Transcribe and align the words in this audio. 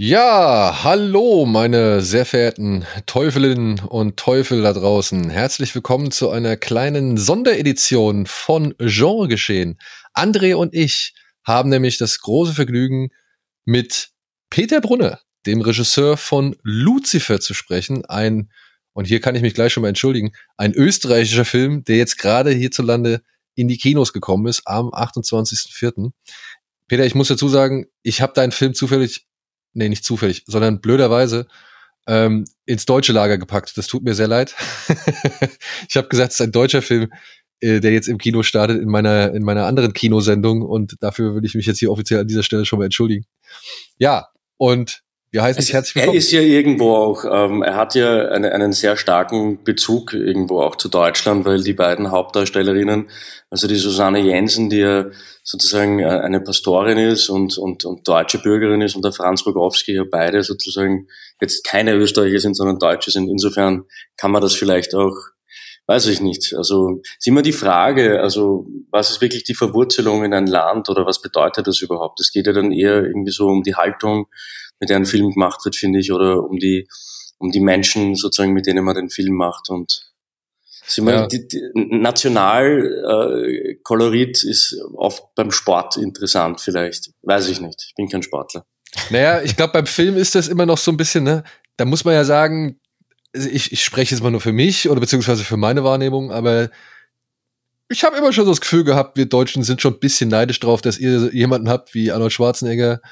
Ja, 0.00 0.84
hallo, 0.84 1.44
meine 1.44 2.02
sehr 2.02 2.24
verehrten 2.24 2.86
Teufelinnen 3.06 3.80
und 3.80 4.16
Teufel 4.16 4.62
da 4.62 4.72
draußen. 4.72 5.28
Herzlich 5.28 5.74
willkommen 5.74 6.12
zu 6.12 6.30
einer 6.30 6.56
kleinen 6.56 7.16
Sonderedition 7.16 8.26
von 8.26 8.76
Genregeschehen. 8.78 9.76
André 10.14 10.54
und 10.54 10.72
ich 10.72 11.14
haben 11.42 11.68
nämlich 11.68 11.98
das 11.98 12.20
große 12.20 12.52
Vergnügen, 12.52 13.08
mit 13.64 14.10
Peter 14.50 14.80
Brunner, 14.80 15.18
dem 15.46 15.62
Regisseur 15.62 16.16
von 16.16 16.54
Lucifer, 16.62 17.40
zu 17.40 17.52
sprechen. 17.52 18.04
Ein, 18.04 18.52
und 18.92 19.06
hier 19.06 19.20
kann 19.20 19.34
ich 19.34 19.42
mich 19.42 19.54
gleich 19.54 19.72
schon 19.72 19.80
mal 19.80 19.88
entschuldigen, 19.88 20.30
ein 20.56 20.74
österreichischer 20.74 21.44
Film, 21.44 21.82
der 21.82 21.96
jetzt 21.96 22.18
gerade 22.18 22.52
hierzulande 22.52 23.20
in 23.56 23.66
die 23.66 23.78
Kinos 23.78 24.12
gekommen 24.12 24.46
ist, 24.46 24.62
am 24.64 24.90
28.04. 24.90 26.12
Peter, 26.86 27.04
ich 27.04 27.16
muss 27.16 27.26
dazu 27.26 27.48
sagen, 27.48 27.86
ich 28.04 28.20
habe 28.20 28.32
deinen 28.32 28.52
Film 28.52 28.74
zufällig 28.74 29.27
nee, 29.78 29.88
nicht 29.88 30.04
zufällig, 30.04 30.44
sondern 30.46 30.80
blöderweise 30.80 31.46
ähm, 32.06 32.44
ins 32.66 32.86
deutsche 32.86 33.12
Lager 33.12 33.38
gepackt. 33.38 33.76
Das 33.76 33.86
tut 33.86 34.02
mir 34.02 34.14
sehr 34.14 34.28
leid. 34.28 34.54
ich 35.88 35.96
habe 35.96 36.08
gesagt, 36.08 36.32
es 36.32 36.40
ist 36.40 36.46
ein 36.46 36.52
deutscher 36.52 36.82
Film, 36.82 37.10
äh, 37.60 37.80
der 37.80 37.92
jetzt 37.92 38.08
im 38.08 38.18
Kino 38.18 38.42
startet 38.42 38.80
in 38.80 38.88
meiner 38.88 39.32
in 39.34 39.42
meiner 39.42 39.66
anderen 39.66 39.92
Kinosendung 39.92 40.62
und 40.62 40.96
dafür 41.00 41.34
will 41.34 41.44
ich 41.44 41.54
mich 41.54 41.66
jetzt 41.66 41.78
hier 41.78 41.90
offiziell 41.90 42.20
an 42.20 42.28
dieser 42.28 42.42
Stelle 42.42 42.64
schon 42.64 42.78
mal 42.78 42.86
entschuldigen. 42.86 43.24
Ja, 43.98 44.28
und 44.56 45.02
wir 45.30 45.42
heißen 45.42 45.60
dich 45.60 45.72
herzlich 45.74 45.94
willkommen. 45.94 46.14
Er 46.14 46.18
ist 46.18 46.32
ja 46.32 46.40
irgendwo 46.40 46.94
auch, 46.94 47.24
ähm, 47.24 47.62
er 47.62 47.76
hat 47.76 47.94
ja 47.94 48.28
eine, 48.28 48.52
einen 48.52 48.72
sehr 48.72 48.96
starken 48.96 49.62
Bezug 49.62 50.14
irgendwo 50.14 50.62
auch 50.62 50.76
zu 50.76 50.88
Deutschland, 50.88 51.44
weil 51.44 51.62
die 51.62 51.74
beiden 51.74 52.10
Hauptdarstellerinnen, 52.10 53.10
also 53.50 53.68
die 53.68 53.76
Susanne 53.76 54.20
Jensen, 54.20 54.70
die 54.70 54.78
ja 54.78 55.06
sozusagen 55.42 55.98
äh, 55.98 56.06
eine 56.06 56.40
Pastorin 56.40 56.96
ist 56.96 57.28
und, 57.28 57.58
und, 57.58 57.84
und 57.84 58.08
deutsche 58.08 58.38
Bürgerin 58.38 58.80
ist 58.80 58.96
und 58.96 59.04
der 59.04 59.12
Franz 59.12 59.44
Rogowski 59.44 59.94
ja 59.94 60.04
beide 60.10 60.42
sozusagen 60.42 61.08
jetzt 61.40 61.62
keine 61.64 61.94
Österreicher 61.94 62.40
sind, 62.40 62.54
sondern 62.54 62.78
Deutsche 62.78 63.10
sind. 63.10 63.28
Insofern 63.28 63.84
kann 64.16 64.30
man 64.30 64.40
das 64.40 64.54
vielleicht 64.54 64.94
auch 64.94 65.14
weiß 65.88 66.06
ich 66.08 66.20
nicht. 66.20 66.54
Also 66.54 67.00
ist 67.18 67.26
immer 67.26 67.40
die 67.40 67.54
Frage, 67.54 68.20
also 68.20 68.66
was 68.90 69.08
ist 69.08 69.22
wirklich 69.22 69.44
die 69.44 69.54
Verwurzelung 69.54 70.22
in 70.22 70.34
ein 70.34 70.46
Land 70.46 70.90
oder 70.90 71.06
was 71.06 71.22
bedeutet 71.22 71.66
das 71.66 71.80
überhaupt? 71.80 72.20
Es 72.20 72.30
geht 72.30 72.46
ja 72.46 72.52
dann 72.52 72.72
eher 72.72 73.04
irgendwie 73.04 73.30
so 73.30 73.46
um 73.46 73.62
die 73.62 73.74
Haltung 73.74 74.26
mit 74.80 74.90
der 74.90 74.96
ein 74.96 75.06
Film 75.06 75.32
gemacht 75.32 75.64
wird, 75.64 75.76
finde 75.76 75.98
ich, 75.98 76.12
oder 76.12 76.44
um 76.44 76.58
die, 76.58 76.86
um 77.38 77.50
die 77.50 77.60
Menschen 77.60 78.14
sozusagen, 78.14 78.52
mit 78.52 78.66
denen 78.66 78.84
man 78.84 78.94
den 78.94 79.10
Film 79.10 79.34
macht 79.34 79.70
und 79.70 80.08
Sie 80.90 81.02
ja. 81.02 81.26
die, 81.26 81.46
die, 81.46 81.60
Nationalkolorit 81.74 84.42
äh, 84.42 84.48
ist 84.48 84.74
oft 84.94 85.22
beim 85.34 85.50
Sport 85.50 85.98
interessant 85.98 86.62
vielleicht. 86.62 87.10
Weiß 87.22 87.46
ich 87.48 87.60
nicht. 87.60 87.84
Ich 87.88 87.94
bin 87.94 88.08
kein 88.08 88.22
Sportler. 88.22 88.64
Naja, 89.10 89.42
ich 89.42 89.54
glaube, 89.54 89.74
beim 89.74 89.84
Film 89.84 90.16
ist 90.16 90.34
das 90.34 90.48
immer 90.48 90.64
noch 90.64 90.78
so 90.78 90.90
ein 90.90 90.96
bisschen, 90.96 91.24
ne? 91.24 91.44
Da 91.76 91.84
muss 91.84 92.06
man 92.06 92.14
ja 92.14 92.24
sagen, 92.24 92.80
ich, 93.34 93.70
ich 93.70 93.84
spreche 93.84 94.14
jetzt 94.14 94.22
mal 94.22 94.30
nur 94.30 94.40
für 94.40 94.54
mich 94.54 94.88
oder 94.88 95.00
beziehungsweise 95.00 95.44
für 95.44 95.58
meine 95.58 95.84
Wahrnehmung, 95.84 96.32
aber 96.32 96.70
ich 97.90 98.04
habe 98.04 98.16
immer 98.16 98.32
schon 98.32 98.46
so 98.46 98.52
das 98.52 98.62
Gefühl 98.62 98.84
gehabt, 98.84 99.18
wir 99.18 99.26
Deutschen 99.26 99.64
sind 99.64 99.82
schon 99.82 99.92
ein 99.94 100.00
bisschen 100.00 100.30
neidisch 100.30 100.60
drauf, 100.60 100.80
dass 100.80 100.96
ihr 100.98 101.34
jemanden 101.34 101.68
habt 101.68 101.92
wie 101.94 102.10
Arnold 102.10 102.32
Schwarzenegger 102.32 103.02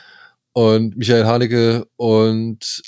und 0.56 0.96
Michael 0.96 1.26
Haneke 1.26 1.86
und 1.96 2.80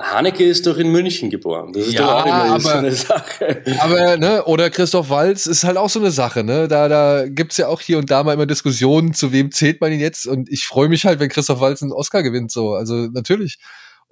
Haneke 0.00 0.44
ist 0.44 0.66
doch 0.66 0.76
in 0.76 0.90
München 0.90 1.30
geboren. 1.30 1.72
Das 1.72 1.86
ist 1.86 1.92
ja, 1.92 2.00
doch 2.00 2.14
auch 2.14 2.26
immer 2.26 2.34
aber, 2.34 2.60
so 2.60 2.68
eine 2.70 2.90
Sache. 2.90 3.62
Aber, 3.78 4.16
ne, 4.16 4.44
oder 4.46 4.70
Christoph 4.70 5.08
Walz 5.08 5.46
ist 5.46 5.62
halt 5.62 5.76
auch 5.76 5.88
so 5.88 6.00
eine 6.00 6.10
Sache, 6.10 6.42
ne? 6.42 6.66
Da, 6.66 6.88
da 6.88 7.28
gibt's 7.28 7.58
ja 7.58 7.68
auch 7.68 7.80
hier 7.80 7.98
und 7.98 8.10
da 8.10 8.24
mal 8.24 8.32
immer 8.32 8.46
Diskussionen, 8.46 9.14
zu 9.14 9.30
wem 9.30 9.52
zählt 9.52 9.80
man 9.80 9.92
ihn 9.92 10.00
jetzt. 10.00 10.26
Und 10.26 10.50
ich 10.50 10.66
freue 10.66 10.88
mich 10.88 11.04
halt, 11.04 11.20
wenn 11.20 11.28
Christoph 11.28 11.60
Walz 11.60 11.80
einen 11.80 11.92
Oscar 11.92 12.24
gewinnt, 12.24 12.50
so. 12.50 12.72
Also 12.72 13.06
natürlich. 13.12 13.58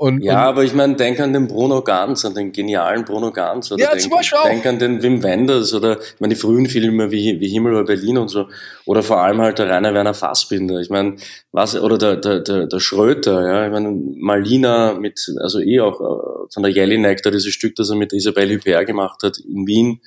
Und, 0.00 0.22
ja, 0.22 0.32
und 0.32 0.38
aber 0.38 0.64
ich 0.64 0.72
meine, 0.72 0.96
denk 0.96 1.20
an 1.20 1.34
den 1.34 1.46
Bruno 1.46 1.82
Ganz, 1.82 2.24
an 2.24 2.32
den 2.32 2.52
genialen 2.52 3.04
Bruno 3.04 3.32
Ganz. 3.32 3.70
Oder 3.70 3.82
ja, 3.82 3.90
denk, 3.90 4.00
zum 4.00 4.12
Beispiel 4.12 4.38
auch. 4.38 4.44
denk 4.44 4.64
an 4.64 4.78
den 4.78 5.02
Wim 5.02 5.22
Wenders 5.22 5.74
oder 5.74 6.00
ich 6.00 6.18
meine, 6.20 6.32
die 6.32 6.40
frühen 6.40 6.64
Filme 6.64 7.10
wie, 7.10 7.38
wie 7.38 7.48
Himmel 7.48 7.72
über 7.72 7.84
Berlin 7.84 8.16
und 8.16 8.28
so. 8.28 8.48
Oder 8.86 9.02
vor 9.02 9.18
allem 9.18 9.42
halt 9.42 9.58
der 9.58 9.68
Rainer 9.68 9.92
Werner 9.92 10.14
Fassbinder. 10.14 10.80
Ich 10.80 10.88
meine, 10.88 11.16
was, 11.52 11.78
oder 11.78 11.98
der, 11.98 12.16
der, 12.16 12.40
der, 12.40 12.66
der 12.66 12.80
Schröter, 12.80 13.46
ja. 13.46 13.66
Ich 13.66 13.72
meine, 13.72 13.90
Malina 13.90 14.94
mit, 14.94 15.20
also 15.42 15.60
eh 15.60 15.80
auch 15.80 16.00
äh, 16.00 16.48
von 16.50 16.62
der 16.62 16.72
Jelinek, 16.72 17.22
da 17.22 17.30
dieses 17.30 17.52
Stück, 17.52 17.76
das 17.76 17.90
er 17.90 17.96
mit 17.96 18.14
Isabelle 18.14 18.56
Huppert 18.56 18.86
gemacht 18.86 19.22
hat 19.22 19.36
in 19.36 19.66
Wien. 19.66 20.00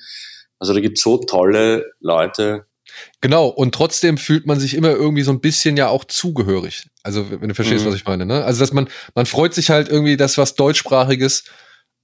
Also 0.58 0.74
da 0.74 0.80
gibt's 0.80 1.02
so 1.02 1.18
tolle 1.18 1.92
Leute. 2.00 2.66
Genau, 3.20 3.46
und 3.48 3.74
trotzdem 3.74 4.18
fühlt 4.18 4.46
man 4.46 4.60
sich 4.60 4.74
immer 4.74 4.90
irgendwie 4.90 5.22
so 5.22 5.30
ein 5.30 5.40
bisschen 5.40 5.76
ja 5.76 5.88
auch 5.88 6.04
zugehörig. 6.04 6.88
Also, 7.02 7.30
wenn 7.30 7.48
du 7.48 7.54
verstehst, 7.54 7.84
mhm. 7.84 7.88
was 7.88 7.96
ich 7.96 8.04
meine, 8.04 8.26
ne? 8.26 8.44
Also, 8.44 8.60
dass 8.60 8.72
man, 8.72 8.88
man 9.14 9.26
freut 9.26 9.54
sich 9.54 9.70
halt 9.70 9.88
irgendwie, 9.88 10.16
dass 10.16 10.38
was 10.38 10.54
deutschsprachiges 10.54 11.44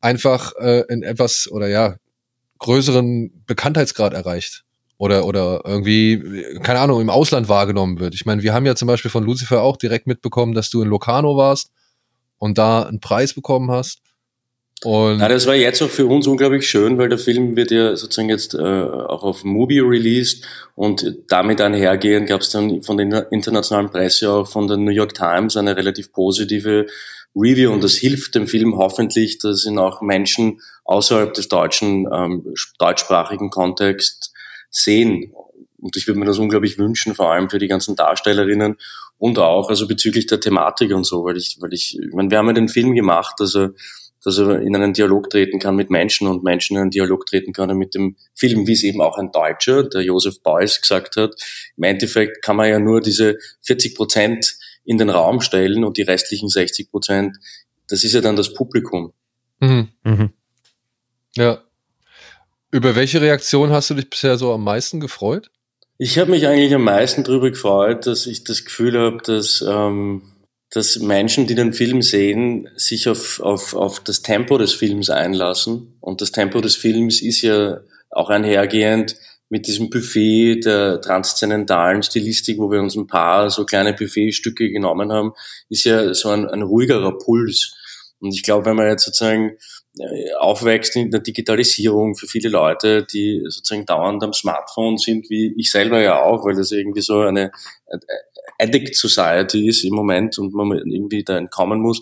einfach 0.01 0.53
äh, 0.59 0.85
in 0.89 1.03
etwas 1.03 1.49
oder 1.51 1.69
ja, 1.69 1.97
größeren 2.59 3.45
Bekanntheitsgrad 3.47 4.15
erreicht. 4.15 4.65
Oder, 4.97 5.25
oder 5.25 5.63
irgendwie, 5.65 6.45
keine 6.63 6.81
Ahnung, 6.81 7.01
im 7.01 7.09
Ausland 7.09 7.49
wahrgenommen 7.49 8.01
wird. 8.01 8.15
Ich 8.15 8.27
meine, 8.27 8.43
wir 8.43 8.53
haben 8.53 8.67
ja 8.67 8.75
zum 8.75 8.87
Beispiel 8.87 9.11
von 9.11 9.25
Lucifer 9.25 9.63
auch 9.63 9.79
direkt 9.79 10.07
mitbekommen, 10.07 10.53
dass 10.53 10.69
du 10.69 10.83
in 10.83 10.89
Locarno 10.89 11.39
warst 11.39 11.73
und 12.37 12.59
da 12.59 12.83
einen 12.83 13.01
Preis 13.01 13.33
bekommen 13.33 13.71
hast. 13.71 14.03
Und 14.83 15.19
Na, 15.19 15.29
das 15.29 15.47
war 15.47 15.55
jetzt 15.55 15.83
auch 15.83 15.91
für 15.91 16.07
uns 16.07 16.27
unglaublich 16.27 16.67
schön, 16.67 16.97
weil 16.97 17.11
der 17.11 17.19
Film 17.19 17.55
wird 17.55 17.71
ja 17.71 17.97
sozusagen 17.97 18.31
jetzt 18.31 18.55
äh, 18.55 18.59
auch 18.59 19.23
auf 19.23 19.45
Movie 19.45 19.81
released 19.81 20.47
und 20.75 21.19
damit 21.29 21.61
einhergehend 21.61 22.29
gab 22.29 22.41
es 22.41 22.49
dann 22.49 22.83
von 22.83 22.97
der 22.97 23.31
internationalen 23.31 23.91
Presse 23.91 24.33
auch 24.33 24.49
von 24.49 24.69
der 24.69 24.79
New 24.79 24.91
York 24.91 25.13
Times 25.13 25.59
eine 25.59 25.77
relativ 25.77 26.13
positive 26.13 26.87
Review 27.37 27.71
und 27.71 27.85
das 27.85 27.97
hilft 27.97 28.35
dem 28.35 28.47
Film 28.47 28.77
hoffentlich, 28.77 29.39
dass 29.39 29.67
ihn 29.67 29.79
auch 29.79 30.01
Menschen 30.01 30.61
außerhalb 30.85 31.35
des 31.35 31.49
deutschen, 31.49 32.09
ähm, 32.11 32.55
deutschsprachigen 32.79 33.51
Kontext 33.51 34.33
sehen. 34.71 35.33
Und 35.79 35.97
ich 35.97 36.07
würde 36.07 36.21
mir 36.21 36.27
das 36.27 36.39
unglaublich 36.39 36.79
wünschen, 36.79 37.15
vor 37.15 37.31
allem 37.31 37.51
für 37.51 37.59
die 37.59 37.69
ganzen 37.69 37.97
Darstellerinnen 37.97 38.77
und 39.19 39.39
auch 39.39 39.69
also 39.69 39.87
bezüglich 39.87 40.27
der 40.27 40.41
Thematik 40.41 40.93
und 40.93 41.05
so, 41.05 41.25
weil 41.25 41.37
ich, 41.37 41.59
weil 41.61 41.73
ich, 41.75 41.99
ich 41.99 42.13
meine, 42.13 42.31
wir 42.31 42.39
haben 42.39 42.49
ja 42.49 42.55
den 42.55 42.69
Film 42.69 42.95
gemacht, 42.95 43.37
also 43.41 43.69
dass 44.25 44.39
er 44.39 44.61
in 44.61 44.75
einen 44.77 44.93
Dialog 44.93 45.31
treten 45.31 45.59
kann 45.59 45.77
mit 45.77 45.91
Menschen 45.91 46.29
und 46.29 46.43
Menschen 46.43 46.77
in 46.77 46.83
einen 46.83 46.91
Dialog 46.91 47.27
treten 47.27 47.53
können 47.53 47.79
mit 47.79 47.95
dem 47.95 48.17
Film, 48.35 48.67
wie 48.67 48.73
es 48.73 48.83
eben 48.83 49.01
auch 49.01 49.17
ein 49.19 49.33
Deutscher, 49.33 49.85
der 49.85 50.03
Josef 50.03 50.43
Beuys, 50.43 50.81
gesagt 50.81 51.17
hat. 51.17 51.35
Im 51.77 51.85
Endeffekt 51.85 52.43
kann 52.43 52.57
man 52.57 52.69
ja 52.69 52.79
nur 52.79 53.01
diese 53.01 53.39
40 53.63 53.95
Prozent 53.95 54.57
in 54.85 54.99
den 54.99 55.11
Raum 55.11 55.41
stellen 55.41 55.85
und 55.85 55.97
die 55.97 56.03
restlichen 56.03 56.49
60 56.49 56.91
Prozent, 56.91 57.37
das 57.89 58.05
ist 58.05 58.13
ja 58.13 58.21
dann 58.21 58.37
das 58.37 58.53
Publikum. 58.53 59.13
Mhm. 59.61 59.89
Mhm. 60.05 60.33
Ja. 61.37 61.63
Über 62.71 62.95
welche 62.95 63.21
Reaktion 63.21 63.71
hast 63.71 63.91
du 63.91 63.95
dich 63.95 64.09
bisher 64.09 64.37
so 64.37 64.53
am 64.53 64.65
meisten 64.65 65.01
gefreut? 65.01 65.51
Ich 65.99 66.19
habe 66.19 66.31
mich 66.31 66.47
eigentlich 66.47 66.75
am 66.75 66.85
meisten 66.85 67.25
darüber 67.25 67.51
gefreut, 67.51 68.07
dass 68.07 68.27
ich 68.27 68.45
das 68.45 68.65
Gefühl 68.65 68.99
habe, 68.99 69.19
dass 69.23 69.63
ähm, 69.67 70.23
dass 70.71 70.99
Menschen, 71.01 71.47
die 71.47 71.57
den 71.57 71.73
Film 71.73 72.01
sehen, 72.01 72.69
sich 72.77 73.09
auf, 73.09 73.41
auf, 73.41 73.75
auf 73.75 74.01
das 74.01 74.23
Tempo 74.23 74.57
des 74.57 74.73
Films 74.73 75.11
einlassen. 75.11 75.97
Und 76.01 76.21
das 76.21 76.31
Tempo 76.31 76.61
des 76.61 76.77
Films 76.77 77.23
ist 77.23 77.43
ja 77.43 77.81
auch 78.11 78.31
einhergehend 78.31 79.17
mit 79.49 79.67
diesem 79.67 79.91
Buffet 79.91 80.61
der 80.65 81.01
transzendentalen 81.01 82.05
Stilistik, 82.05 82.59
wo 82.59 82.71
wir 82.71 82.81
uns 82.81 82.95
ein 82.95 83.09
paar 83.09 83.51
so 83.51 83.67
kleine 83.67 83.95
Buffetstücke 83.95 84.71
genommen 84.71 85.13
haben, 85.13 85.33
ist 85.69 85.85
ja 85.85 86.15
so 86.15 86.29
ein, 86.29 86.47
ein 86.49 86.63
ruhigerer 86.63 87.19
Puls. 87.19 87.75
Und 88.21 88.33
ich 88.33 88.45
glaube, 88.45 88.67
wenn 88.67 88.77
man 88.77 88.89
jetzt 88.89 89.05
sozusagen 89.05 89.57
äh, 89.99 90.35
aufwächst 90.39 90.95
in 90.95 91.11
der 91.11 91.21
Digitalisierung 91.21 92.15
für 92.15 92.29
viele 92.29 92.49
Leute, 92.49 93.05
die 93.05 93.43
sozusagen 93.49 93.87
dauernd 93.87 94.23
am 94.23 94.33
Smartphone 94.33 94.99
sind, 94.99 95.29
wie 95.31 95.53
ich 95.57 95.73
selber 95.73 96.01
ja 96.01 96.23
auch, 96.23 96.45
weil 96.45 96.55
das 96.55 96.71
irgendwie 96.71 97.01
so 97.01 97.21
eine 97.23 97.51
Addict 98.59 98.97
Society 98.97 99.69
ist 99.69 99.85
im 99.85 99.95
Moment 99.95 100.39
und 100.39 100.53
man 100.55 100.73
irgendwie 100.73 101.25
da 101.25 101.37
entkommen 101.37 101.81
muss. 101.81 102.01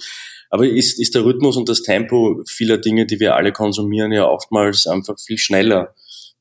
Aber 0.51 0.67
ist, 0.67 0.99
ist 0.99 1.15
der 1.15 1.25
Rhythmus 1.25 1.57
und 1.57 1.69
das 1.69 1.83
Tempo 1.83 2.43
vieler 2.47 2.79
Dinge, 2.79 3.07
die 3.07 3.21
wir 3.21 3.37
alle 3.37 3.53
konsumieren, 3.53 4.13
ja 4.13 4.27
oftmals 4.27 4.87
einfach 4.87 5.19
viel 5.19 5.39
schneller. 5.39 5.95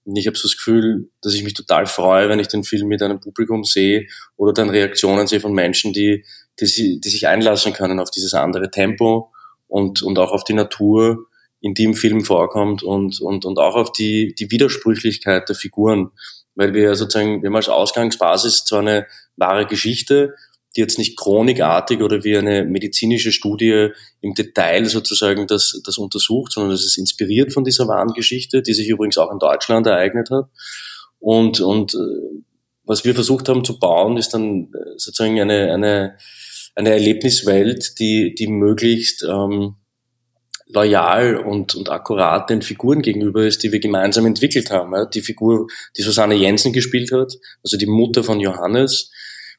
Und 0.06 0.16
ich 0.16 0.26
habe 0.28 0.38
so 0.38 0.48
das 0.48 0.56
Gefühl, 0.56 1.10
dass 1.22 1.34
ich 1.34 1.44
mich 1.44 1.54
total 1.54 1.86
freue, 1.86 2.30
wenn 2.30 2.40
ich 2.40 2.48
den 2.48 2.64
Film 2.64 2.88
mit 2.88 3.02
einem 3.02 3.20
Publikum 3.20 3.66
sehe 3.66 4.08
oder 4.38 4.54
dann 4.54 4.70
Reaktionen 4.70 5.28
sehe 5.28 5.42
von 5.42 5.52
Menschen, 5.52 5.92
die, 5.92 6.24
die, 6.62 7.02
die 7.02 7.10
sich 7.10 7.28
einlassen 7.28 7.74
können 7.74 8.00
auf 8.00 8.10
dieses 8.10 8.34
andere 8.34 8.72
Tempo 8.72 9.34
und, 9.68 10.02
und 10.02 10.18
auch 10.18 10.32
auf 10.32 10.46
die 10.46 10.54
Natur, 10.54 11.28
in 11.60 11.74
die 11.74 11.84
im 11.84 11.94
Film 11.94 12.24
vorkommt 12.24 12.84
und, 12.84 13.20
und, 13.20 13.44
und 13.44 13.60
auch 13.60 13.76
auf 13.76 13.92
die, 13.92 14.34
die 14.36 14.50
Widersprüchlichkeit 14.50 15.50
der 15.50 15.56
Figuren. 15.56 16.12
Weil 16.56 16.74
wir 16.74 16.96
sozusagen, 16.96 17.42
wir 17.42 17.50
haben 17.50 17.56
als 17.56 17.70
Ausgangsbasis 17.70 18.64
zwar 18.64 18.80
eine 18.80 19.08
wahre 19.38 19.66
Geschichte, 19.66 20.34
die 20.76 20.82
jetzt 20.82 21.00
nicht 21.00 21.18
chronikartig 21.18 22.02
oder 22.02 22.24
wie 22.24 22.38
eine 22.38 22.64
medizinische 22.64 23.32
Studie 23.32 23.90
im 24.22 24.34
Detail 24.34 24.86
sozusagen 24.86 25.48
das, 25.48 25.82
das 25.84 25.98
untersucht, 25.98 26.52
sondern 26.52 26.72
das 26.72 26.86
ist 26.86 26.98
inspiriert 26.98 27.52
von 27.52 27.64
dieser 27.64 27.88
wahren 27.88 28.14
Geschichte, 28.14 28.62
die 28.62 28.74
sich 28.74 28.90
übrigens 28.90 29.18
auch 29.18 29.32
in 29.32 29.40
Deutschland 29.40 29.88
ereignet 29.88 30.30
hat. 30.30 30.46
Und, 31.20 31.62
und 31.62 31.96
äh, 31.96 32.44
was 32.84 33.06
wir 33.06 33.16
versucht 33.16 33.50
haben 33.50 33.66
zu 33.66 33.80
bauen, 33.80 34.18
ist 34.18 34.34
dann 34.34 34.72
äh, 34.74 34.98
sozusagen 34.98 35.40
eine, 35.40 35.74
eine, 35.74 36.18
eine 36.76 36.90
Erlebniswelt, 36.92 37.98
die, 38.00 38.36
die 38.36 38.48
möglichst 38.48 39.24
ähm, 39.24 39.78
loyal 40.68 41.38
und, 41.38 41.76
und 41.76 41.90
akkurat 41.90 42.50
den 42.50 42.62
Figuren 42.62 43.02
gegenüber 43.02 43.46
ist, 43.46 43.64
die 43.64 43.72
wir 43.72 43.80
gemeinsam 43.80 44.26
entwickelt 44.26 44.70
haben. 44.70 44.94
Die 45.14 45.22
Figur, 45.22 45.68
die 45.98 46.02
Susanne 46.02 46.36
Jensen 46.36 46.74
gespielt 46.74 47.12
hat, 47.12 47.34
also 47.64 47.78
die 47.78 47.88
Mutter 47.88 48.24
von 48.24 48.40
Johannes 48.40 49.12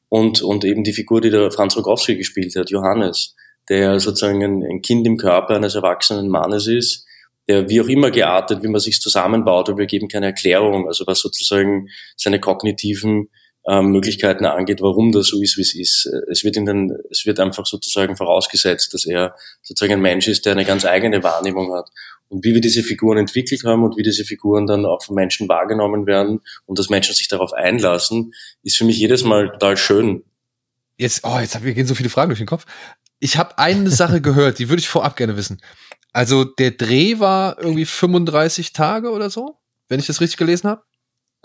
und, 0.08 0.42
und 0.42 0.64
eben 0.64 0.84
die 0.84 0.92
Figur, 0.92 1.20
die 1.20 1.30
der 1.30 1.50
Franz 1.50 1.76
Rogowski 1.76 2.16
gespielt 2.16 2.54
hat, 2.56 2.70
Johannes, 2.70 3.34
der 3.68 4.00
sozusagen 4.00 4.42
ein, 4.42 4.62
ein 4.62 4.82
Kind 4.82 5.06
im 5.06 5.16
Körper 5.16 5.56
eines 5.56 5.74
erwachsenen 5.74 6.28
Mannes 6.28 6.66
ist, 6.66 7.06
der 7.48 7.68
wie 7.68 7.80
auch 7.80 7.88
immer 7.88 8.10
geartet, 8.10 8.62
wie 8.62 8.68
man 8.68 8.80
sich 8.80 9.00
zusammenbaut, 9.00 9.68
aber 9.68 9.78
wir 9.78 9.86
geben 9.86 10.08
keine 10.08 10.26
Erklärung, 10.26 10.86
also 10.86 11.06
was 11.06 11.20
sozusagen 11.20 11.88
seine 12.16 12.40
kognitiven 12.40 13.28
ähm, 13.66 13.86
Möglichkeiten 13.88 14.46
angeht, 14.46 14.80
warum 14.80 15.12
das 15.12 15.28
so 15.28 15.42
ist, 15.42 15.56
wie 15.58 15.62
es 15.62 15.74
ist. 15.74 16.10
Es 16.30 16.44
wird 16.44 16.56
in 16.56 16.66
den, 16.66 16.96
es 17.10 17.26
wird 17.26 17.40
einfach 17.40 17.66
sozusagen 17.66 18.16
vorausgesetzt, 18.16 18.94
dass 18.94 19.06
er 19.06 19.34
sozusagen 19.62 19.94
ein 19.94 20.00
Mensch 20.00 20.28
ist, 20.28 20.46
der 20.46 20.52
eine 20.52 20.64
ganz 20.64 20.84
eigene 20.84 21.22
Wahrnehmung 21.22 21.74
hat. 21.74 21.90
Und 22.28 22.44
wie 22.44 22.54
wir 22.54 22.60
diese 22.60 22.82
Figuren 22.82 23.18
entwickelt 23.18 23.64
haben 23.64 23.82
und 23.84 23.96
wie 23.96 24.02
diese 24.02 24.24
Figuren 24.24 24.66
dann 24.66 24.84
auch 24.84 25.02
von 25.02 25.14
Menschen 25.14 25.48
wahrgenommen 25.48 26.06
werden 26.06 26.40
und 26.66 26.78
dass 26.78 26.90
Menschen 26.90 27.14
sich 27.14 27.28
darauf 27.28 27.52
einlassen, 27.52 28.32
ist 28.62 28.76
für 28.76 28.84
mich 28.84 28.98
jedes 28.98 29.24
Mal 29.24 29.50
total 29.52 29.76
schön. 29.76 30.24
Jetzt, 30.98 31.24
oh, 31.24 31.38
jetzt 31.38 31.62
wir 31.62 31.74
gehen 31.74 31.86
so 31.86 31.94
viele 31.94 32.10
Fragen 32.10 32.28
durch 32.30 32.40
den 32.40 32.46
Kopf. 32.46 32.66
Ich 33.18 33.36
habe 33.36 33.56
eine 33.58 33.90
Sache 33.90 34.20
gehört, 34.22 34.58
die 34.58 34.68
würde 34.68 34.80
ich 34.80 34.88
vorab 34.88 35.16
gerne 35.16 35.36
wissen. 35.36 35.60
Also 36.12 36.44
der 36.44 36.72
Dreh 36.72 37.18
war 37.18 37.58
irgendwie 37.58 37.86
35 37.86 38.72
Tage 38.72 39.10
oder 39.10 39.30
so, 39.30 39.58
wenn 39.88 40.00
ich 40.00 40.06
das 40.06 40.20
richtig 40.20 40.36
gelesen 40.36 40.68
habe? 40.68 40.82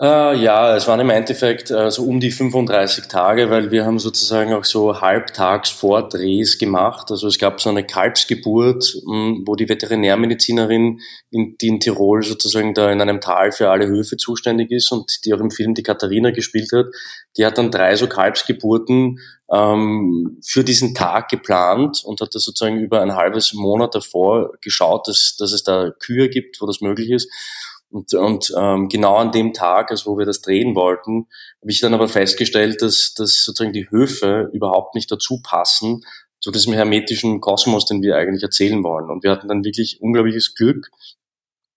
Äh, 0.02 0.36
ja, 0.42 0.74
es 0.74 0.88
waren 0.88 0.98
im 0.98 1.10
Endeffekt 1.10 1.70
äh, 1.70 1.88
so 1.88 2.02
um 2.02 2.18
die 2.18 2.32
35 2.32 3.06
Tage, 3.06 3.48
weil 3.48 3.70
wir 3.70 3.86
haben 3.86 4.00
sozusagen 4.00 4.52
auch 4.52 4.64
so 4.64 5.00
halbtags 5.00 5.70
Vordrehs 5.70 6.58
gemacht. 6.58 7.12
Also 7.12 7.28
es 7.28 7.38
gab 7.38 7.60
so 7.60 7.70
eine 7.70 7.86
Kalbsgeburt, 7.86 8.84
hm, 9.06 9.44
wo 9.46 9.54
die 9.54 9.68
Veterinärmedizinerin, 9.68 10.98
in, 11.30 11.56
die 11.60 11.68
in 11.68 11.78
Tirol 11.78 12.24
sozusagen 12.24 12.74
da 12.74 12.90
in 12.90 13.00
einem 13.00 13.20
Tal 13.20 13.52
für 13.52 13.70
alle 13.70 13.86
Höfe 13.86 14.16
zuständig 14.16 14.72
ist 14.72 14.90
und 14.90 15.24
die 15.24 15.32
auch 15.32 15.38
im 15.40 15.52
Film 15.52 15.74
die 15.74 15.84
Katharina 15.84 16.32
gespielt 16.32 16.72
hat, 16.72 16.86
die 17.36 17.46
hat 17.46 17.56
dann 17.56 17.70
drei 17.70 17.94
so 17.94 18.08
Kalbsgeburten 18.08 19.20
ähm, 19.52 20.40
für 20.44 20.64
diesen 20.64 20.96
Tag 20.96 21.28
geplant 21.28 22.02
und 22.04 22.20
hat 22.20 22.34
das 22.34 22.42
sozusagen 22.42 22.80
über 22.80 23.00
ein 23.00 23.14
halbes 23.14 23.52
Monat 23.54 23.94
davor 23.94 24.54
geschaut, 24.60 25.06
dass, 25.06 25.36
dass 25.38 25.52
es 25.52 25.62
da 25.62 25.92
Kühe 26.00 26.28
gibt, 26.28 26.60
wo 26.60 26.66
das 26.66 26.80
möglich 26.80 27.10
ist. 27.10 27.30
Und, 27.94 28.12
und 28.12 28.52
ähm, 28.58 28.88
genau 28.88 29.18
an 29.18 29.30
dem 29.30 29.52
Tag, 29.52 29.92
also 29.92 30.10
wo 30.10 30.18
wir 30.18 30.26
das 30.26 30.40
drehen 30.40 30.74
wollten, 30.74 31.28
habe 31.62 31.70
ich 31.70 31.78
dann 31.78 31.94
aber 31.94 32.08
festgestellt, 32.08 32.82
dass, 32.82 33.14
dass 33.14 33.44
sozusagen 33.44 33.72
die 33.72 33.88
Höfe 33.88 34.50
überhaupt 34.52 34.96
nicht 34.96 35.12
dazu 35.12 35.40
passen 35.40 36.00
zu 36.40 36.50
diesem 36.50 36.72
hermetischen 36.72 37.40
Kosmos, 37.40 37.86
den 37.86 38.02
wir 38.02 38.16
eigentlich 38.16 38.42
erzählen 38.42 38.82
wollen. 38.82 39.10
Und 39.10 39.22
wir 39.22 39.30
hatten 39.30 39.46
dann 39.46 39.64
wirklich 39.64 40.00
unglaubliches 40.00 40.56
Glück, 40.56 40.90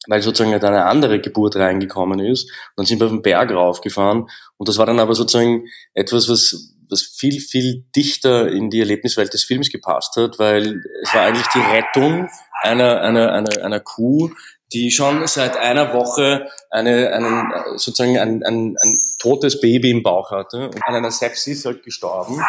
weil 0.07 0.23
sozusagen 0.23 0.53
halt 0.53 0.63
eine 0.63 0.85
andere 0.85 1.21
Geburt 1.21 1.55
reingekommen 1.55 2.19
ist. 2.19 2.45
Und 2.45 2.77
dann 2.77 2.85
sind 2.87 2.99
wir 2.99 3.05
auf 3.05 3.13
den 3.13 3.21
Berg 3.21 3.51
raufgefahren. 3.51 4.25
Und 4.57 4.67
das 4.67 4.79
war 4.79 4.87
dann 4.87 4.99
aber 4.99 5.13
sozusagen 5.13 5.67
etwas, 5.93 6.29
was, 6.29 6.73
was 6.89 7.03
viel, 7.03 7.39
viel 7.39 7.85
dichter 7.95 8.51
in 8.51 8.71
die 8.71 8.79
Erlebniswelt 8.79 9.31
des 9.35 9.43
Films 9.43 9.69
gepasst 9.69 10.15
hat, 10.15 10.39
weil 10.39 10.81
es 11.03 11.13
war 11.13 11.21
eigentlich 11.21 11.47
die 11.53 11.59
Rettung 11.59 12.27
einer, 12.63 13.01
einer, 13.01 13.33
einer, 13.33 13.63
einer 13.63 13.79
Kuh, 13.79 14.31
die 14.73 14.91
schon 14.91 15.25
seit 15.27 15.57
einer 15.57 15.93
Woche 15.93 16.47
eine, 16.69 17.13
einen, 17.13 17.51
sozusagen 17.77 18.17
ein, 18.17 18.43
ein, 18.43 18.77
ein 18.81 18.99
totes 19.19 19.61
Baby 19.61 19.91
im 19.91 20.03
Bauch 20.03 20.31
hatte 20.31 20.69
und 20.69 20.83
an 20.83 20.95
einer 20.95 21.11
Sepsis 21.11 21.65
halt 21.65 21.83
gestorben. 21.83 22.43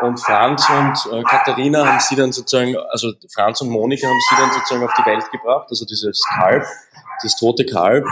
Und 0.00 0.18
Franz 0.18 0.68
und 0.68 1.12
äh, 1.12 1.22
Katharina 1.22 1.86
haben 1.86 2.00
sie 2.00 2.16
dann 2.16 2.32
sozusagen, 2.32 2.76
also 2.90 3.12
Franz 3.32 3.60
und 3.60 3.68
Monika 3.68 4.06
haben 4.06 4.20
sie 4.28 4.36
dann 4.36 4.52
sozusagen 4.52 4.84
auf 4.84 4.94
die 4.98 5.06
Welt 5.06 5.30
gebracht, 5.30 5.66
also 5.70 5.84
dieses 5.84 6.20
Kalb, 6.34 6.64
das 7.22 7.36
tote 7.36 7.64
Kalb 7.64 8.04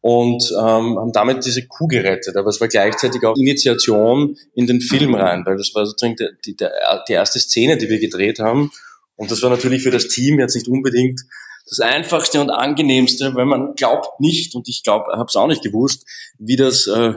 und 0.00 0.42
ähm, 0.52 0.98
haben 0.98 1.12
damit 1.12 1.44
diese 1.44 1.66
Kuh 1.66 1.88
gerettet. 1.88 2.36
Aber 2.36 2.48
es 2.48 2.60
war 2.60 2.68
gleichzeitig 2.68 3.24
auch 3.24 3.36
Initiation 3.36 4.36
in 4.54 4.66
den 4.66 4.80
Film 4.80 5.14
rein, 5.14 5.44
weil 5.44 5.56
das 5.56 5.74
war 5.74 5.86
sozusagen 5.86 6.16
die, 6.16 6.28
die, 6.52 6.66
die 7.08 7.12
erste 7.12 7.40
Szene, 7.40 7.76
die 7.76 7.88
wir 7.88 7.98
gedreht 7.98 8.38
haben. 8.38 8.70
Und 9.16 9.30
das 9.30 9.42
war 9.42 9.50
natürlich 9.50 9.82
für 9.82 9.90
das 9.90 10.08
Team 10.08 10.38
jetzt 10.38 10.54
nicht 10.54 10.68
unbedingt 10.68 11.22
das 11.68 11.80
Einfachste 11.80 12.40
und 12.40 12.50
Angenehmste, 12.50 13.34
weil 13.34 13.44
man 13.44 13.74
glaubt 13.74 14.20
nicht, 14.20 14.54
und 14.54 14.68
ich 14.68 14.82
glaube, 14.82 15.12
habe 15.12 15.26
es 15.28 15.36
auch 15.36 15.46
nicht 15.46 15.62
gewusst, 15.62 16.06
wie 16.38 16.56
das 16.56 16.86
äh, 16.86 17.14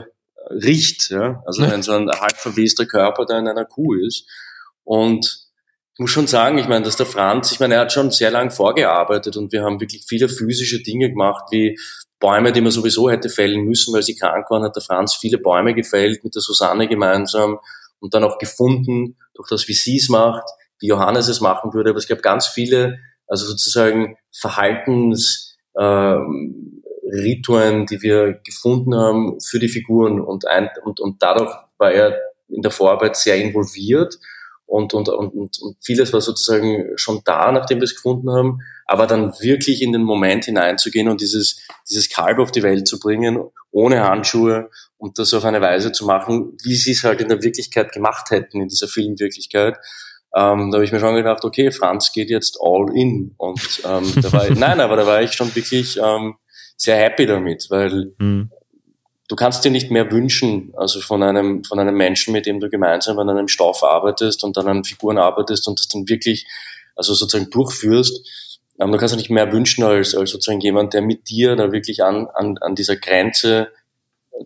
riecht. 0.50 1.10
Ja? 1.10 1.42
Also 1.46 1.62
wenn 1.62 1.82
so 1.82 1.92
ein 1.92 2.10
halb 2.10 2.36
verwester 2.36 2.86
Körper 2.86 3.24
da 3.24 3.38
in 3.38 3.48
einer 3.48 3.64
Kuh 3.64 3.94
ist. 3.94 4.26
Und 4.84 5.48
ich 5.94 5.98
muss 5.98 6.10
schon 6.10 6.26
sagen, 6.26 6.58
ich 6.58 6.68
meine, 6.68 6.84
dass 6.84 6.96
der 6.96 7.06
Franz, 7.06 7.52
ich 7.52 7.60
meine, 7.60 7.74
er 7.74 7.80
hat 7.82 7.92
schon 7.92 8.10
sehr 8.10 8.30
lang 8.30 8.50
vorgearbeitet 8.50 9.36
und 9.36 9.52
wir 9.52 9.62
haben 9.62 9.80
wirklich 9.80 10.04
viele 10.06 10.28
physische 10.28 10.82
Dinge 10.82 11.10
gemacht, 11.10 11.44
wie 11.50 11.78
Bäume, 12.18 12.52
die 12.52 12.60
man 12.60 12.70
sowieso 12.70 13.10
hätte 13.10 13.28
fällen 13.28 13.64
müssen, 13.64 13.92
weil 13.92 14.02
sie 14.02 14.14
krank 14.14 14.48
waren, 14.50 14.62
hat 14.62 14.76
der 14.76 14.82
Franz 14.82 15.14
viele 15.14 15.38
Bäume 15.38 15.74
gefällt 15.74 16.24
mit 16.24 16.34
der 16.34 16.42
Susanne 16.42 16.88
gemeinsam 16.88 17.58
und 18.00 18.14
dann 18.14 18.24
auch 18.24 18.38
gefunden, 18.38 19.16
durch 19.34 19.48
das, 19.48 19.68
wie 19.68 19.74
sie 19.74 19.96
es 19.96 20.08
macht, 20.08 20.44
wie 20.80 20.86
Johannes 20.88 21.28
es 21.28 21.40
machen 21.40 21.74
würde. 21.74 21.90
Aber 21.90 21.98
es 21.98 22.08
gab 22.08 22.22
ganz 22.22 22.46
viele 22.46 22.98
also 23.32 23.46
sozusagen 23.46 24.18
Verhaltensrituen, 24.30 25.54
äh, 27.82 27.86
die 27.86 28.02
wir 28.02 28.34
gefunden 28.44 28.94
haben 28.94 29.40
für 29.40 29.58
die 29.58 29.70
Figuren 29.70 30.20
und, 30.20 30.46
ein, 30.46 30.68
und, 30.84 31.00
und 31.00 31.22
dadurch 31.22 31.50
war 31.78 31.92
er 31.92 32.18
in 32.50 32.60
der 32.60 32.70
Vorarbeit 32.70 33.16
sehr 33.16 33.36
involviert 33.36 34.18
und, 34.66 34.92
und, 34.92 35.08
und, 35.08 35.32
und 35.34 35.76
vieles 35.80 36.12
war 36.12 36.20
sozusagen 36.20 36.90
schon 36.96 37.22
da, 37.24 37.50
nachdem 37.52 37.78
wir 37.78 37.84
es 37.84 37.94
gefunden 37.94 38.30
haben, 38.30 38.58
aber 38.84 39.06
dann 39.06 39.32
wirklich 39.40 39.80
in 39.80 39.92
den 39.92 40.02
Moment 40.02 40.44
hineinzugehen 40.44 41.08
und 41.08 41.22
dieses, 41.22 41.66
dieses 41.88 42.10
Kalb 42.10 42.38
auf 42.38 42.52
die 42.52 42.62
Welt 42.62 42.86
zu 42.86 42.98
bringen, 42.98 43.38
ohne 43.70 44.06
Handschuhe 44.06 44.68
und 44.98 45.18
das 45.18 45.32
auf 45.32 45.46
eine 45.46 45.62
Weise 45.62 45.92
zu 45.92 46.04
machen, 46.04 46.58
wie 46.62 46.74
sie 46.74 46.92
es 46.92 47.02
halt 47.02 47.22
in 47.22 47.28
der 47.28 47.42
Wirklichkeit 47.42 47.92
gemacht 47.92 48.30
hätten, 48.30 48.60
in 48.60 48.68
dieser 48.68 48.88
Filmwirklichkeit, 48.88 49.78
ähm, 50.34 50.70
da 50.70 50.76
habe 50.76 50.84
ich 50.84 50.92
mir 50.92 51.00
schon 51.00 51.14
gedacht, 51.14 51.44
okay, 51.44 51.70
Franz 51.70 52.12
geht 52.12 52.30
jetzt 52.30 52.58
all 52.60 52.86
in. 52.94 53.34
Und 53.36 53.82
ähm, 53.84 54.12
da 54.22 54.32
war 54.32 54.48
ich, 54.48 54.58
nein, 54.58 54.80
aber 54.80 54.96
da 54.96 55.06
war 55.06 55.22
ich 55.22 55.32
schon 55.32 55.54
wirklich 55.54 55.98
ähm, 56.02 56.36
sehr 56.76 56.96
happy 56.96 57.26
damit, 57.26 57.66
weil 57.68 58.14
mhm. 58.18 58.50
du 59.28 59.36
kannst 59.36 59.64
dir 59.64 59.70
nicht 59.70 59.90
mehr 59.90 60.10
wünschen, 60.10 60.72
also 60.76 61.00
von 61.00 61.22
einem, 61.22 61.64
von 61.64 61.78
einem 61.78 61.94
Menschen, 61.94 62.32
mit 62.32 62.46
dem 62.46 62.60
du 62.60 62.70
gemeinsam 62.70 63.18
an 63.18 63.28
einem 63.28 63.48
Stoff 63.48 63.82
arbeitest 63.82 64.42
und 64.42 64.56
dann 64.56 64.68
an 64.68 64.84
Figuren 64.84 65.18
arbeitest 65.18 65.68
und 65.68 65.78
das 65.78 65.88
dann 65.88 66.08
wirklich, 66.08 66.46
also 66.96 67.12
sozusagen 67.12 67.50
durchführst. 67.50 68.26
Ähm, 68.80 68.90
du 68.90 68.96
kannst 68.96 69.12
dir 69.12 69.18
nicht 69.18 69.30
mehr 69.30 69.52
wünschen 69.52 69.84
als, 69.84 70.14
als 70.14 70.30
sozusagen 70.30 70.60
jemand, 70.60 70.94
der 70.94 71.02
mit 71.02 71.28
dir 71.28 71.56
da 71.56 71.72
wirklich 71.72 72.02
an, 72.02 72.26
an, 72.32 72.56
an 72.58 72.74
dieser 72.74 72.96
Grenze 72.96 73.68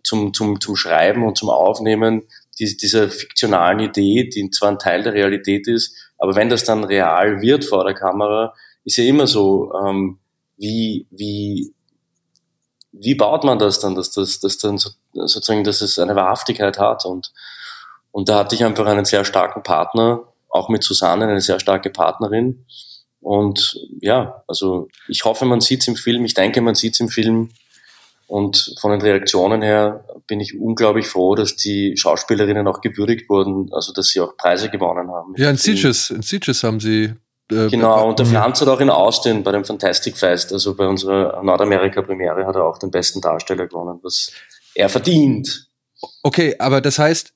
zum, 0.03 0.35
zum, 0.35 0.61
zum 0.61 0.75
Schreiben 0.75 1.25
und 1.25 1.39
zum 1.39 1.49
Aufnehmen 1.49 2.23
die, 2.59 2.77
dieser 2.77 3.09
fiktionalen 3.09 3.81
Idee, 3.81 4.29
die 4.29 4.51
zwar 4.51 4.71
ein 4.71 4.79
Teil 4.79 5.03
der 5.03 5.13
Realität 5.13 5.69
ist, 5.69 5.95
aber 6.19 6.35
wenn 6.35 6.49
das 6.49 6.65
dann 6.65 6.85
real 6.85 7.41
wird 7.43 7.65
vor 7.65 7.85
der 7.85 7.95
Kamera, 7.95 8.55
ist 8.85 8.97
ja 8.97 9.05
immer 9.05 9.27
so, 9.27 9.73
ähm, 9.75 10.19
wie, 10.57 11.07
wie, 11.11 11.75
wie 12.93 13.15
baut 13.15 13.45
man 13.45 13.59
das 13.59 13.81
dann, 13.81 13.95
dass 13.95 14.11
das, 14.11 14.41
dass 14.41 14.59
dann 14.59 14.79
so, 14.79 14.91
sozusagen, 15.13 15.65
dass 15.65 15.81
es 15.81 15.99
eine 15.99 16.17
Wahrhaftigkeit 16.17 16.79
hat? 16.79 17.05
Und, 17.05 17.33
und 18.11 18.29
da 18.29 18.39
hatte 18.39 18.55
ich 18.55 18.65
einfach 18.65 18.87
einen 18.87 19.05
sehr 19.05 19.25
starken 19.25 19.63
Partner, 19.63 20.23
auch 20.49 20.69
mit 20.69 20.83
Susanne, 20.83 21.27
eine 21.27 21.41
sehr 21.41 21.61
starke 21.61 21.91
Partnerin. 21.91 22.65
Und 23.21 23.77
ja, 24.01 24.43
also 24.47 24.89
ich 25.09 25.25
hoffe, 25.25 25.45
man 25.45 25.61
sieht 25.61 25.83
es 25.83 25.89
im 25.89 25.97
Film, 25.97 26.25
ich 26.25 26.35
denke, 26.35 26.61
man 26.61 26.75
sieht 26.75 26.95
es 26.95 27.01
im 27.01 27.09
Film, 27.09 27.51
und 28.27 28.75
von 28.81 28.91
den 28.91 29.01
Reaktionen 29.01 29.63
her 29.63 30.05
bin 30.27 30.41
ich 30.41 30.59
unglaublich 30.59 31.07
froh, 31.07 31.35
dass 31.35 31.55
die 31.57 31.97
Schauspielerinnen 31.97 32.67
auch 32.67 32.81
gewürdigt 32.81 33.29
wurden, 33.29 33.73
also 33.73 33.93
dass 33.93 34.09
sie 34.09 34.21
auch 34.21 34.37
Preise 34.37 34.69
gewonnen 34.69 35.11
haben. 35.11 35.35
Ja, 35.37 35.49
in 35.49 35.57
Sitges, 35.57 36.11
in 36.11 36.23
Sitges 36.23 36.65
haben 36.65 36.81
sie. 36.81 37.15
Äh, 37.51 37.69
genau, 37.69 38.09
und 38.09 38.19
der 38.19 38.27
Franz 38.27 38.61
hat 38.61 38.69
auch 38.69 38.81
in 38.81 38.91
Austin 38.91 39.45
bei 39.45 39.53
dem 39.53 39.65
Fantastic 39.65 40.17
Fest, 40.17 40.53
also 40.53 40.75
bei 40.75 40.89
unserer 40.89 41.41
Nordamerika-Premiere, 41.43 42.45
hat 42.45 42.57
er 42.57 42.65
auch 42.65 42.79
den 42.79 42.91
besten 42.91 43.21
Darsteller 43.21 43.69
gewonnen, 43.69 44.01
was 44.03 44.33
er 44.75 44.89
verdient. 44.89 45.69
Okay, 46.25 46.57
aber 46.59 46.81
das 46.81 46.99
heißt, 46.99 47.33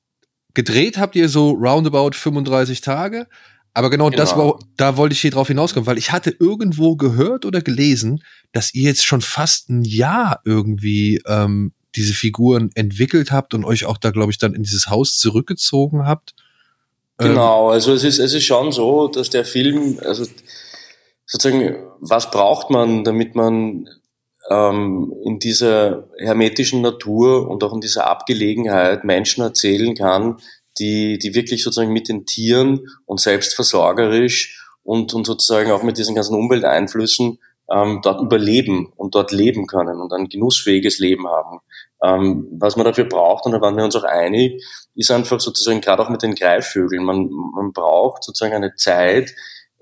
gedreht 0.54 0.98
habt 0.98 1.14
ihr 1.14 1.28
so 1.28 1.50
roundabout 1.50 2.12
35 2.14 2.80
Tage, 2.80 3.28
Aber 3.72 3.90
genau, 3.90 4.10
genau, 4.10 4.16
das 4.16 4.36
war, 4.36 4.58
da 4.76 4.96
wollte 4.96 5.12
ich 5.12 5.20
hier 5.20 5.30
drauf 5.30 5.48
hinauskommen, 5.48 5.86
weil 5.86 5.98
ich 5.98 6.12
hatte 6.12 6.34
irgendwo 6.38 6.96
gehört 6.96 7.44
oder 7.44 7.60
gelesen, 7.60 8.22
dass 8.52 8.74
ihr 8.74 8.84
jetzt 8.84 9.04
schon 9.04 9.20
fast 9.20 9.70
ein 9.70 9.84
Jahr 9.84 10.40
irgendwie 10.44 11.22
ähm, 11.26 11.72
diese 11.94 12.14
Figuren 12.14 12.70
entwickelt 12.74 13.30
habt 13.30 13.54
und 13.54 13.64
euch 13.64 13.84
auch 13.84 13.96
da, 13.96 14.10
glaube 14.10 14.32
ich, 14.32 14.38
dann 14.38 14.54
in 14.54 14.62
dieses 14.62 14.88
Haus 14.88 15.18
zurückgezogen 15.18 16.06
habt. 16.06 16.34
Ähm, 17.20 17.28
genau, 17.28 17.70
also 17.70 17.92
es 17.92 18.04
ist, 18.04 18.18
es 18.18 18.34
ist 18.34 18.44
schon 18.44 18.72
so, 18.72 19.08
dass 19.08 19.30
der 19.30 19.44
Film, 19.44 19.98
also 20.04 20.26
sozusagen, 21.26 21.76
was 22.00 22.30
braucht 22.30 22.70
man, 22.70 23.04
damit 23.04 23.34
man 23.34 23.88
ähm, 24.50 25.12
in 25.24 25.38
dieser 25.38 26.08
hermetischen 26.18 26.80
Natur 26.80 27.48
und 27.48 27.62
auch 27.62 27.72
in 27.72 27.80
dieser 27.80 28.08
Abgelegenheit 28.08 29.04
Menschen 29.04 29.42
erzählen 29.42 29.94
kann, 29.94 30.38
die, 30.80 31.18
die 31.18 31.34
wirklich 31.34 31.62
sozusagen 31.62 31.92
mit 31.92 32.08
den 32.08 32.26
Tieren 32.26 32.88
und 33.06 33.20
selbstversorgerisch 33.20 34.66
und, 34.82 35.14
und 35.14 35.26
sozusagen 35.26 35.70
auch 35.70 35.82
mit 35.82 35.98
diesen 35.98 36.14
ganzen 36.14 36.34
Umwelteinflüssen 36.34 37.38
ähm, 37.70 38.00
dort 38.02 38.20
überleben 38.20 38.92
und 38.96 39.14
dort 39.14 39.30
leben 39.30 39.66
können 39.66 40.00
und 40.00 40.12
ein 40.12 40.28
genussfähiges 40.28 40.98
Leben 40.98 41.28
haben. 41.28 41.60
Ähm, 42.02 42.48
was 42.58 42.76
man 42.76 42.86
dafür 42.86 43.04
braucht, 43.04 43.46
und 43.46 43.52
da 43.52 43.60
waren 43.60 43.76
wir 43.76 43.84
uns 43.84 43.94
auch 43.94 44.04
einig, 44.04 44.64
ist 44.94 45.10
einfach 45.10 45.38
sozusagen 45.38 45.80
gerade 45.80 46.02
auch 46.02 46.08
mit 46.08 46.22
den 46.22 46.34
Greifvögeln. 46.34 47.04
Man, 47.04 47.28
man 47.28 47.72
braucht 47.72 48.24
sozusagen 48.24 48.54
eine 48.54 48.74
Zeit, 48.74 49.30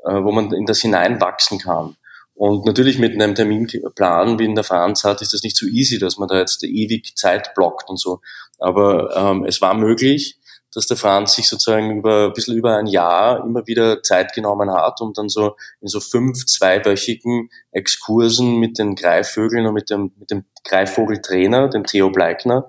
äh, 0.05 0.23
wo 0.23 0.33
man 0.33 0.53
in 0.53 0.67
das 0.67 0.81
hineinwachsen 0.81 1.59
kann. 1.59 1.97
Und 2.35 2.67
natürlich 2.67 2.99
mit 2.99 3.15
einem 3.15 3.35
Terminplan, 3.35 4.39
wie 4.39 4.45
in 4.45 4.55
der 4.55 4.65
Franz 4.65 5.03
hat, 5.03 5.23
ist 5.23 5.35
das 5.35 5.43
nicht 5.43 5.57
so 5.57 5.67
easy, 5.67 5.99
dass 5.99 6.19
man 6.19 6.29
da 6.29 6.39
jetzt 6.39 6.63
ewig 6.63 7.17
Zeit 7.17 7.55
blockt 7.55 7.89
und 7.89 7.99
so. 7.99 8.21
Aber 8.59 9.17
ähm, 9.17 9.45
es 9.45 9.61
war 9.61 9.75
möglich 9.75 10.39
dass 10.75 10.87
der 10.87 10.97
Franz 10.97 11.35
sich 11.35 11.49
sozusagen 11.49 11.99
über 11.99 12.27
ein 12.27 12.33
bisschen 12.33 12.57
über 12.57 12.77
ein 12.77 12.87
Jahr 12.87 13.45
immer 13.45 13.67
wieder 13.67 14.03
Zeit 14.03 14.33
genommen 14.33 14.73
hat, 14.73 15.01
um 15.01 15.13
dann 15.13 15.29
so 15.29 15.57
in 15.81 15.89
so 15.89 16.01
fünf 16.01 16.47
zweiwöchigen 16.47 17.51
Exkursen 17.71 18.59
mit 18.59 18.79
den 18.79 18.95
Greifvögeln 18.95 19.67
und 19.67 19.75
mit 19.75 19.91
dem, 19.91 20.13
mit 20.19 20.31
dem 20.31 20.45
Greifvogeltrainer, 20.65 21.69
dem 21.69 21.85
Theo 21.85 22.11
Bleikner, 22.11 22.69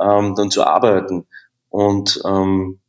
ähm, 0.00 0.34
dann 0.36 0.50
zu 0.50 0.64
arbeiten. 0.64 1.26
Und 1.68 2.20
ähm, 2.24 2.81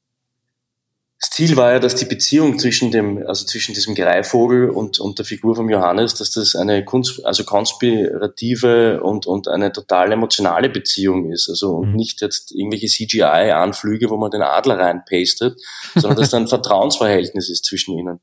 das 1.24 1.30
Ziel 1.30 1.56
war 1.56 1.72
ja, 1.72 1.80
dass 1.80 1.96
die 1.96 2.04
Beziehung 2.04 2.60
zwischen 2.60 2.92
dem, 2.92 3.26
also 3.26 3.46
zwischen 3.46 3.74
diesem 3.74 3.96
Greifvogel 3.96 4.70
und, 4.70 5.00
und 5.00 5.20
der 5.20 5.26
Figur 5.26 5.56
von 5.56 5.70
Johannes, 5.70 6.16
dass 6.16 6.32
das 6.32 6.54
eine 6.54 6.84
Kunst, 6.84 7.26
also 7.26 7.46
konspirative 7.46 9.02
und, 9.02 9.26
und 9.26 9.48
eine 9.48 9.72
total 9.72 10.12
emotionale 10.12 10.70
Beziehung 10.70 11.32
ist. 11.32 11.48
Also 11.48 11.76
und 11.76 11.92
mhm. 11.92 11.96
nicht 11.96 12.20
jetzt 12.20 12.52
irgendwelche 12.52 12.88
CGI-Anflüge, 12.88 14.10
wo 14.10 14.18
man 14.18 14.32
den 14.32 14.42
Adler 14.42 14.78
reinpastet, 14.78 15.58
sondern 15.96 16.20
dass 16.20 16.32
da 16.32 16.38
ein 16.38 16.50
Vertrauensverhältnis 16.50 17.50
ist 17.50 17.64
zwischen 17.64 17.98
ihnen. 17.98 18.20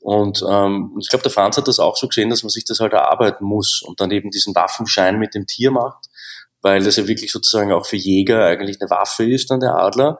Und 0.00 0.44
ähm, 0.50 0.96
ich 1.00 1.10
glaube, 1.10 1.22
der 1.22 1.30
Franz 1.30 1.58
hat 1.58 1.68
das 1.68 1.78
auch 1.78 1.96
so 1.96 2.08
gesehen, 2.08 2.30
dass 2.30 2.42
man 2.42 2.50
sich 2.50 2.64
das 2.64 2.80
halt 2.80 2.92
erarbeiten 2.92 3.44
muss 3.44 3.82
und 3.82 4.00
dann 4.00 4.10
eben 4.10 4.32
diesen 4.32 4.52
Waffenschein 4.56 5.16
mit 5.20 5.36
dem 5.36 5.46
Tier 5.46 5.70
macht, 5.70 6.06
weil 6.60 6.82
das 6.82 6.96
ja 6.96 7.06
wirklich 7.06 7.30
sozusagen 7.30 7.70
auch 7.70 7.86
für 7.86 7.94
Jäger 7.94 8.44
eigentlich 8.46 8.80
eine 8.80 8.90
Waffe 8.90 9.30
ist, 9.30 9.48
dann 9.52 9.60
der 9.60 9.76
Adler. 9.76 10.18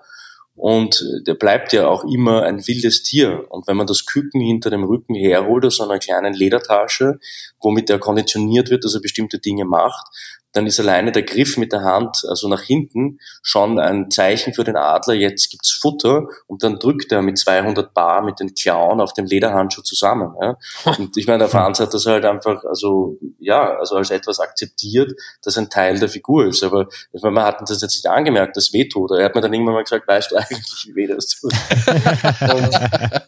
Und 0.54 1.02
der 1.26 1.34
bleibt 1.34 1.72
ja 1.72 1.88
auch 1.88 2.04
immer 2.04 2.42
ein 2.42 2.66
wildes 2.66 3.02
Tier. 3.02 3.46
Und 3.50 3.66
wenn 3.66 3.76
man 3.76 3.86
das 3.86 4.04
Küken 4.04 4.40
hinter 4.40 4.70
dem 4.70 4.84
Rücken 4.84 5.14
herholt 5.14 5.64
aus 5.64 5.80
einer 5.80 5.98
kleinen 5.98 6.34
Ledertasche, 6.34 7.18
womit 7.60 7.88
er 7.88 7.98
konditioniert 7.98 8.70
wird, 8.70 8.84
dass 8.84 8.94
er 8.94 9.00
bestimmte 9.00 9.38
Dinge 9.38 9.64
macht, 9.64 10.06
dann 10.52 10.66
ist 10.66 10.78
alleine 10.78 11.12
der 11.12 11.22
Griff 11.22 11.56
mit 11.56 11.72
der 11.72 11.82
Hand, 11.82 12.22
also 12.28 12.48
nach 12.48 12.62
hinten, 12.62 13.18
schon 13.42 13.78
ein 13.78 14.10
Zeichen 14.10 14.54
für 14.54 14.64
den 14.64 14.76
Adler, 14.76 15.14
jetzt 15.14 15.50
gibt's 15.50 15.70
Futter 15.70 16.26
und 16.46 16.62
dann 16.62 16.78
drückt 16.78 17.10
er 17.12 17.22
mit 17.22 17.38
200 17.38 17.94
Bar 17.94 18.22
mit 18.22 18.40
den 18.40 18.54
Klauen 18.54 19.00
auf 19.00 19.12
dem 19.14 19.26
Lederhandschuh 19.26 19.82
zusammen. 19.82 20.34
Ja. 20.40 20.56
Und 20.98 21.16
ich 21.16 21.26
meine, 21.26 21.40
der 21.40 21.48
Franz 21.48 21.80
hat 21.80 21.92
das 21.94 22.06
halt 22.06 22.24
einfach, 22.24 22.64
also 22.64 23.18
ja, 23.38 23.76
also 23.78 23.96
als 23.96 24.10
etwas 24.10 24.40
akzeptiert, 24.40 25.12
das 25.42 25.58
ein 25.58 25.70
Teil 25.70 25.98
der 25.98 26.08
Figur 26.08 26.46
ist. 26.46 26.62
Aber 26.62 26.88
ich 27.12 27.22
meine, 27.22 27.34
man 27.34 27.44
hat 27.44 27.60
das 27.62 27.80
jetzt 27.80 27.94
nicht 27.94 28.06
angemerkt, 28.06 28.56
das 28.56 28.72
wehtut. 28.72 29.10
Er 29.12 29.24
hat 29.24 29.34
mir 29.34 29.40
dann 29.40 29.52
irgendwann 29.52 29.74
mal 29.74 29.82
gesagt, 29.82 30.06
weißt 30.06 30.32
du 30.32 30.36
eigentlich, 30.36 30.88
wie 30.88 30.94
weh 30.94 31.06
das 31.06 31.26
tut? 31.28 31.52
und, 32.54 33.22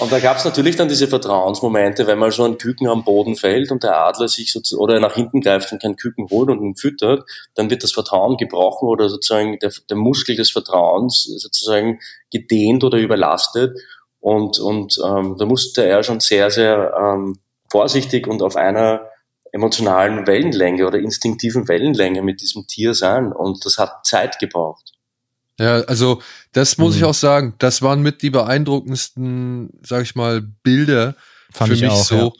und 0.00 0.12
da 0.12 0.20
gab 0.20 0.36
es 0.36 0.44
natürlich 0.44 0.76
dann 0.76 0.88
diese 0.88 1.08
Vertrauensmomente, 1.08 2.06
wenn 2.06 2.18
mal 2.18 2.30
so 2.30 2.44
ein 2.44 2.58
Küken 2.58 2.88
am 2.88 3.04
Boden 3.04 3.36
fällt 3.36 3.70
und 3.70 3.82
der 3.82 3.96
Adler 3.96 4.28
sich 4.28 4.52
so, 4.52 4.78
oder 4.78 5.00
nach 5.00 5.14
hinten 5.14 5.40
greift 5.40 5.72
und 5.72 5.82
kein 5.82 5.96
Küken 5.96 6.28
holt 6.30 6.50
und 6.50 6.62
ihn 6.62 6.76
füttert, 6.76 7.28
dann 7.54 7.70
wird 7.70 7.82
das 7.82 7.92
Vertrauen 7.92 8.36
gebrochen 8.36 8.88
oder 8.88 9.08
sozusagen 9.08 9.58
der, 9.58 9.72
der 9.88 9.96
Muskel 9.96 10.36
des 10.36 10.50
Vertrauens 10.50 11.24
sozusagen 11.24 11.98
gedehnt 12.30 12.84
oder 12.84 12.98
überlastet. 12.98 13.78
Und, 14.20 14.58
und 14.58 14.98
ähm, 15.04 15.36
da 15.38 15.44
musste 15.44 15.84
er 15.84 16.02
schon 16.02 16.20
sehr, 16.20 16.50
sehr 16.50 16.94
ähm, 16.98 17.38
vorsichtig 17.70 18.26
und 18.26 18.42
auf 18.42 18.56
einer 18.56 19.08
emotionalen 19.52 20.26
Wellenlänge 20.26 20.86
oder 20.86 20.98
instinktiven 20.98 21.68
Wellenlänge 21.68 22.22
mit 22.22 22.40
diesem 22.40 22.66
Tier 22.66 22.94
sein. 22.94 23.32
Und 23.32 23.64
das 23.64 23.78
hat 23.78 24.04
Zeit 24.04 24.38
gebraucht. 24.38 24.93
Ja, 25.58 25.80
also 25.82 26.20
das 26.52 26.78
muss 26.78 26.94
mhm. 26.94 26.98
ich 26.98 27.04
auch 27.04 27.14
sagen, 27.14 27.54
das 27.58 27.80
waren 27.80 28.02
mit 28.02 28.22
die 28.22 28.30
beeindruckendsten, 28.30 29.70
sag 29.82 30.02
ich 30.02 30.14
mal, 30.14 30.42
Bilder 30.42 31.14
Fand 31.52 31.72
für 31.72 31.80
mich 31.80 31.90
auch, 31.90 32.04
so, 32.04 32.34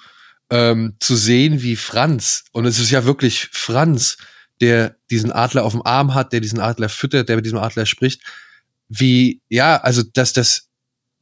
ja. 0.51 0.71
ähm, 0.71 0.97
zu 0.99 1.15
sehen, 1.15 1.63
wie 1.63 1.77
Franz, 1.77 2.45
und 2.53 2.67
es 2.67 2.79
ist 2.79 2.91
ja 2.91 3.05
wirklich 3.05 3.49
Franz, 3.53 4.17
der 4.61 4.97
diesen 5.11 5.31
Adler 5.31 5.65
auf 5.65 5.73
dem 5.73 5.87
Arm 5.87 6.15
hat, 6.15 6.33
der 6.33 6.41
diesen 6.41 6.61
Adler 6.61 6.89
füttert, 6.89 7.29
der 7.29 7.37
mit 7.37 7.45
diesem 7.45 7.59
Adler 7.59 7.87
spricht, 7.87 8.23
wie, 8.89 9.41
ja, 9.49 9.77
also 9.77 10.03
dass 10.03 10.33
das, 10.33 10.69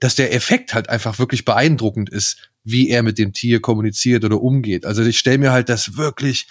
dass 0.01 0.15
der 0.15 0.35
Effekt 0.35 0.75
halt 0.75 0.89
einfach 0.89 1.19
wirklich 1.19 1.45
beeindruckend 1.45 2.11
ist, 2.11 2.51
wie 2.65 2.89
er 2.89 3.03
mit 3.03 3.19
dem 3.19 3.33
Tier 3.33 3.61
kommuniziert 3.61 4.25
oder 4.25 4.41
umgeht. 4.41 4.87
Also 4.87 5.03
ich 5.03 5.19
stelle 5.19 5.39
mir 5.39 5.53
halt 5.53 5.69
das 5.69 5.97
wirklich 5.97 6.49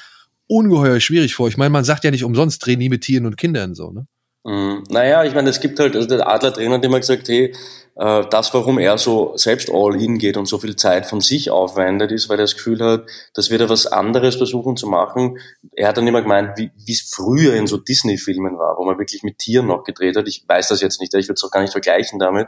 ungeheuer 0.48 1.00
schwierig 1.00 1.33
vor. 1.33 1.48
Ich 1.48 1.57
meine, 1.57 1.69
man 1.69 1.83
sagt 1.83 2.03
ja 2.03 2.12
nicht 2.12 2.24
umsonst, 2.24 2.65
dreh 2.65 2.75
nie 2.75 2.89
mit 2.89 3.01
Tieren 3.01 3.25
und 3.25 3.38
Kindern 3.38 3.74
so, 3.74 3.91
ne? 3.91 4.07
Mhm. 4.43 4.83
Naja, 4.89 5.24
ich 5.24 5.36
meine, 5.36 5.50
es 5.50 5.60
gibt 5.60 5.79
halt, 5.79 5.95
also 5.95 6.07
der 6.07 6.27
Adler-Trainer 6.27 6.75
hat 6.75 6.86
immer 6.86 7.00
gesagt, 7.00 7.27
hey, 7.27 7.53
äh, 7.95 8.24
das, 8.29 8.53
warum 8.53 8.79
er 8.79 8.98
so 8.98 9.33
selbst 9.36 9.69
all 9.71 10.01
in 10.01 10.17
geht 10.17 10.36
und 10.36 10.48
so 10.48 10.57
viel 10.57 10.75
Zeit 10.75 11.05
von 11.05 11.21
sich 11.21 11.51
aufwendet, 11.51 12.12
ist, 12.12 12.27
weil 12.27 12.39
er 12.39 12.43
das 12.43 12.55
Gefühl 12.55 12.83
hat, 12.83 13.05
dass 13.36 13.51
wir 13.51 13.60
da 13.60 13.69
was 13.69 13.86
anderes 13.86 14.38
versuchen 14.38 14.77
zu 14.77 14.88
machen. 14.88 15.38
Er 15.74 15.89
hat 15.89 15.98
dann 15.98 16.07
immer 16.07 16.24
gemeint, 16.24 16.57
wie 16.57 16.71
es 16.88 17.12
früher 17.13 17.53
in 17.53 17.67
so 17.67 17.77
Disney-Filmen 17.77 18.57
war, 18.57 18.77
wo 18.77 18.86
man 18.86 18.98
wirklich 18.98 19.21
mit 19.21 19.38
Tieren 19.38 19.67
noch 19.67 19.83
gedreht 19.83 20.17
hat. 20.17 20.27
Ich 20.27 20.43
weiß 20.48 20.69
das 20.69 20.81
jetzt 20.81 21.00
nicht, 21.00 21.13
ich 21.13 21.27
würde 21.27 21.36
es 21.36 21.43
auch 21.43 21.51
gar 21.51 21.62
nicht 21.62 21.74
vergleichen 21.74 22.17
damit. 22.17 22.48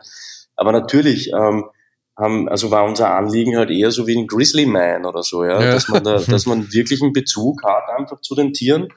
Aber 0.55 0.71
natürlich, 0.71 1.31
ähm, 1.31 1.65
haben, 2.17 2.47
also 2.47 2.71
war 2.71 2.85
unser 2.85 3.13
Anliegen 3.13 3.57
halt 3.57 3.71
eher 3.71 3.91
so 3.91 4.05
wie 4.07 4.17
ein 4.17 4.27
Grizzly 4.27 4.65
Man 4.65 5.05
oder 5.05 5.23
so, 5.23 5.43
ja, 5.43 5.61
ja. 5.61 5.71
dass 5.71 5.87
man 5.89 6.03
da, 6.03 6.19
dass 6.27 6.45
man 6.45 6.71
wirklich 6.71 7.01
einen 7.01 7.13
Bezug 7.13 7.63
hat 7.63 7.89
einfach 7.97 8.21
zu 8.21 8.35
den 8.35 8.53
Tieren 8.53 8.89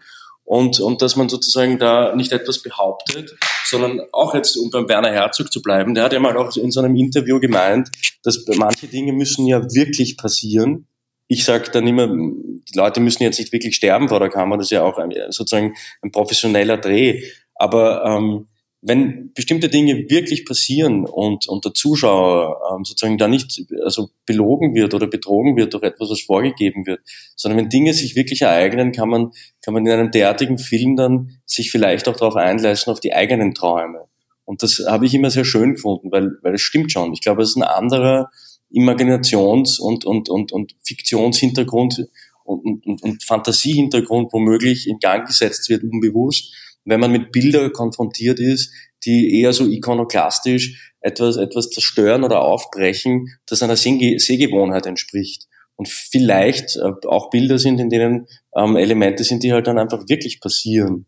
und, 0.46 0.78
und 0.78 1.02
dass 1.02 1.16
man 1.16 1.28
sozusagen 1.28 1.78
da 1.78 2.14
nicht 2.14 2.30
etwas 2.32 2.62
behauptet, 2.62 3.36
sondern 3.64 4.00
auch 4.12 4.32
jetzt, 4.32 4.56
um 4.56 4.70
beim 4.70 4.88
Werner 4.88 5.10
Herzog 5.10 5.52
zu 5.52 5.60
bleiben, 5.60 5.92
der 5.94 6.04
hat 6.04 6.12
ja 6.12 6.20
mal 6.20 6.36
auch 6.36 6.56
in 6.56 6.70
so 6.70 6.80
einem 6.80 6.94
Interview 6.94 7.40
gemeint, 7.40 7.90
dass 8.22 8.46
manche 8.56 8.86
Dinge 8.86 9.12
müssen 9.12 9.46
ja 9.46 9.62
wirklich 9.74 10.16
passieren. 10.16 10.86
Ich 11.26 11.44
sage 11.44 11.70
dann 11.72 11.88
immer, 11.88 12.06
die 12.06 12.76
Leute 12.76 13.00
müssen 13.00 13.24
jetzt 13.24 13.40
nicht 13.40 13.52
wirklich 13.52 13.74
sterben 13.74 14.08
vor 14.08 14.20
der 14.20 14.30
Kamera, 14.30 14.58
das 14.58 14.68
ist 14.68 14.70
ja 14.70 14.84
auch 14.84 14.98
ein, 14.98 15.12
sozusagen 15.30 15.74
ein 16.02 16.12
professioneller 16.12 16.78
Dreh. 16.78 17.24
Aber 17.56 18.04
ähm, 18.04 18.46
wenn 18.86 19.32
bestimmte 19.34 19.68
Dinge 19.68 20.08
wirklich 20.08 20.46
passieren 20.46 21.06
und, 21.06 21.48
und 21.48 21.64
der 21.64 21.74
Zuschauer 21.74 22.60
ähm, 22.70 22.84
sozusagen 22.84 23.18
da 23.18 23.26
nicht 23.26 23.64
also 23.82 24.10
belogen 24.26 24.76
wird 24.76 24.94
oder 24.94 25.08
betrogen 25.08 25.56
wird 25.56 25.74
durch 25.74 25.82
etwas, 25.82 26.08
was 26.10 26.20
vorgegeben 26.20 26.86
wird, 26.86 27.00
sondern 27.34 27.58
wenn 27.58 27.68
Dinge 27.68 27.92
sich 27.94 28.14
wirklich 28.14 28.42
ereignen, 28.42 28.92
kann 28.92 29.08
man, 29.08 29.32
kann 29.64 29.74
man 29.74 29.84
in 29.84 29.92
einem 29.92 30.12
derartigen 30.12 30.58
Film 30.58 30.94
dann 30.94 31.38
sich 31.46 31.72
vielleicht 31.72 32.06
auch 32.06 32.16
darauf 32.16 32.36
einlassen, 32.36 32.92
auf 32.92 33.00
die 33.00 33.12
eigenen 33.12 33.54
Träume. 33.54 34.04
Und 34.44 34.62
das 34.62 34.84
habe 34.86 35.06
ich 35.06 35.14
immer 35.14 35.30
sehr 35.30 35.44
schön 35.44 35.74
gefunden, 35.74 36.12
weil, 36.12 36.38
weil 36.42 36.54
es 36.54 36.62
stimmt 36.62 36.92
schon. 36.92 37.12
Ich 37.12 37.20
glaube, 37.20 37.42
es 37.42 37.50
ist 37.50 37.56
ein 37.56 37.64
anderer 37.64 38.30
Imaginations- 38.72 39.80
und, 39.80 40.04
und, 40.04 40.28
und, 40.28 40.52
und 40.52 40.76
Fiktionshintergrund 40.84 42.06
und, 42.44 42.86
und, 42.86 43.02
und 43.02 43.24
Fantasiehintergrund 43.24 44.32
womöglich 44.32 44.86
in 44.86 45.00
Gang 45.00 45.26
gesetzt 45.26 45.68
wird, 45.68 45.82
unbewusst 45.82 46.54
wenn 46.86 47.00
man 47.00 47.12
mit 47.12 47.32
Bildern 47.32 47.72
konfrontiert 47.72 48.40
ist, 48.40 48.72
die 49.04 49.40
eher 49.40 49.52
so 49.52 49.66
ikonoklastisch 49.66 50.94
etwas, 51.00 51.36
etwas 51.36 51.70
zerstören 51.70 52.24
oder 52.24 52.40
aufbrechen, 52.42 53.28
das 53.46 53.62
einer 53.62 53.76
Sehgewohnheit 53.76 54.86
entspricht. 54.86 55.46
Und 55.74 55.88
vielleicht 55.88 56.76
äh, 56.76 57.06
auch 57.06 57.28
Bilder 57.30 57.58
sind, 57.58 57.78
in 57.80 57.90
denen 57.90 58.26
ähm, 58.56 58.76
Elemente 58.76 59.24
sind, 59.24 59.42
die 59.42 59.52
halt 59.52 59.66
dann 59.66 59.78
einfach 59.78 60.08
wirklich 60.08 60.40
passieren. 60.40 61.06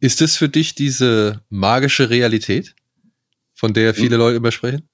Ist 0.00 0.20
es 0.20 0.36
für 0.36 0.48
dich 0.48 0.74
diese 0.74 1.42
magische 1.48 2.10
Realität, 2.10 2.74
von 3.54 3.72
der 3.72 3.94
viele 3.94 4.16
hm. 4.16 4.18
Leute 4.18 4.36
immer 4.36 4.52
sprechen? 4.52 4.89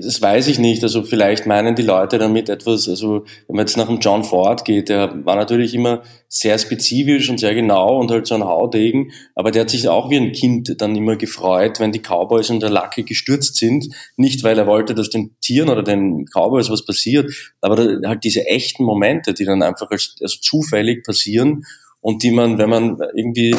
Das 0.00 0.22
weiß 0.22 0.48
ich 0.48 0.58
nicht. 0.58 0.82
Also 0.82 1.02
vielleicht 1.02 1.46
meinen 1.46 1.74
die 1.74 1.82
Leute 1.82 2.18
damit 2.18 2.48
etwas, 2.48 2.88
also 2.88 3.24
wenn 3.46 3.56
man 3.56 3.66
jetzt 3.66 3.76
nach 3.76 3.88
dem 3.88 4.00
John 4.00 4.24
Ford 4.24 4.64
geht, 4.64 4.88
der 4.88 5.24
war 5.24 5.36
natürlich 5.36 5.74
immer 5.74 6.02
sehr 6.28 6.58
spezifisch 6.58 7.28
und 7.28 7.38
sehr 7.38 7.54
genau 7.54 7.98
und 7.98 8.10
halt 8.10 8.26
so 8.26 8.34
ein 8.34 8.44
Haudegen, 8.44 9.12
aber 9.34 9.50
der 9.50 9.62
hat 9.62 9.70
sich 9.70 9.88
auch 9.88 10.08
wie 10.08 10.16
ein 10.16 10.32
Kind 10.32 10.80
dann 10.80 10.96
immer 10.96 11.16
gefreut, 11.16 11.78
wenn 11.78 11.92
die 11.92 12.00
Cowboys 12.00 12.48
in 12.48 12.60
der 12.60 12.70
Lacke 12.70 13.02
gestürzt 13.02 13.56
sind. 13.56 13.88
Nicht, 14.16 14.42
weil 14.44 14.58
er 14.58 14.66
wollte, 14.66 14.94
dass 14.94 15.10
den 15.10 15.36
Tieren 15.40 15.68
oder 15.68 15.82
den 15.82 16.24
Cowboys 16.32 16.70
was 16.70 16.84
passiert, 16.84 17.30
aber 17.60 18.00
halt 18.06 18.24
diese 18.24 18.46
echten 18.46 18.84
Momente, 18.84 19.34
die 19.34 19.44
dann 19.44 19.62
einfach 19.62 19.90
als, 19.90 20.16
also 20.22 20.38
zufällig 20.40 21.04
passieren 21.04 21.64
und 22.00 22.22
die 22.22 22.30
man, 22.30 22.58
wenn 22.58 22.70
man 22.70 22.98
irgendwie 23.14 23.54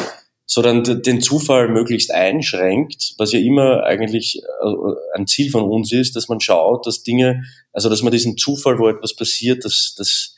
sondern 0.49 1.03
den 1.03 1.21
Zufall 1.21 1.67
möglichst 1.67 2.11
einschränkt, 2.11 3.15
was 3.17 3.33
ja 3.33 3.39
immer 3.39 3.83
eigentlich 3.83 4.41
äh, 4.41 5.17
ein 5.17 5.27
Ziel 5.27 5.51
von 5.51 5.63
uns 5.63 5.91
ist, 5.91 6.15
dass 6.15 6.29
man 6.29 6.39
schaut, 6.39 6.87
dass 6.87 7.03
Dinge, 7.03 7.43
also 7.73 7.89
dass 7.89 8.01
man 8.01 8.13
diesen 8.13 8.37
Zufall, 8.37 8.79
wo 8.79 8.87
etwas 8.87 9.13
passiert, 9.13 9.65
dass, 9.65 9.93
dass, 9.97 10.35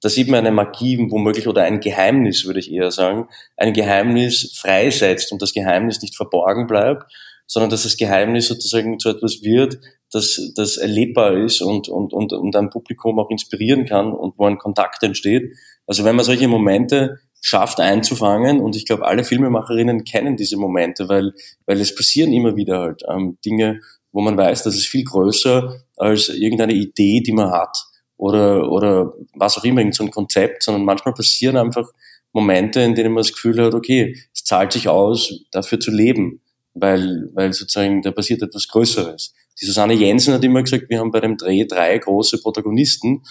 dass 0.00 0.16
eben 0.16 0.34
eine 0.34 0.50
Magie 0.50 0.98
womöglich 1.10 1.46
oder 1.46 1.62
ein 1.62 1.80
Geheimnis, 1.80 2.46
würde 2.46 2.58
ich 2.58 2.72
eher 2.72 2.90
sagen, 2.90 3.28
ein 3.58 3.74
Geheimnis 3.74 4.50
freisetzt 4.56 5.30
und 5.30 5.42
das 5.42 5.52
Geheimnis 5.52 6.00
nicht 6.00 6.16
verborgen 6.16 6.66
bleibt, 6.66 7.12
sondern 7.46 7.68
dass 7.68 7.82
das 7.82 7.98
Geheimnis 7.98 8.48
sozusagen 8.48 8.98
zu 8.98 9.10
etwas 9.10 9.42
wird, 9.42 9.78
das, 10.10 10.52
das 10.56 10.78
erlebbar 10.78 11.36
ist 11.36 11.60
und, 11.60 11.88
und, 11.88 12.14
und, 12.14 12.32
und 12.32 12.56
ein 12.56 12.70
Publikum 12.70 13.18
auch 13.18 13.28
inspirieren 13.28 13.84
kann 13.84 14.12
und 14.12 14.38
wo 14.38 14.46
ein 14.46 14.56
Kontakt 14.56 15.02
entsteht. 15.02 15.52
Also 15.86 16.04
wenn 16.04 16.16
man 16.16 16.24
solche 16.24 16.48
Momente 16.48 17.18
schafft 17.40 17.80
einzufangen. 17.80 18.60
Und 18.60 18.76
ich 18.76 18.86
glaube, 18.86 19.06
alle 19.06 19.24
Filmemacherinnen 19.24 20.04
kennen 20.04 20.36
diese 20.36 20.56
Momente, 20.56 21.08
weil, 21.08 21.32
weil 21.66 21.80
es 21.80 21.94
passieren 21.94 22.32
immer 22.32 22.56
wieder 22.56 22.80
halt 22.80 23.02
ähm, 23.08 23.38
Dinge, 23.44 23.80
wo 24.12 24.20
man 24.20 24.36
weiß, 24.36 24.62
das 24.62 24.74
ist 24.74 24.86
viel 24.86 25.04
größer 25.04 25.82
als 25.96 26.28
irgendeine 26.28 26.74
Idee, 26.74 27.20
die 27.20 27.32
man 27.32 27.50
hat 27.50 27.76
oder, 28.16 28.70
oder 28.70 29.14
was 29.34 29.56
auch 29.56 29.64
immer, 29.64 29.80
irgendein 29.80 30.10
Konzept, 30.10 30.62
sondern 30.62 30.84
manchmal 30.84 31.14
passieren 31.14 31.56
einfach 31.56 31.88
Momente, 32.32 32.80
in 32.80 32.94
denen 32.94 33.12
man 33.12 33.22
das 33.22 33.32
Gefühl 33.32 33.62
hat, 33.62 33.74
okay, 33.74 34.16
es 34.34 34.44
zahlt 34.44 34.72
sich 34.72 34.88
aus, 34.88 35.44
dafür 35.50 35.80
zu 35.80 35.90
leben, 35.90 36.40
weil, 36.74 37.30
weil 37.34 37.52
sozusagen 37.52 38.02
da 38.02 38.10
passiert 38.10 38.42
etwas 38.42 38.68
Größeres. 38.68 39.34
Die 39.60 39.66
Susanne 39.66 39.94
Jensen 39.94 40.34
hat 40.34 40.44
immer 40.44 40.62
gesagt, 40.62 40.88
wir 40.88 41.00
haben 41.00 41.10
bei 41.10 41.20
dem 41.20 41.36
Dreh 41.36 41.66
drei 41.66 41.98
große 41.98 42.40
Protagonisten. 42.40 43.22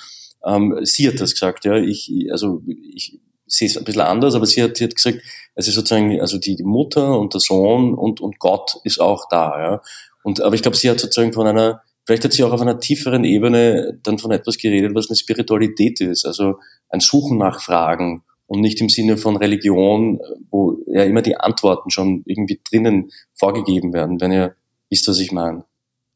Ähm, 0.46 0.78
sie 0.84 1.08
hat 1.08 1.20
das 1.20 1.34
gesagt, 1.34 1.66
ja. 1.66 1.78
Ich, 1.78 2.12
also 2.32 2.62
ich 2.68 3.20
sie 3.50 3.66
ist 3.66 3.78
ein 3.78 3.84
bisschen 3.84 4.02
anders, 4.02 4.36
aber 4.36 4.46
sie 4.46 4.64
hat, 4.64 4.78
sie 4.78 4.86
hat 4.86 4.96
gesagt, 4.96 5.20
also 5.56 5.72
sozusagen, 5.72 6.20
also 6.22 6.38
die, 6.38 6.56
die 6.56 6.64
Mutter 6.64 7.20
und 7.20 7.34
der 7.34 7.42
Sohn 7.42 7.94
und, 7.94 8.22
und 8.22 8.40
Gott 8.40 8.78
ist 8.84 9.02
auch 9.02 9.28
da, 9.30 9.60
ja. 9.60 9.82
Und, 10.24 10.42
aber 10.42 10.56
ich 10.56 10.62
glaube, 10.62 10.78
sie 10.78 10.90
hat 10.90 11.00
sozusagen 11.00 11.34
von 11.34 11.48
einer, 11.48 11.82
vielleicht 12.06 12.24
hat 12.24 12.34
sie 12.34 12.44
auch 12.44 12.52
auf 12.52 12.62
einer 12.62 12.80
tieferen 12.80 13.24
Ebene 13.24 14.00
dann 14.04 14.20
von 14.20 14.32
etwas 14.32 14.58
geredet, 14.58 14.94
was 14.96 15.10
eine 15.10 15.18
Spiritualität 15.18 16.02
ist, 16.02 16.26
also 16.26 16.60
ein 16.90 17.00
Suchen 17.00 17.38
nach 17.38 17.62
Fragen 17.62 18.24
und 18.48 18.62
nicht 18.62 18.82
im 18.82 18.90
Sinne 18.90 19.18
von 19.18 19.38
Religion, 19.38 20.20
wo 20.50 20.78
ja 20.88 21.04
immer 21.04 21.22
die 21.22 21.38
Antworten 21.38 21.90
schon 21.90 22.24
irgendwie 22.26 22.60
drinnen 22.70 23.12
vorgegeben 23.34 23.94
werden, 23.94 24.20
wenn 24.20 24.32
ihr 24.32 24.56
wisst, 24.90 25.08
was 25.08 25.20
ich 25.20 25.32
meine. 25.32 25.64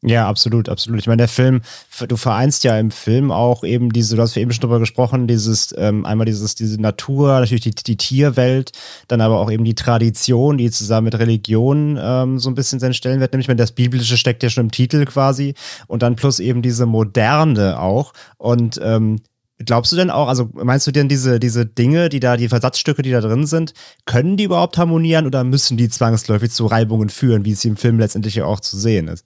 Ja, 0.05 0.27
absolut, 0.27 0.67
absolut. 0.67 0.99
Ich 0.99 1.07
meine, 1.07 1.21
der 1.21 1.27
Film, 1.29 1.61
du 2.09 2.17
vereinst 2.17 2.65
ja 2.65 2.77
im 2.77 2.91
Film 2.91 3.31
auch 3.31 3.63
eben 3.63 3.93
diese, 3.93 4.17
du 4.17 4.21
hast 4.21 4.35
eben 4.35 4.51
schon 4.51 4.59
drüber 4.59 4.79
gesprochen, 4.79 5.27
dieses, 5.27 5.73
ähm, 5.77 6.05
einmal 6.05 6.25
dieses, 6.25 6.55
diese 6.55 6.81
Natur, 6.81 7.39
natürlich 7.39 7.63
die, 7.63 7.71
die 7.71 7.95
Tierwelt, 7.95 8.73
dann 9.07 9.21
aber 9.21 9.39
auch 9.39 9.49
eben 9.49 9.63
die 9.63 9.75
Tradition, 9.75 10.57
die 10.57 10.69
zusammen 10.71 11.05
mit 11.05 11.17
Religion 11.17 11.97
ähm, 12.01 12.37
so 12.37 12.49
ein 12.49 12.55
bisschen 12.55 12.81
seinen 12.81 12.93
Stellenwert, 12.93 13.31
nämlich 13.31 13.47
wenn 13.47 13.55
das 13.55 13.71
Biblische 13.71 14.17
steckt 14.17 14.43
ja 14.43 14.49
schon 14.49 14.65
im 14.65 14.71
Titel 14.71 15.05
quasi 15.05 15.53
und 15.87 16.03
dann 16.03 16.17
plus 16.17 16.41
eben 16.41 16.61
diese 16.61 16.85
Moderne 16.85 17.79
auch 17.79 18.11
und 18.37 18.79
ähm, 18.83 19.21
Glaubst 19.65 19.91
du 19.91 19.95
denn 19.95 20.09
auch, 20.09 20.27
also 20.27 20.49
meinst 20.53 20.87
du 20.87 20.91
denn 20.91 21.07
diese, 21.07 21.39
diese 21.39 21.65
Dinge, 21.65 22.09
die 22.09 22.19
da, 22.19 22.35
die 22.35 22.49
Versatzstücke, 22.49 23.01
die 23.01 23.11
da 23.11 23.21
drin 23.21 23.45
sind, 23.45 23.73
können 24.05 24.35
die 24.35 24.43
überhaupt 24.45 24.77
harmonieren 24.77 25.25
oder 25.25 25.43
müssen 25.43 25.77
die 25.77 25.87
zwangsläufig 25.87 26.51
zu 26.51 26.65
Reibungen 26.65 27.07
führen, 27.09 27.45
wie 27.45 27.51
es 27.51 27.63
im 27.63 27.77
Film 27.77 27.99
letztendlich 27.99 28.35
ja 28.35 28.45
auch 28.45 28.59
zu 28.59 28.77
sehen 28.77 29.07
ist? 29.07 29.25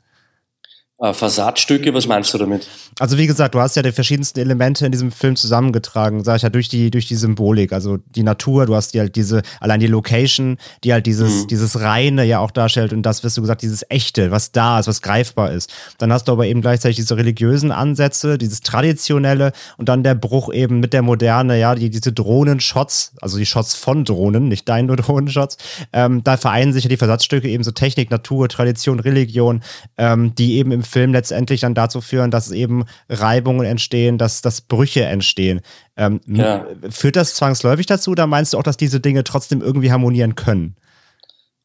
Äh, 1.00 1.14
Fassadstücke, 1.14 1.94
was 1.94 2.08
meinst 2.08 2.34
du 2.34 2.40
damit? 2.40 2.68
Also 3.00 3.20
wie 3.20 3.28
gesagt, 3.28 3.54
du 3.54 3.60
hast 3.60 3.76
ja 3.76 3.84
die 3.84 3.92
verschiedensten 3.92 4.40
Elemente 4.40 4.84
in 4.84 4.92
diesem 4.92 5.12
Film 5.12 5.36
zusammengetragen, 5.36 6.24
sag 6.24 6.38
ich 6.38 6.42
ja, 6.42 6.50
durch 6.50 6.70
die, 6.70 6.90
durch 6.90 7.08
die 7.08 7.14
Symbolik, 7.14 7.72
also 7.72 7.98
die 7.98 8.24
Natur, 8.24 8.66
du 8.66 8.74
hast 8.74 8.96
die 8.96 9.00
halt 9.00 9.16
diese, 9.16 9.44
allein 9.60 9.80
die 9.80 9.86
Location, 9.86 10.58
die 10.84 10.94
halt 10.94 11.06
dieses, 11.06 11.44
mhm. 11.44 11.48
dieses 11.50 11.82
Reine 11.82 12.24
ja 12.24 12.40
auch 12.40 12.50
darstellt 12.50 12.94
und 12.94 13.04
das, 13.04 13.24
wirst 13.24 13.38
du 13.38 13.42
gesagt, 13.42 13.62
dieses 13.62 13.86
Echte, 13.90 14.32
was 14.32 14.52
da 14.52 14.80
ist, 14.80 14.88
was 14.88 15.04
greifbar 15.04 15.52
ist. 15.52 15.72
Dann 16.00 16.12
hast 16.12 16.28
du 16.28 16.32
aber 16.32 16.48
eben 16.48 16.62
gleichzeitig 16.62 16.96
diese 16.96 17.16
religiösen 17.16 17.72
Ansätze, 17.72 18.40
dieses 18.40 18.62
Traditionelle 18.62 19.52
und 19.78 19.90
dann 19.90 20.02
der 20.02 20.16
Bruch 20.16 20.52
eben 20.52 20.80
mit 20.80 20.94
der 20.94 21.04
Moderne, 21.04 21.60
ja, 21.60 21.76
die, 21.76 21.92
diese 21.92 22.12
Drohnenshots, 22.12 23.14
also 23.22 23.38
die 23.38 23.46
Shots 23.46 23.76
von 23.76 24.04
Drohnen, 24.04 24.48
nicht 24.48 24.68
deine 24.68 24.96
Drohnenshots, 24.96 25.58
ähm, 25.94 26.24
da 26.24 26.38
vereinen 26.38 26.74
sich 26.74 26.86
ja 26.86 26.90
die 26.90 26.98
Versatzstücke 26.98 27.48
eben 27.48 27.64
so 27.64 27.70
Technik, 27.70 28.10
Natur, 28.10 28.50
Tradition, 28.50 29.00
Religion, 29.00 29.62
ähm, 30.00 30.34
die 30.34 30.56
eben 30.56 30.72
im 30.72 30.87
Film 30.88 31.14
letztendlich 31.14 31.62
dann 31.62 31.76
dazu 31.76 32.02
führen, 32.02 32.32
dass 32.32 32.52
eben 32.52 32.86
Reibungen 33.10 33.66
entstehen, 33.66 34.18
dass, 34.18 34.42
dass 34.42 34.62
Brüche 34.62 35.04
entstehen. 35.06 35.62
Ähm, 35.96 36.22
ja. 36.28 36.66
Führt 36.90 37.16
das 37.16 37.36
zwangsläufig 37.36 37.86
dazu 37.86 38.12
oder 38.12 38.26
meinst 38.26 38.54
du 38.54 38.58
auch, 38.58 38.64
dass 38.64 38.78
diese 38.78 39.00
Dinge 39.00 39.24
trotzdem 39.24 39.62
irgendwie 39.62 39.92
harmonieren 39.92 40.36
können? 40.36 40.76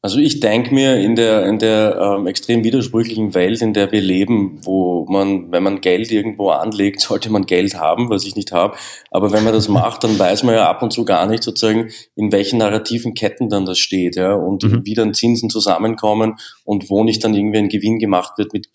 Also 0.05 0.19
ich 0.19 0.41
denke 0.41 0.75
mir 0.75 0.97
in 0.97 1.15
der, 1.15 1.47
in 1.47 1.61
der 1.61 1.97
ähm, 2.19 2.27
extrem 2.27 2.65
widersprüchlichen 2.65 3.37
Welt, 3.37 3.63
in 3.63 3.73
der 3.73 3.93
wir 3.93 4.01
leben, 4.01 4.59
wo 4.65 5.07
man, 5.09 5.53
wenn 5.53 5.63
man 5.63 5.81
Geld 5.81 6.11
irgendwo 6.11 6.51
anlegt, 6.51 7.01
sollte 7.01 7.31
man 7.31 7.47
Geld 7.47 7.77
haben, 7.77 8.11
was 8.11 8.25
ich 8.27 8.35
nicht 8.35 8.51
habe. 8.51 8.77
Aber 9.13 9.31
wenn 9.31 9.45
man 9.45 9.53
das 9.53 9.69
macht, 9.69 10.03
dann 10.03 10.19
weiß 10.19 10.43
man 10.43 10.57
ja 10.57 10.69
ab 10.69 10.83
und 10.83 10.93
zu 10.93 11.05
gar 11.05 11.29
nicht 11.29 11.45
sozusagen, 11.45 11.91
in 12.17 12.33
welchen 12.33 12.59
narrativen 12.59 13.15
Ketten 13.15 13.49
dann 13.49 13.65
das 13.65 13.79
steht, 13.79 14.17
ja, 14.17 14.35
und 14.35 14.65
mhm. 14.65 14.81
wie 14.85 14.95
dann 14.95 15.15
Zinsen 15.15 15.51
zusammenkommen 15.51 16.35
und 16.65 16.91
wo 16.91 17.05
nicht 17.05 17.23
dann 17.23 17.35
irgendwie 17.35 17.59
ein 17.59 17.69
Gewinn 17.69 18.01
gemacht 18.01 18.39
wird 18.39 18.53
mit 18.53 18.73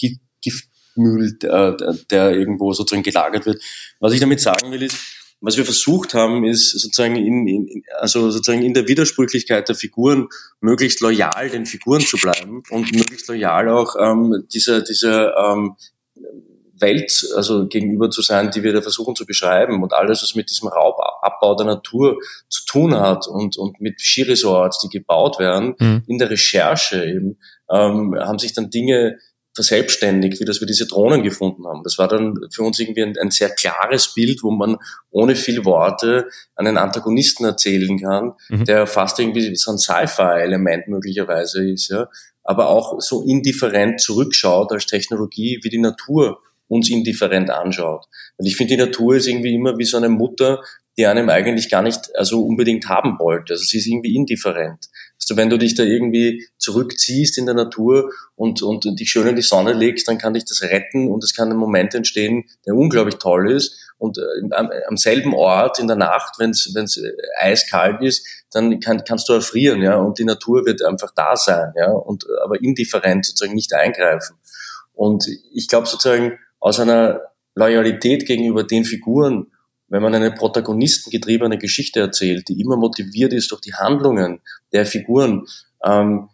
Giftmüll, 0.47 1.37
äh, 1.43 1.73
der 2.09 2.31
irgendwo 2.31 2.73
sozusagen 2.73 3.03
gelagert 3.03 3.45
wird. 3.45 3.61
Was 3.99 4.13
ich 4.13 4.19
damit 4.19 4.39
sagen 4.39 4.71
will, 4.71 4.83
ist, 4.83 4.97
was 5.39 5.57
wir 5.57 5.65
versucht 5.65 6.13
haben, 6.13 6.43
ist 6.43 6.71
sozusagen 6.71 7.15
in, 7.15 7.47
in, 7.47 7.83
also 7.99 8.31
sozusagen 8.31 8.63
in 8.63 8.73
der 8.73 8.87
Widersprüchlichkeit 8.87 9.69
der 9.69 9.75
Figuren 9.75 10.27
möglichst 10.61 10.99
loyal 11.01 11.49
den 11.49 11.67
Figuren 11.67 12.01
zu 12.01 12.17
bleiben 12.17 12.63
und 12.71 12.91
möglichst 12.95 13.27
loyal 13.27 13.69
auch 13.69 13.95
ähm, 13.99 14.45
dieser, 14.51 14.81
dieser 14.81 15.35
ähm, 15.37 15.75
Welt 16.79 17.27
also 17.35 17.67
gegenüber 17.67 18.09
zu 18.09 18.21
sein, 18.21 18.51
die 18.51 18.63
wir 18.63 18.73
da 18.73 18.81
versuchen 18.81 19.15
zu 19.15 19.25
beschreiben 19.25 19.83
und 19.83 19.93
alles, 19.93 20.23
was 20.23 20.35
mit 20.35 20.49
diesem 20.49 20.69
Raubabbau 20.69 21.55
der 21.55 21.67
Natur 21.67 22.17
zu 22.49 22.65
tun 22.65 22.95
hat 22.95 23.27
und, 23.27 23.57
und 23.57 23.79
mit 23.79 23.99
Skiresorts, 23.99 24.79
die 24.79 24.89
gebaut 24.89 25.39
werden, 25.39 25.75
mhm. 25.79 26.03
in 26.07 26.17
der 26.17 26.29
Recherche 26.29 27.03
eben, 27.03 27.37
ähm, 27.69 28.15
haben 28.19 28.39
sich 28.39 28.53
dann 28.53 28.69
Dinge 28.69 29.17
verselbstständigt, 29.57 30.39
wie 30.39 30.45
dass 30.45 30.61
wir 30.61 30.67
diese 30.67 30.85
Drohnen 30.85 31.23
gefunden 31.23 31.65
haben. 31.65 31.81
Das 31.83 31.97
war 31.97 32.07
dann 32.07 32.35
für 32.53 32.61
uns 32.61 32.79
irgendwie 32.79 33.01
ein, 33.01 33.17
ein, 33.17 33.31
sehr 33.31 33.49
klares 33.49 34.13
Bild, 34.13 34.43
wo 34.43 34.51
man 34.51 34.77
ohne 35.09 35.35
viel 35.35 35.65
Worte 35.65 36.27
einen 36.55 36.77
Antagonisten 36.77 37.43
erzählen 37.43 37.99
kann, 37.99 38.33
mhm. 38.49 38.65
der 38.65 38.85
fast 38.85 39.19
irgendwie 39.19 39.55
so 39.55 39.71
ein 39.71 39.79
Sci-Fi-Element 39.79 40.87
möglicherweise 40.87 41.67
ist, 41.67 41.89
ja, 41.89 42.07
aber 42.43 42.69
auch 42.69 43.01
so 43.01 43.23
indifferent 43.23 43.99
zurückschaut 43.99 44.71
als 44.71 44.85
Technologie, 44.85 45.59
wie 45.63 45.69
die 45.69 45.79
Natur 45.79 46.39
uns 46.67 46.91
indifferent 46.91 47.49
anschaut. 47.49 48.05
Und 48.37 48.45
ich 48.45 48.57
finde, 48.57 48.75
die 48.75 48.81
Natur 48.81 49.15
ist 49.15 49.27
irgendwie 49.27 49.55
immer 49.55 49.77
wie 49.79 49.85
so 49.85 49.97
eine 49.97 50.09
Mutter, 50.09 50.61
die 50.97 51.07
einem 51.07 51.29
eigentlich 51.29 51.69
gar 51.69 51.81
nicht 51.81 52.15
also 52.15 52.43
unbedingt 52.43 52.89
haben 52.89 53.17
wollte. 53.19 53.53
Also 53.53 53.65
sie 53.65 53.79
ist 53.79 53.87
irgendwie 53.87 54.15
indifferent. 54.15 54.85
Also 55.21 55.35
wenn 55.35 55.49
du 55.49 55.57
dich 55.57 55.75
da 55.75 55.83
irgendwie 55.83 56.47
zurückziehst 56.57 57.37
in 57.37 57.45
der 57.47 57.55
Natur 57.55 58.11
und, 58.35 58.61
und 58.61 58.85
dich 58.99 59.09
schön 59.09 59.27
in 59.27 59.35
die 59.35 59.41
Sonne 59.41 59.73
legst, 59.73 60.07
dann 60.07 60.17
kann 60.17 60.33
dich 60.33 60.45
das 60.45 60.61
retten 60.61 61.11
und 61.11 61.23
es 61.23 61.33
kann 61.33 61.49
ein 61.49 61.57
Moment 61.57 61.93
entstehen, 61.95 62.45
der 62.65 62.75
unglaublich 62.75 63.15
toll 63.15 63.51
ist. 63.51 63.75
Und 63.97 64.19
äh, 64.19 64.21
am, 64.51 64.69
am 64.87 64.95
selben 64.95 65.33
Ort 65.33 65.79
in 65.79 65.87
der 65.87 65.97
Nacht, 65.97 66.35
wenn 66.39 66.51
es 66.51 66.97
äh, 66.97 67.11
eiskalt 67.39 68.01
ist, 68.01 68.25
dann 68.51 68.79
kann, 68.79 69.03
kannst 69.03 69.27
du 69.27 69.33
erfrieren, 69.33 69.81
ja, 69.81 69.97
und 69.97 70.19
die 70.19 70.23
Natur 70.23 70.65
wird 70.65 70.83
einfach 70.83 71.11
da 71.15 71.35
sein, 71.35 71.73
ja, 71.75 71.91
und 71.91 72.25
aber 72.43 72.61
indifferent 72.61 73.25
sozusagen 73.25 73.55
nicht 73.55 73.73
eingreifen. 73.73 74.37
Und 74.93 75.27
ich 75.53 75.67
glaube 75.67 75.87
sozusagen 75.87 76.39
aus 76.59 76.79
einer 76.79 77.21
Loyalität 77.55 78.25
gegenüber 78.25 78.63
den 78.63 78.85
Figuren 78.85 79.51
wenn 79.89 80.01
man 80.01 80.13
eine 80.13 80.31
protagonistengetriebene 80.31 81.57
Geschichte 81.57 81.99
erzählt, 81.99 82.49
die 82.49 82.59
immer 82.61 82.77
motiviert 82.77 83.33
ist 83.33 83.51
durch 83.51 83.61
die 83.61 83.73
Handlungen 83.73 84.41
der 84.73 84.85
Figuren, 84.85 85.45
ähm, 85.83 86.29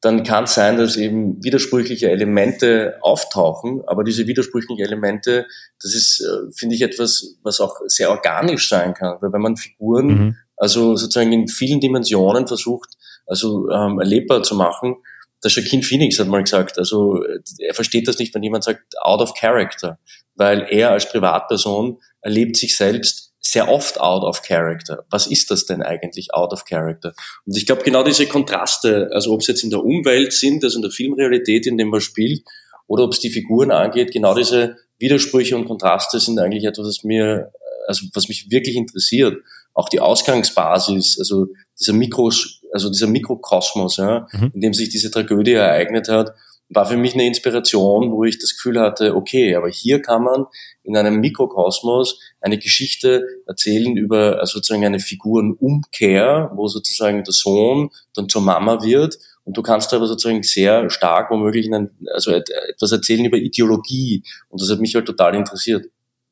dann 0.00 0.22
kann 0.22 0.44
es 0.44 0.54
sein, 0.54 0.76
dass 0.76 0.96
eben 0.96 1.42
widersprüchliche 1.42 2.10
Elemente 2.10 2.98
auftauchen, 3.00 3.82
aber 3.86 4.04
diese 4.04 4.26
widersprüchlichen 4.28 4.84
Elemente, 4.84 5.46
das 5.82 5.94
ist, 5.94 6.20
äh, 6.20 6.52
finde 6.54 6.76
ich, 6.76 6.82
etwas, 6.82 7.36
was 7.42 7.60
auch 7.60 7.80
sehr 7.86 8.10
organisch 8.10 8.68
sein 8.68 8.94
kann, 8.94 9.16
weil 9.20 9.32
wenn 9.32 9.40
man 9.40 9.56
Figuren, 9.56 10.06
mhm. 10.06 10.36
also 10.56 10.94
sozusagen 10.94 11.32
in 11.32 11.48
vielen 11.48 11.80
Dimensionen 11.80 12.46
versucht, 12.46 12.90
also 13.26 13.68
ähm, 13.70 13.98
erlebbar 13.98 14.42
zu 14.44 14.54
machen, 14.54 14.96
der 15.44 15.50
Shaquin 15.50 15.82
Phoenix 15.82 16.18
hat 16.18 16.28
mal 16.28 16.42
gesagt, 16.42 16.78
also 16.78 17.22
er 17.58 17.74
versteht 17.74 18.08
das 18.08 18.18
nicht, 18.18 18.34
wenn 18.34 18.42
jemand 18.42 18.64
sagt 18.64 18.94
out 19.00 19.20
of 19.20 19.34
character, 19.34 19.98
weil 20.34 20.66
er 20.70 20.90
als 20.90 21.08
Privatperson 21.08 21.98
erlebt 22.20 22.56
sich 22.56 22.76
selbst 22.76 23.32
sehr 23.40 23.68
oft 23.68 24.00
out 24.00 24.24
of 24.24 24.42
character. 24.42 25.04
Was 25.10 25.26
ist 25.26 25.50
das 25.50 25.64
denn 25.64 25.82
eigentlich 25.82 26.34
out 26.34 26.52
of 26.52 26.64
character? 26.64 27.14
Und 27.46 27.56
ich 27.56 27.66
glaube, 27.66 27.82
genau 27.82 28.02
diese 28.02 28.26
Kontraste, 28.26 29.08
also 29.12 29.32
ob 29.32 29.40
es 29.40 29.46
jetzt 29.46 29.64
in 29.64 29.70
der 29.70 29.84
Umwelt 29.84 30.32
sind, 30.32 30.64
also 30.64 30.76
in 30.76 30.82
der 30.82 30.90
Filmrealität, 30.90 31.66
in 31.66 31.78
dem 31.78 31.88
man 31.88 32.00
spielt, 32.00 32.42
oder 32.86 33.04
ob 33.04 33.12
es 33.12 33.20
die 33.20 33.30
Figuren 33.30 33.70
angeht, 33.70 34.12
genau 34.12 34.34
diese 34.34 34.76
Widersprüche 34.98 35.56
und 35.56 35.66
Kontraste 35.66 36.18
sind 36.18 36.38
eigentlich 36.38 36.64
etwas, 36.64 36.86
was 36.86 37.04
mir, 37.04 37.52
also 37.86 38.06
was 38.12 38.28
mich 38.28 38.50
wirklich 38.50 38.76
interessiert. 38.76 39.36
Auch 39.74 39.88
die 39.88 40.00
Ausgangsbasis, 40.00 41.18
also 41.18 41.46
dieser 41.78 41.92
Mikros, 41.92 42.57
also 42.72 42.90
dieser 42.90 43.06
Mikrokosmos, 43.06 43.96
ja, 43.96 44.26
mhm. 44.32 44.50
in 44.54 44.60
dem 44.60 44.74
sich 44.74 44.88
diese 44.88 45.10
Tragödie 45.10 45.52
ereignet 45.52 46.08
hat, 46.08 46.34
war 46.70 46.86
für 46.86 46.96
mich 46.96 47.14
eine 47.14 47.26
Inspiration, 47.26 48.12
wo 48.12 48.24
ich 48.24 48.38
das 48.38 48.54
Gefühl 48.54 48.78
hatte, 48.78 49.16
okay, 49.16 49.54
aber 49.54 49.68
hier 49.68 50.02
kann 50.02 50.22
man 50.22 50.44
in 50.82 50.96
einem 50.96 51.20
Mikrokosmos 51.20 52.20
eine 52.40 52.58
Geschichte 52.58 53.24
erzählen 53.46 53.96
über 53.96 54.38
also 54.38 54.58
sozusagen 54.58 54.84
eine 54.84 55.00
Figurenumkehr, 55.00 56.50
wo 56.54 56.68
sozusagen 56.68 57.24
der 57.24 57.32
Sohn 57.32 57.90
dann 58.14 58.28
zur 58.28 58.42
Mama 58.42 58.82
wird 58.82 59.18
und 59.44 59.56
du 59.56 59.62
kannst 59.62 59.94
aber 59.94 60.06
sozusagen 60.06 60.42
sehr 60.42 60.90
stark 60.90 61.30
womöglich 61.30 61.66
in 61.66 61.74
ein, 61.74 61.90
also 62.12 62.32
etwas 62.32 62.92
erzählen 62.92 63.24
über 63.24 63.38
Ideologie 63.38 64.22
und 64.50 64.60
das 64.60 64.70
hat 64.70 64.80
mich 64.80 64.94
halt 64.94 65.06
total 65.06 65.34
interessiert. 65.34 65.86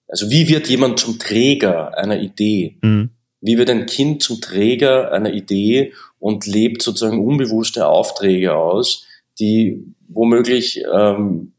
Also 0.09 0.31
wie 0.31 0.49
wird 0.49 0.69
jemand 0.69 1.01
zum 1.01 1.19
Träger 1.19 1.97
einer 1.97 2.21
Idee? 2.21 2.79
Mhm. 2.83 3.11
Wie 3.41 3.59
wird 3.59 3.71
ein 3.71 3.87
Kind 3.87 4.23
zum 4.23 4.41
Träger 4.41 5.13
einer 5.13 5.33
Idee 5.33 5.93
und 6.19 6.47
lebt 6.47 6.83
sozusagen 6.83 7.25
unbewusste 7.25 7.87
Aufträge 7.87 8.55
aus, 8.55 9.05
die 9.39 9.85
womöglich 10.09 10.83
ähm, 10.93 11.53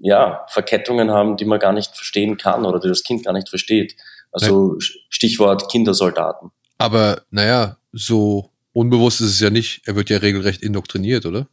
ja, 0.00 0.46
Verkettungen 0.48 1.10
haben, 1.10 1.36
die 1.36 1.44
man 1.44 1.58
gar 1.58 1.72
nicht 1.72 1.94
verstehen 1.94 2.36
kann 2.36 2.64
oder 2.64 2.80
die 2.80 2.88
das 2.88 3.02
Kind 3.02 3.24
gar 3.24 3.32
nicht 3.32 3.48
versteht. 3.48 3.96
Also 4.32 4.76
Stichwort 5.08 5.70
Kindersoldaten. 5.70 6.50
Aber 6.78 7.22
naja, 7.30 7.78
so 7.92 8.50
unbewusst 8.72 9.20
ist 9.20 9.30
es 9.30 9.40
ja 9.40 9.50
nicht. 9.50 9.82
Er 9.86 9.96
wird 9.96 10.10
ja 10.10 10.18
regelrecht 10.18 10.62
indoktriniert, 10.62 11.26
oder? 11.26 11.48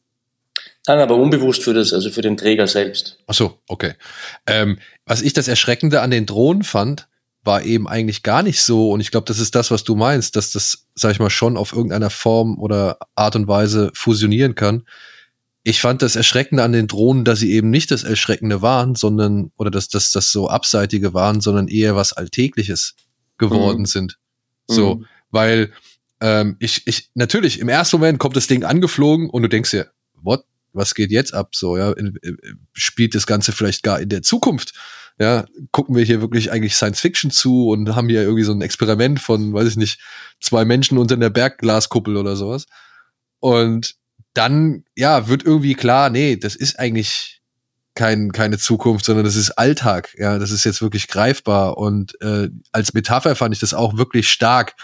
Nein, 0.87 0.99
aber 0.99 1.15
unbewusst 1.15 1.63
für 1.63 1.73
das, 1.73 1.93
also 1.93 2.11
für 2.11 2.21
den 2.21 2.37
Träger 2.37 2.67
selbst. 2.67 3.17
Ach 3.27 3.33
so, 3.33 3.59
okay. 3.67 3.93
Ähm, 4.45 4.77
was 5.05 5.21
ich 5.21 5.33
das 5.33 5.47
Erschreckende 5.47 6.01
an 6.01 6.11
den 6.11 6.25
Drohnen 6.25 6.63
fand, 6.63 7.07
war 7.45 7.63
eben 7.63 7.87
eigentlich 7.87 8.23
gar 8.23 8.43
nicht 8.43 8.61
so, 8.61 8.91
und 8.91 8.99
ich 8.99 9.11
glaube, 9.11 9.25
das 9.25 9.39
ist 9.39 9.55
das, 9.55 9.71
was 9.71 9.83
du 9.83 9.95
meinst, 9.95 10.35
dass 10.35 10.51
das, 10.51 10.87
sag 10.95 11.11
ich 11.11 11.19
mal, 11.19 11.29
schon 11.29 11.57
auf 11.57 11.71
irgendeiner 11.71 12.09
Form 12.09 12.59
oder 12.59 12.97
Art 13.15 13.35
und 13.35 13.47
Weise 13.47 13.91
fusionieren 13.93 14.55
kann 14.55 14.83
ich 15.67 15.81
fand 15.81 16.03
das 16.03 16.15
Erschreckende 16.15 16.63
an 16.63 16.73
den 16.73 16.85
Drohnen, 16.85 17.25
dass 17.25 17.39
sie 17.39 17.51
eben 17.51 17.71
nicht 17.71 17.89
das 17.89 18.03
Erschreckende 18.03 18.61
waren, 18.61 18.93
sondern, 18.93 19.51
oder 19.57 19.71
dass 19.71 19.87
das, 19.87 20.11
das 20.11 20.31
so 20.31 20.47
Abseitige 20.47 21.15
waren, 21.15 21.41
sondern 21.41 21.67
eher 21.67 21.95
was 21.95 22.13
Alltägliches 22.13 22.93
geworden 23.39 23.79
mhm. 23.81 23.85
sind. 23.87 24.19
So, 24.67 24.95
mhm. 24.95 25.05
weil 25.31 25.73
ähm, 26.21 26.55
ich, 26.59 26.85
ich, 26.85 27.09
natürlich, 27.15 27.59
im 27.59 27.67
ersten 27.67 27.97
Moment 27.97 28.19
kommt 28.19 28.35
das 28.35 28.45
Ding 28.45 28.63
angeflogen 28.63 29.27
und 29.27 29.41
du 29.41 29.49
denkst 29.49 29.71
dir, 29.71 29.89
what? 30.13 30.45
Was 30.71 30.93
geht 30.93 31.09
jetzt 31.09 31.33
ab? 31.33 31.55
So, 31.55 31.77
ja, 31.77 31.93
in, 31.93 32.19
spielt 32.73 33.15
das 33.15 33.25
Ganze 33.25 33.51
vielleicht 33.51 33.81
gar 33.81 33.99
in 33.99 34.09
der 34.09 34.21
Zukunft? 34.21 34.73
Ja, 35.17 35.45
gucken 35.71 35.95
wir 35.95 36.03
hier 36.03 36.19
wirklich 36.19 36.51
eigentlich 36.51 36.75
Science 36.75 36.99
Fiction 36.99 37.31
zu 37.31 37.69
und 37.69 37.95
haben 37.95 38.09
hier 38.09 38.23
irgendwie 38.23 38.43
so 38.43 38.51
ein 38.51 38.61
Experiment 38.61 39.19
von, 39.21 39.53
weiß 39.53 39.67
ich 39.67 39.77
nicht, 39.77 40.01
zwei 40.41 40.65
Menschen 40.65 40.97
unter 40.97 41.15
einer 41.15 41.29
Bergglaskuppel 41.29 42.17
oder 42.17 42.35
sowas. 42.35 42.65
Und 43.39 43.95
dann, 44.33 44.83
ja, 44.95 45.29
wird 45.29 45.45
irgendwie 45.45 45.75
klar, 45.75 46.09
nee, 46.09 46.35
das 46.35 46.55
ist 46.55 46.77
eigentlich 46.77 47.41
kein, 47.93 48.33
keine 48.33 48.57
Zukunft, 48.57 49.05
sondern 49.05 49.23
das 49.23 49.37
ist 49.37 49.51
Alltag. 49.51 50.13
Ja, 50.17 50.37
das 50.37 50.51
ist 50.51 50.65
jetzt 50.65 50.81
wirklich 50.81 51.07
greifbar. 51.07 51.77
Und 51.77 52.19
äh, 52.21 52.49
als 52.73 52.93
Metapher 52.93 53.35
fand 53.35 53.53
ich 53.53 53.61
das 53.61 53.73
auch 53.73 53.97
wirklich 53.97 54.29
stark, 54.29 54.75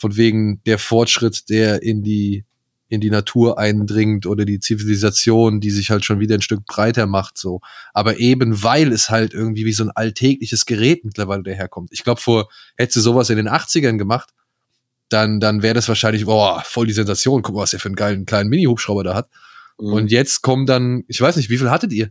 von 0.00 0.16
wegen 0.16 0.62
der 0.64 0.78
Fortschritt, 0.78 1.50
der 1.50 1.82
in 1.82 2.02
die 2.02 2.46
in 2.90 3.00
die 3.00 3.08
Natur 3.08 3.58
eindringt 3.58 4.26
oder 4.26 4.44
die 4.44 4.58
Zivilisation, 4.58 5.60
die 5.60 5.70
sich 5.70 5.90
halt 5.90 6.04
schon 6.04 6.18
wieder 6.18 6.34
ein 6.34 6.42
Stück 6.42 6.66
breiter 6.66 7.06
macht, 7.06 7.38
so. 7.38 7.60
Aber 7.94 8.18
eben 8.18 8.62
weil 8.62 8.92
es 8.92 9.10
halt 9.10 9.32
irgendwie 9.32 9.64
wie 9.64 9.72
so 9.72 9.84
ein 9.84 9.92
alltägliches 9.92 10.66
Gerät 10.66 11.04
mittlerweile 11.04 11.44
daherkommt. 11.44 11.90
Ich 11.92 12.02
glaube, 12.02 12.20
vor 12.20 12.48
hättest 12.76 12.96
du 12.96 13.00
sowas 13.00 13.30
in 13.30 13.36
den 13.36 13.48
80ern 13.48 13.96
gemacht, 13.96 14.30
dann, 15.08 15.38
dann 15.38 15.62
wäre 15.62 15.74
das 15.74 15.88
wahrscheinlich, 15.88 16.26
boah, 16.26 16.62
voll 16.64 16.88
die 16.88 16.92
Sensation. 16.92 17.42
Guck 17.42 17.54
mal, 17.54 17.62
was 17.62 17.70
der 17.70 17.80
für 17.80 17.88
einen 17.88 17.96
geilen 17.96 18.26
kleinen 18.26 18.50
Mini-Hubschrauber 18.50 19.04
da 19.04 19.14
hat. 19.14 19.28
Mhm. 19.78 19.92
Und 19.92 20.10
jetzt 20.10 20.42
kommen 20.42 20.66
dann, 20.66 21.04
ich 21.06 21.20
weiß 21.20 21.36
nicht, 21.36 21.48
wie 21.48 21.58
viel 21.58 21.70
hattet 21.70 21.92
ihr? 21.92 22.10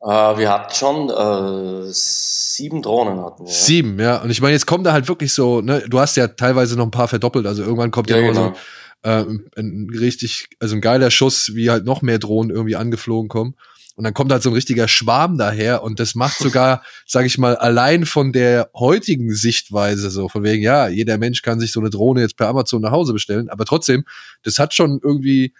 Uh, 0.00 0.38
wir 0.38 0.52
hatten 0.52 0.72
schon 0.72 1.10
äh, 1.10 1.90
sieben 1.90 2.82
Drohnen 2.82 3.24
hatten 3.24 3.44
wir. 3.44 3.52
Sieben, 3.52 3.98
ja. 3.98 4.22
Und 4.22 4.30
ich 4.30 4.40
meine, 4.40 4.52
jetzt 4.52 4.66
kommen 4.66 4.84
da 4.84 4.92
halt 4.92 5.08
wirklich 5.08 5.32
so, 5.32 5.62
ne, 5.62 5.82
du 5.88 5.98
hast 5.98 6.16
ja 6.16 6.28
teilweise 6.28 6.76
noch 6.76 6.84
ein 6.84 6.90
paar 6.92 7.08
verdoppelt, 7.08 7.46
also 7.46 7.62
irgendwann 7.62 7.90
kommt 7.90 8.10
ja, 8.10 8.18
ja 8.18 8.28
genau. 8.28 8.48
so 8.48 8.54
äh, 9.02 9.24
ein 9.56 9.88
richtig, 9.92 10.48
also 10.60 10.74
ein 10.74 10.80
geiler 10.80 11.10
Schuss, 11.10 11.54
wie 11.54 11.70
halt 11.70 11.84
noch 11.84 12.02
mehr 12.02 12.18
Drohnen 12.18 12.50
irgendwie 12.50 12.76
angeflogen 12.76 13.28
kommen. 13.28 13.54
Und 13.96 14.04
dann 14.04 14.12
kommt 14.12 14.30
halt 14.30 14.42
so 14.42 14.50
ein 14.50 14.54
richtiger 14.54 14.88
Schwarm 14.88 15.38
daher 15.38 15.82
und 15.82 16.00
das 16.00 16.14
macht 16.14 16.36
sogar, 16.38 16.82
sage 17.06 17.26
ich 17.26 17.38
mal, 17.38 17.56
allein 17.56 18.04
von 18.04 18.30
der 18.32 18.70
heutigen 18.74 19.34
Sichtweise 19.34 20.10
so, 20.10 20.28
von 20.28 20.42
wegen, 20.42 20.62
ja, 20.62 20.88
jeder 20.88 21.16
Mensch 21.16 21.40
kann 21.40 21.60
sich 21.60 21.72
so 21.72 21.80
eine 21.80 21.88
Drohne 21.88 22.20
jetzt 22.20 22.36
per 22.36 22.48
Amazon 22.48 22.82
nach 22.82 22.90
Hause 22.90 23.14
bestellen, 23.14 23.48
aber 23.48 23.64
trotzdem, 23.64 24.04
das 24.42 24.58
hat 24.58 24.74
schon 24.74 25.00
irgendwie 25.02 25.54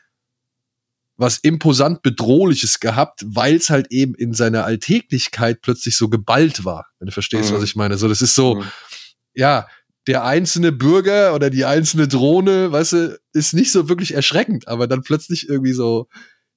was 1.16 1.38
imposant 1.38 2.02
bedrohliches 2.02 2.78
gehabt, 2.78 3.24
weil 3.26 3.56
es 3.56 3.70
halt 3.70 3.90
eben 3.90 4.14
in 4.14 4.34
seiner 4.34 4.64
Alltäglichkeit 4.66 5.62
plötzlich 5.62 5.96
so 5.96 6.10
geballt 6.10 6.66
war, 6.66 6.88
wenn 6.98 7.06
du 7.06 7.12
verstehst, 7.12 7.50
mhm. 7.50 7.56
was 7.56 7.62
ich 7.62 7.74
meine. 7.74 7.96
So, 7.96 8.06
das 8.06 8.20
ist 8.20 8.34
so, 8.34 8.56
mhm. 8.56 8.64
ja, 9.34 9.66
der 10.06 10.24
einzelne 10.24 10.72
Bürger 10.72 11.34
oder 11.34 11.50
die 11.50 11.64
einzelne 11.64 12.06
Drohne, 12.06 12.70
weißt 12.70 12.92
du, 12.92 13.20
ist 13.32 13.54
nicht 13.54 13.72
so 13.72 13.88
wirklich 13.88 14.14
erschreckend, 14.14 14.68
aber 14.68 14.86
dann 14.86 15.02
plötzlich 15.02 15.48
irgendwie 15.48 15.72
so, 15.72 16.08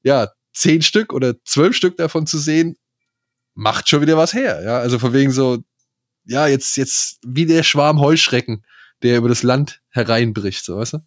ja, 0.04 0.30
zehn 0.54 0.82
Stück 0.82 1.14
oder 1.14 1.34
zwölf 1.46 1.76
Stück 1.76 1.98
davon 1.98 2.28
zu 2.28 2.38
sehen, 2.38 2.78
macht 3.56 3.90
schon 3.90 4.02
wieder 4.02 4.18
was 4.18 4.34
her. 4.34 4.62
Ja, 4.64 4.80
also 4.80 5.00
von 5.00 5.14
wegen 5.14 5.32
so, 5.32 5.60
ja, 6.26 6.48
jetzt, 6.48 6.78
jetzt 6.78 7.20
wie 7.26 7.46
der 7.46 7.64
Schwarm 7.64 8.00
Heuschrecken, 8.00 8.64
der 9.02 9.18
über 9.18 9.30
das 9.30 9.44
Land 9.44 9.82
hereinbricht, 9.90 10.64
so 10.64 10.78
weißt 10.78 10.94
du? 10.94 10.98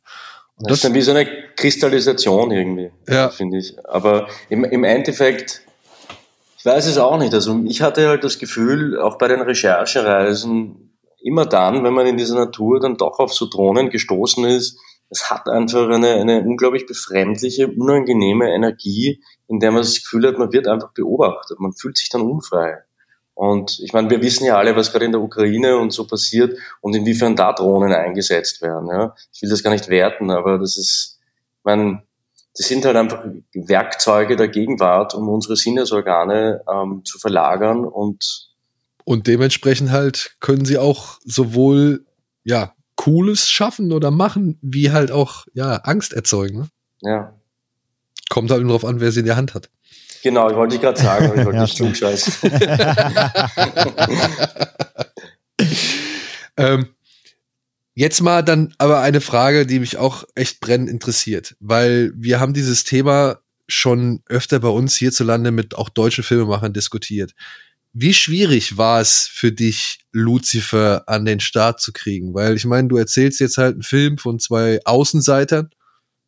Und 0.57 0.69
das, 0.69 0.69
das 0.69 0.79
ist 0.79 0.85
dann 0.85 0.95
wie 0.95 1.03
so 1.03 1.13
eine 1.13 1.27
Kristallisation 1.57 2.51
irgendwie, 2.51 2.91
ja. 3.09 3.31
finde 3.31 3.59
ich. 3.59 3.77
Aber 3.87 4.29
im, 4.49 4.65
im 4.65 4.85
Endeffekt, 4.85 5.63
ich 6.59 6.65
weiß 6.65 6.87
es 6.87 6.99
auch 6.99 7.19
nicht. 7.19 7.33
Also 7.35 7.63
ich 7.67 7.83
hatte 7.83 8.09
halt 8.09 8.25
das 8.25 8.39
Gefühl, 8.39 8.99
auch 9.01 9.17
bei 9.17 9.29
den 9.29 9.41
Recherchereisen, 9.41 10.82
immer 11.23 11.47
dann, 11.47 11.85
wenn 11.85 11.95
man 11.95 12.07
in 12.07 12.17
dieser 12.17 12.37
Natur 12.37 12.81
dann 12.81 12.97
doch 12.97 13.19
auf 13.19 13.33
so 13.33 13.49
Drohnen 13.49 13.91
gestoßen 13.91 14.45
ist, 14.45 14.79
es 15.11 15.31
hat 15.31 15.49
einfach 15.49 15.89
eine, 15.91 16.15
eine 16.15 16.41
unglaublich 16.41 16.87
befremdliche, 16.87 17.69
unangenehme 17.69 18.51
Energie, 18.51 19.23
in 19.47 19.61
der 19.61 19.71
man 19.71 19.83
das 19.83 19.97
Gefühl 19.97 20.27
hat, 20.27 20.39
man 20.39 20.53
wird 20.53 20.67
einfach 20.67 20.93
beobachtet, 20.93 21.61
man 21.61 21.75
fühlt 21.75 21.99
sich 21.99 22.09
dann 22.09 22.23
unfrei. 22.23 22.79
Und 23.35 23.79
ich 23.81 23.93
meine, 23.93 24.09
wir 24.09 24.23
wissen 24.23 24.45
ja 24.45 24.57
alle, 24.57 24.75
was 24.77 24.91
gerade 24.91 25.05
in 25.05 25.13
der 25.13 25.21
Ukraine 25.21 25.77
und 25.79 25.93
so 25.93 26.07
passiert 26.07 26.59
und 26.81 26.95
inwiefern 26.95 27.37
da 27.37 27.53
Drohnen 27.53 27.93
eingesetzt 27.93 28.63
werden. 28.63 28.89
Ja. 28.89 29.15
Ich 29.33 29.43
will 29.43 29.51
das 29.51 29.63
gar 29.63 29.71
nicht 29.71 29.89
werten, 29.89 30.31
aber 30.31 30.59
das 30.59 30.77
ist, 30.77 31.19
ich 31.59 31.65
meine, 31.65 32.03
das 32.57 32.69
sind 32.69 32.85
halt 32.85 32.97
einfach 32.97 33.25
Werkzeuge 33.55 34.37
der 34.37 34.49
Gegenwart, 34.49 35.15
um 35.15 35.29
unsere 35.29 35.57
Sinnesorgane 35.57 36.63
ähm, 36.71 37.03
zu 37.05 37.19
verlagern 37.19 37.85
und 37.85 38.52
und 39.05 39.27
dementsprechend 39.27 39.91
halt 39.91 40.37
können 40.41 40.65
sie 40.65 40.79
auch 40.79 41.19
sowohl 41.25 42.07
ja 42.45 42.75
Cooles 42.97 43.51
schaffen 43.51 43.93
oder 43.93 44.11
machen, 44.11 44.59
wie 44.63 44.93
halt 44.93 45.11
auch, 45.11 45.47
ja, 45.55 45.77
Angst 45.77 46.13
erzeugen. 46.13 46.59
Ne? 46.59 46.69
Ja. 47.01 47.35
Kommt 48.29 48.51
halt 48.51 48.63
nur 48.63 48.73
drauf 48.73 48.85
an, 48.85 49.01
wer 49.01 49.11
sie 49.13 49.21
in 49.21 49.27
der 49.27 49.37
Hand 49.37 49.55
hat. 49.55 49.71
Genau, 50.23 50.49
ich 50.49 50.57
wollte 50.57 50.77
ich 50.77 50.81
gerade 50.81 51.01
sagen, 51.01 51.27
aber 51.27 51.37
ich 51.37 51.45
wollte 51.45 51.57
ja, 51.57 51.63
nicht 51.65 51.77
klugscheißen. 51.77 52.53
ähm, 56.57 56.89
jetzt 57.95 58.21
mal 58.21 58.43
dann 58.43 58.73
aber 58.79 59.01
eine 59.01 59.21
Frage, 59.21 59.67
die 59.67 59.81
mich 59.81 59.97
auch 59.97 60.23
echt 60.37 60.61
brennend 60.61 60.89
interessiert, 60.89 61.57
weil 61.59 62.13
wir 62.15 62.39
haben 62.39 62.55
dieses 62.55 62.85
Thema 62.85 63.41
schon 63.67 64.23
öfter 64.27 64.61
bei 64.61 64.69
uns 64.69 64.95
hierzulande 64.97 65.51
mit 65.51 65.75
auch 65.75 65.89
deutschen 65.89 66.23
Filmemachern 66.23 66.73
diskutiert. 66.73 67.35
Wie 67.93 68.15
schwierig 68.15 68.79
war 68.79 69.01
es 69.01 69.29
für 69.31 69.53
dich, 69.53 70.01
Lucifer 70.13 71.09
an 71.09 71.25
den 71.25 71.41
Start 71.41 71.81
zu 71.81 71.93
kriegen? 71.93 72.35
Weil 72.35 72.57
ich 72.57 72.65
meine, 72.65 72.89
du 72.89 72.97
erzählst 72.97 73.41
jetzt 73.41 73.59
halt 73.59 73.75
einen 73.75 73.83
Film 73.83 74.19
von 74.19 74.39
zwei 74.39 74.81
Außenseitern, 74.85 75.71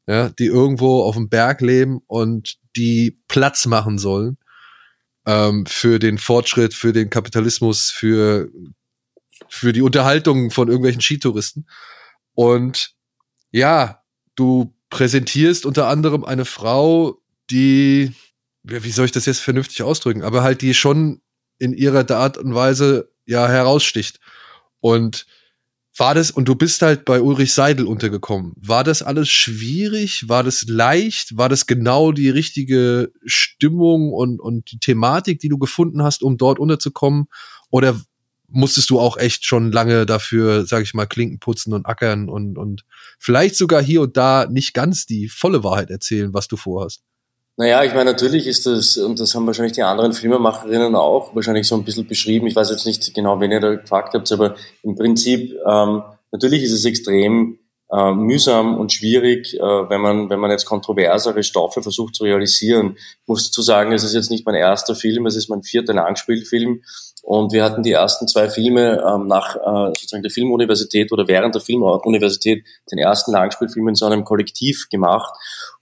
ja, 0.06 0.28
die 0.28 0.46
irgendwo 0.46 1.02
auf 1.02 1.14
dem 1.14 1.28
Berg 1.28 1.60
leben 1.60 2.00
und 2.06 2.56
die 2.76 3.18
Platz 3.28 3.64
machen 3.66 3.98
sollen 3.98 4.36
ähm, 5.26 5.64
für 5.66 5.98
den 5.98 6.18
Fortschritt, 6.18 6.74
für 6.74 6.92
den 6.92 7.08
Kapitalismus, 7.08 7.90
für 7.90 8.50
für 9.48 9.72
die 9.72 9.82
Unterhaltung 9.82 10.50
von 10.50 10.68
irgendwelchen 10.68 11.00
Skitouristen. 11.00 11.66
Und 12.34 12.94
ja, 13.50 14.02
du 14.34 14.74
präsentierst 14.90 15.66
unter 15.66 15.88
anderem 15.88 16.24
eine 16.24 16.44
Frau, 16.44 17.20
die, 17.50 18.12
wie 18.62 18.90
soll 18.90 19.06
ich 19.06 19.12
das 19.12 19.26
jetzt 19.26 19.40
vernünftig 19.40 19.82
ausdrücken, 19.82 20.22
aber 20.22 20.42
halt 20.42 20.60
die 20.62 20.74
schon 20.74 21.20
in 21.58 21.72
ihrer 21.72 22.10
Art 22.10 22.38
und 22.38 22.54
Weise 22.54 23.10
ja 23.26 23.48
heraussticht. 23.48 24.20
Und 24.80 25.26
war 25.96 26.14
das, 26.14 26.32
und 26.32 26.48
du 26.48 26.56
bist 26.56 26.82
halt 26.82 27.04
bei 27.04 27.20
Ulrich 27.20 27.52
Seidel 27.52 27.86
untergekommen. 27.86 28.52
War 28.56 28.82
das 28.82 29.02
alles 29.02 29.28
schwierig? 29.28 30.28
War 30.28 30.42
das 30.42 30.64
leicht? 30.66 31.36
War 31.36 31.48
das 31.48 31.66
genau 31.66 32.10
die 32.10 32.30
richtige 32.30 33.12
Stimmung 33.24 34.12
und, 34.12 34.40
und 34.40 34.72
die 34.72 34.78
Thematik, 34.78 35.38
die 35.38 35.48
du 35.48 35.58
gefunden 35.58 36.02
hast, 36.02 36.24
um 36.24 36.36
dort 36.36 36.58
unterzukommen? 36.58 37.26
Oder 37.70 38.00
musstest 38.48 38.90
du 38.90 38.98
auch 38.98 39.16
echt 39.16 39.44
schon 39.44 39.70
lange 39.70 40.04
dafür, 40.04 40.66
sag 40.66 40.82
ich 40.82 40.94
mal, 40.94 41.06
Klinken 41.06 41.38
putzen 41.38 41.72
und 41.72 41.86
ackern 41.86 42.28
und, 42.28 42.58
und 42.58 42.84
vielleicht 43.18 43.56
sogar 43.56 43.82
hier 43.82 44.00
und 44.00 44.16
da 44.16 44.46
nicht 44.50 44.74
ganz 44.74 45.06
die 45.06 45.28
volle 45.28 45.62
Wahrheit 45.62 45.90
erzählen, 45.90 46.34
was 46.34 46.48
du 46.48 46.56
vorhast? 46.56 47.02
Naja, 47.56 47.84
ich 47.84 47.94
meine, 47.94 48.10
natürlich 48.10 48.48
ist 48.48 48.66
das, 48.66 48.96
und 48.96 49.20
das 49.20 49.34
haben 49.34 49.46
wahrscheinlich 49.46 49.74
die 49.74 49.82
anderen 49.82 50.12
Filmemacherinnen 50.12 50.96
auch 50.96 51.34
wahrscheinlich 51.36 51.68
so 51.68 51.76
ein 51.76 51.84
bisschen 51.84 52.06
beschrieben. 52.06 52.48
Ich 52.48 52.56
weiß 52.56 52.70
jetzt 52.70 52.84
nicht 52.84 53.14
genau, 53.14 53.40
wen 53.40 53.52
ihr 53.52 53.60
da 53.60 53.74
gefragt 53.76 54.14
habt, 54.14 54.30
aber 54.32 54.56
im 54.82 54.96
Prinzip, 54.96 55.54
ähm, 55.64 56.02
natürlich 56.32 56.64
ist 56.64 56.72
es 56.72 56.84
extrem 56.84 57.58
äh, 57.92 58.12
mühsam 58.12 58.76
und 58.76 58.92
schwierig, 58.92 59.54
äh, 59.54 59.60
wenn 59.60 60.00
man, 60.00 60.30
wenn 60.30 60.40
man 60.40 60.50
jetzt 60.50 60.64
kontroversere 60.64 61.44
Stoffe 61.44 61.80
versucht 61.80 62.16
zu 62.16 62.24
realisieren. 62.24 62.96
Ich 62.96 63.28
muss 63.28 63.50
dazu 63.50 63.62
sagen, 63.62 63.92
es 63.92 64.02
ist 64.02 64.14
jetzt 64.14 64.32
nicht 64.32 64.44
mein 64.46 64.56
erster 64.56 64.96
Film, 64.96 65.26
es 65.26 65.36
ist 65.36 65.48
mein 65.48 65.62
vierter 65.62 65.94
Langspielfilm. 65.94 66.82
Und 67.22 67.52
wir 67.52 67.64
hatten 67.64 67.82
die 67.82 67.92
ersten 67.92 68.28
zwei 68.28 68.50
Filme 68.50 69.02
ähm, 69.06 69.28
nach 69.28 69.56
äh, 69.56 69.92
sozusagen 69.94 70.22
der 70.22 70.30
Filmuniversität 70.30 71.10
oder 71.10 71.26
während 71.26 71.54
der 71.54 71.62
Filmuniversität 71.62 72.66
den 72.90 72.98
ersten 72.98 73.32
Langspielfilm 73.32 73.88
in 73.88 73.94
so 73.94 74.06
einem 74.06 74.24
Kollektiv 74.24 74.88
gemacht. 74.90 75.32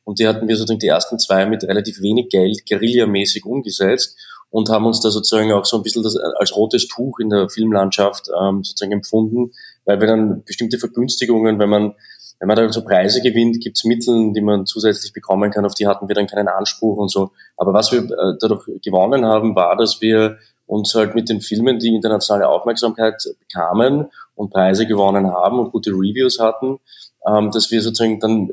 Und 0.05 0.19
die 0.19 0.27
hatten 0.27 0.49
wir 0.49 0.57
sozusagen 0.57 0.81
die 0.81 0.89
ersten 0.89 1.19
zwei 1.19 1.47
mit 1.47 1.65
relativ 1.65 2.01
wenig 2.01 2.29
Geld 2.29 2.67
guerillamäßig 2.69 3.45
umgesetzt 3.45 4.17
und 4.51 4.69
haben 4.69 4.87
uns 4.87 5.01
da 5.01 5.11
sozusagen 5.11 5.53
auch 5.53 5.65
so 5.65 5.79
ein 5.79 5.83
bisschen 5.83 6.03
das 6.03 6.17
als 6.17 6.55
rotes 6.57 6.89
Tuch 6.89 7.19
in 7.21 7.31
der 7.31 7.49
Filmlandschaft 7.49 8.29
ähm, 8.41 8.63
sozusagen 8.65 8.93
empfunden, 8.93 9.53
weil 9.85 10.01
wir 10.01 10.07
dann 10.07 10.43
bestimmte 10.45 10.79
Vergünstigungen, 10.79 11.59
wenn 11.59 11.71
man 11.71 11.95
wenn 12.43 12.49
man 12.49 12.57
dann 12.57 12.73
so 12.73 12.83
Preise 12.83 13.23
gewinnt, 13.23 13.61
gibt's 13.63 13.85
Mittel, 13.85 14.33
die 14.33 14.41
man 14.41 14.67
zusätzlich 14.67 15.13
bekommen 15.13 15.53
kann, 15.53 15.65
auf 15.65 15.77
die 15.77 15.87
hatten 15.87 16.09
wir 16.09 16.17
dann 16.17 16.27
keinen 16.27 16.49
Anspruch 16.49 16.97
und 16.97 17.09
so. 17.09 17.31
Aber 17.57 17.73
was 17.73 17.93
wir 17.93 18.01
äh, 18.01 18.37
dadurch 18.41 18.65
gewonnen 18.83 19.25
haben, 19.25 19.55
war, 19.55 19.77
dass 19.77 20.01
wir 20.01 20.39
uns 20.67 20.93
halt 20.97 21.15
mit 21.15 21.29
den 21.29 21.41
Filmen, 21.41 21.79
die 21.79 21.95
internationale 21.95 22.49
Aufmerksamkeit 22.49 23.23
bekamen 23.39 24.11
und 24.35 24.51
Preise 24.51 24.89
gewonnen 24.89 25.31
haben 25.31 25.61
und 25.61 25.71
gute 25.71 25.91
Reviews 25.91 26.41
hatten, 26.41 26.81
ähm, 27.29 27.53
dass 27.53 27.71
wir 27.71 27.81
sozusagen 27.81 28.19
dann 28.19 28.51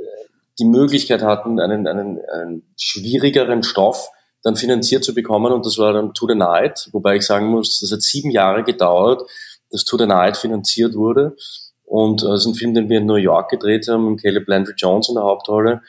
die 0.59 0.65
Möglichkeit 0.65 1.21
hatten, 1.21 1.59
einen, 1.59 1.87
einen, 1.87 2.19
einen 2.31 2.63
schwierigeren 2.77 3.63
Stoff 3.63 4.09
dann 4.43 4.55
finanziert 4.55 5.03
zu 5.03 5.13
bekommen 5.13 5.51
und 5.51 5.65
das 5.65 5.77
war 5.77 5.93
dann 5.93 6.13
To 6.13 6.27
the 6.27 6.35
Night, 6.35 6.89
wobei 6.91 7.17
ich 7.17 7.25
sagen 7.25 7.47
muss, 7.47 7.79
das 7.79 7.91
hat 7.91 8.01
sieben 8.01 8.31
Jahre 8.31 8.63
gedauert, 8.63 9.23
dass 9.69 9.83
To 9.85 9.97
the 9.97 10.05
Night 10.05 10.37
finanziert 10.37 10.95
wurde 10.95 11.35
und 11.89 12.21
äh, 12.21 12.27
das 12.27 12.41
ist 12.41 12.47
ein 12.47 12.55
Film, 12.55 12.73
den 12.73 12.87
wir 12.87 12.99
in 12.99 13.07
New 13.07 13.15
York 13.15 13.49
gedreht 13.49 13.87
haben, 13.87 14.11
mit 14.11 14.21
Caleb 14.21 14.47
Landry 14.47 14.73
Jones 14.77 15.09
in 15.09 15.15
der 15.15 15.23
Hauptrolle. 15.23 15.81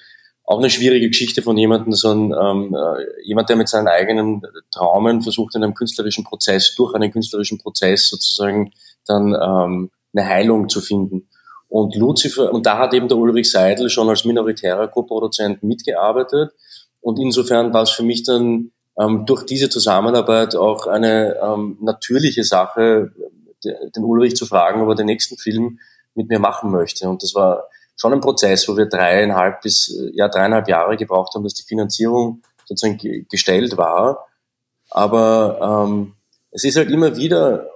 Auch 0.44 0.58
eine 0.58 0.70
schwierige 0.70 1.08
Geschichte 1.08 1.42
von 1.42 1.56
jemandem, 1.56 1.92
so 1.92 2.10
ein, 2.10 2.32
ähm, 2.32 2.74
äh, 2.74 3.04
jemand, 3.22 3.50
der 3.50 3.56
mit 3.56 3.68
seinen 3.68 3.86
eigenen 3.86 4.42
Traumen 4.72 5.20
versucht, 5.20 5.54
in 5.54 5.62
einem 5.62 5.74
künstlerischen 5.74 6.24
Prozess, 6.24 6.74
durch 6.74 6.94
einen 6.94 7.12
künstlerischen 7.12 7.58
Prozess 7.58 8.08
sozusagen 8.08 8.72
dann 9.06 9.34
ähm, 9.34 9.90
eine 10.12 10.26
Heilung 10.26 10.68
zu 10.68 10.80
finden. 10.80 11.28
Und 11.70 11.94
Lucifer, 11.94 12.52
und 12.52 12.66
da 12.66 12.78
hat 12.78 12.92
eben 12.94 13.08
der 13.08 13.16
Ulrich 13.16 13.50
Seidel 13.50 13.88
schon 13.88 14.08
als 14.08 14.24
minoritärer 14.24 14.88
Co-Produzent 14.88 15.62
mitgearbeitet. 15.62 16.52
Und 17.00 17.18
insofern 17.18 17.72
war 17.72 17.82
es 17.82 17.90
für 17.90 18.02
mich 18.02 18.24
dann 18.24 18.72
ähm, 18.98 19.24
durch 19.24 19.44
diese 19.46 19.70
Zusammenarbeit 19.70 20.56
auch 20.56 20.88
eine 20.88 21.36
ähm, 21.40 21.78
natürliche 21.80 22.42
Sache, 22.42 23.12
den 23.64 24.04
Ulrich 24.04 24.34
zu 24.36 24.46
fragen, 24.46 24.82
ob 24.82 24.88
er 24.88 24.94
den 24.96 25.06
nächsten 25.06 25.36
Film 25.36 25.78
mit 26.14 26.28
mir 26.28 26.40
machen 26.40 26.72
möchte. 26.72 27.08
Und 27.08 27.22
das 27.22 27.34
war 27.34 27.68
schon 27.96 28.12
ein 28.12 28.20
Prozess, 28.20 28.68
wo 28.68 28.76
wir 28.76 28.86
dreieinhalb 28.86 29.60
bis 29.62 29.96
ja 30.12 30.28
dreieinhalb 30.28 30.68
Jahre 30.68 30.96
gebraucht 30.96 31.34
haben, 31.34 31.44
dass 31.44 31.54
die 31.54 31.62
Finanzierung 31.62 32.42
sozusagen 32.64 33.26
gestellt 33.30 33.76
war. 33.76 34.26
Aber 34.90 35.86
ähm, 35.86 36.14
es 36.50 36.64
ist 36.64 36.76
halt 36.76 36.90
immer 36.90 37.16
wieder 37.16 37.68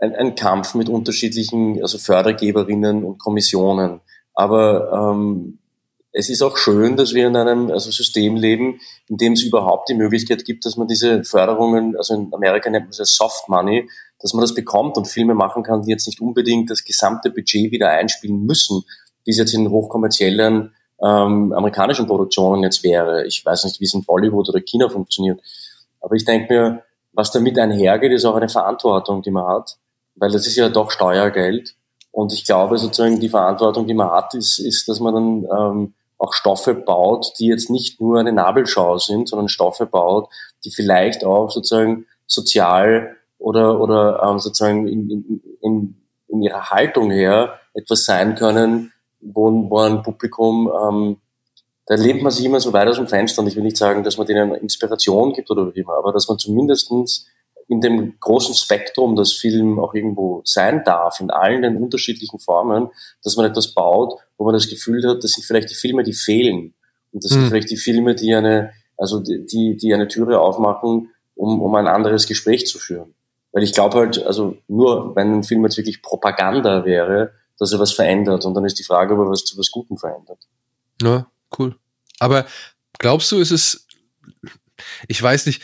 ein, 0.00 0.14
ein 0.14 0.34
Kampf 0.34 0.74
mit 0.74 0.88
unterschiedlichen, 0.88 1.80
also 1.82 1.98
Fördergeberinnen 1.98 3.04
und 3.04 3.18
Kommissionen. 3.18 4.00
Aber 4.34 4.92
ähm, 4.92 5.58
es 6.12 6.30
ist 6.30 6.42
auch 6.42 6.56
schön, 6.56 6.96
dass 6.96 7.14
wir 7.14 7.26
in 7.26 7.36
einem 7.36 7.70
also 7.70 7.90
System 7.90 8.36
leben, 8.36 8.80
in 9.08 9.16
dem 9.16 9.34
es 9.34 9.42
überhaupt 9.42 9.88
die 9.88 9.94
Möglichkeit 9.94 10.44
gibt, 10.44 10.64
dass 10.64 10.76
man 10.76 10.88
diese 10.88 11.24
Förderungen, 11.24 11.96
also 11.96 12.14
in 12.14 12.32
Amerika 12.32 12.70
nennt 12.70 12.86
man 12.86 12.90
es 12.90 13.14
Soft 13.14 13.48
Money, 13.48 13.88
dass 14.20 14.32
man 14.32 14.40
das 14.40 14.54
bekommt 14.54 14.96
und 14.96 15.06
Filme 15.06 15.34
machen 15.34 15.62
kann, 15.62 15.82
die 15.82 15.90
jetzt 15.90 16.06
nicht 16.06 16.20
unbedingt 16.20 16.70
das 16.70 16.84
gesamte 16.84 17.30
Budget 17.30 17.70
wieder 17.70 17.90
einspielen 17.90 18.44
müssen, 18.44 18.82
wie 19.24 19.30
es 19.30 19.38
jetzt 19.38 19.54
in 19.54 19.70
hochkommerziellen 19.70 20.74
ähm, 21.00 21.52
amerikanischen 21.52 22.06
Produktionen 22.06 22.62
jetzt 22.62 22.82
wäre. 22.82 23.26
Ich 23.26 23.44
weiß 23.44 23.64
nicht, 23.64 23.80
wie 23.80 23.84
es 23.84 23.94
in 23.94 24.04
Bollywood 24.04 24.48
oder 24.48 24.60
China 24.60 24.88
funktioniert. 24.88 25.40
Aber 26.00 26.16
ich 26.16 26.24
denke 26.24 26.52
mir, 26.52 26.82
was 27.12 27.30
damit 27.30 27.58
einhergeht, 27.58 28.12
ist 28.12 28.24
auch 28.24 28.34
eine 28.34 28.48
Verantwortung, 28.48 29.22
die 29.22 29.30
man 29.30 29.46
hat 29.46 29.76
weil 30.18 30.30
das 30.30 30.46
ist 30.46 30.56
ja 30.56 30.68
doch 30.68 30.90
Steuergeld. 30.90 31.74
Und 32.10 32.32
ich 32.32 32.44
glaube 32.44 32.78
sozusagen, 32.78 33.20
die 33.20 33.28
Verantwortung, 33.28 33.86
die 33.86 33.94
man 33.94 34.10
hat, 34.10 34.34
ist, 34.34 34.58
ist 34.58 34.88
dass 34.88 35.00
man 35.00 35.14
dann 35.14 35.46
ähm, 35.56 35.94
auch 36.18 36.32
Stoffe 36.32 36.74
baut, 36.74 37.32
die 37.38 37.46
jetzt 37.46 37.70
nicht 37.70 38.00
nur 38.00 38.18
eine 38.18 38.32
Nabelschau 38.32 38.98
sind, 38.98 39.28
sondern 39.28 39.48
Stoffe 39.48 39.86
baut, 39.86 40.28
die 40.64 40.70
vielleicht 40.70 41.24
auch 41.24 41.50
sozusagen 41.50 42.06
sozial 42.26 43.16
oder, 43.38 43.80
oder 43.80 44.22
ähm, 44.22 44.38
sozusagen 44.38 44.88
in, 44.88 45.10
in, 45.10 45.42
in, 45.62 45.96
in 46.28 46.42
ihrer 46.42 46.70
Haltung 46.70 47.10
her 47.10 47.60
etwas 47.74 48.04
sein 48.04 48.34
können, 48.34 48.92
wo, 49.20 49.70
wo 49.70 49.78
ein 49.78 50.02
Publikum, 50.02 50.68
ähm, 50.68 51.16
da 51.86 51.94
lebt 51.94 52.22
man 52.22 52.32
sich 52.32 52.44
immer 52.44 52.60
so 52.60 52.72
weit 52.72 52.88
aus 52.88 52.96
dem 52.96 53.08
Fenster 53.08 53.40
und 53.40 53.48
ich 53.48 53.56
will 53.56 53.62
nicht 53.62 53.76
sagen, 53.76 54.02
dass 54.02 54.18
man 54.18 54.26
denen 54.26 54.54
Inspiration 54.54 55.32
gibt 55.32 55.50
oder 55.50 55.74
wie 55.74 55.80
immer, 55.80 55.94
aber 55.94 56.12
dass 56.12 56.28
man 56.28 56.38
zumindestens 56.38 57.26
in 57.68 57.80
dem 57.82 58.18
großen 58.18 58.54
Spektrum, 58.54 59.14
das 59.14 59.34
Film 59.34 59.78
auch 59.78 59.94
irgendwo 59.94 60.40
sein 60.44 60.82
darf, 60.84 61.20
in 61.20 61.30
allen 61.30 61.62
den 61.62 61.76
unterschiedlichen 61.76 62.38
Formen, 62.38 62.88
dass 63.22 63.36
man 63.36 63.46
etwas 63.46 63.74
baut, 63.74 64.18
wo 64.38 64.44
man 64.44 64.54
das 64.54 64.68
Gefühl 64.68 65.06
hat, 65.06 65.22
das 65.22 65.32
sind 65.32 65.44
vielleicht 65.44 65.70
die 65.70 65.74
Filme, 65.74 66.02
die 66.02 66.14
fehlen. 66.14 66.74
Und 67.12 67.24
das 67.24 67.30
mhm. 67.30 67.34
sind 67.34 67.42
hm. 67.42 67.48
vielleicht 67.50 67.70
die 67.70 67.76
Filme, 67.76 68.14
die 68.14 68.34
eine, 68.34 68.72
also 68.96 69.20
die, 69.20 69.76
die 69.76 69.94
eine 69.94 70.08
Türe 70.08 70.40
aufmachen, 70.40 71.10
um, 71.34 71.60
um 71.60 71.74
ein 71.74 71.86
anderes 71.86 72.26
Gespräch 72.26 72.66
zu 72.66 72.78
führen. 72.78 73.14
Weil 73.52 73.62
ich 73.62 73.72
glaube 73.72 73.98
halt, 73.98 74.24
also 74.24 74.56
nur 74.66 75.14
wenn 75.14 75.38
ein 75.38 75.42
Film 75.42 75.64
jetzt 75.64 75.76
wirklich 75.76 76.02
Propaganda 76.02 76.84
wäre, 76.84 77.32
dass 77.58 77.72
er 77.72 77.78
was 77.78 77.92
verändert. 77.92 78.44
Und 78.44 78.54
dann 78.54 78.64
ist 78.64 78.78
die 78.78 78.84
Frage, 78.84 79.14
ob 79.14 79.20
er 79.20 79.30
was 79.30 79.44
zu 79.44 79.58
was 79.58 79.70
Gutem 79.70 79.98
verändert. 79.98 80.38
Ja, 81.02 81.26
cool. 81.58 81.76
Aber 82.18 82.46
glaubst 82.98 83.30
du, 83.32 83.38
ist 83.38 83.50
es, 83.50 83.86
ich 85.06 85.22
weiß 85.22 85.46
nicht, 85.46 85.62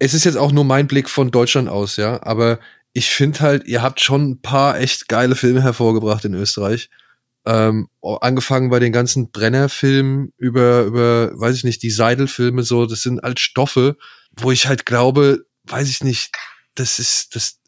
es 0.00 0.14
ist 0.14 0.24
jetzt 0.24 0.36
auch 0.36 0.50
nur 0.50 0.64
mein 0.64 0.88
Blick 0.88 1.08
von 1.08 1.30
Deutschland 1.30 1.68
aus, 1.68 1.96
ja, 1.96 2.20
aber 2.24 2.58
ich 2.92 3.10
finde 3.10 3.40
halt, 3.40 3.66
ihr 3.68 3.82
habt 3.82 4.00
schon 4.00 4.30
ein 4.30 4.40
paar 4.40 4.80
echt 4.80 5.08
geile 5.08 5.36
Filme 5.36 5.62
hervorgebracht 5.62 6.24
in 6.24 6.34
Österreich. 6.34 6.88
Ähm, 7.46 7.88
angefangen 8.02 8.70
bei 8.70 8.80
den 8.80 8.92
ganzen 8.92 9.30
Brenner-Filmen 9.30 10.32
über, 10.36 10.82
über, 10.82 11.30
weiß 11.38 11.56
ich 11.56 11.64
nicht, 11.64 11.82
die 11.82 11.90
Seidel-Filme 11.90 12.62
so, 12.62 12.86
das 12.86 13.02
sind 13.02 13.22
halt 13.22 13.40
Stoffe, 13.40 13.96
wo 14.36 14.50
ich 14.50 14.66
halt 14.66 14.86
glaube, 14.86 15.44
weiß 15.64 15.88
ich 15.88 16.02
nicht, 16.02 16.32
das 16.74 16.98
ist, 16.98 17.36
das, 17.36 17.60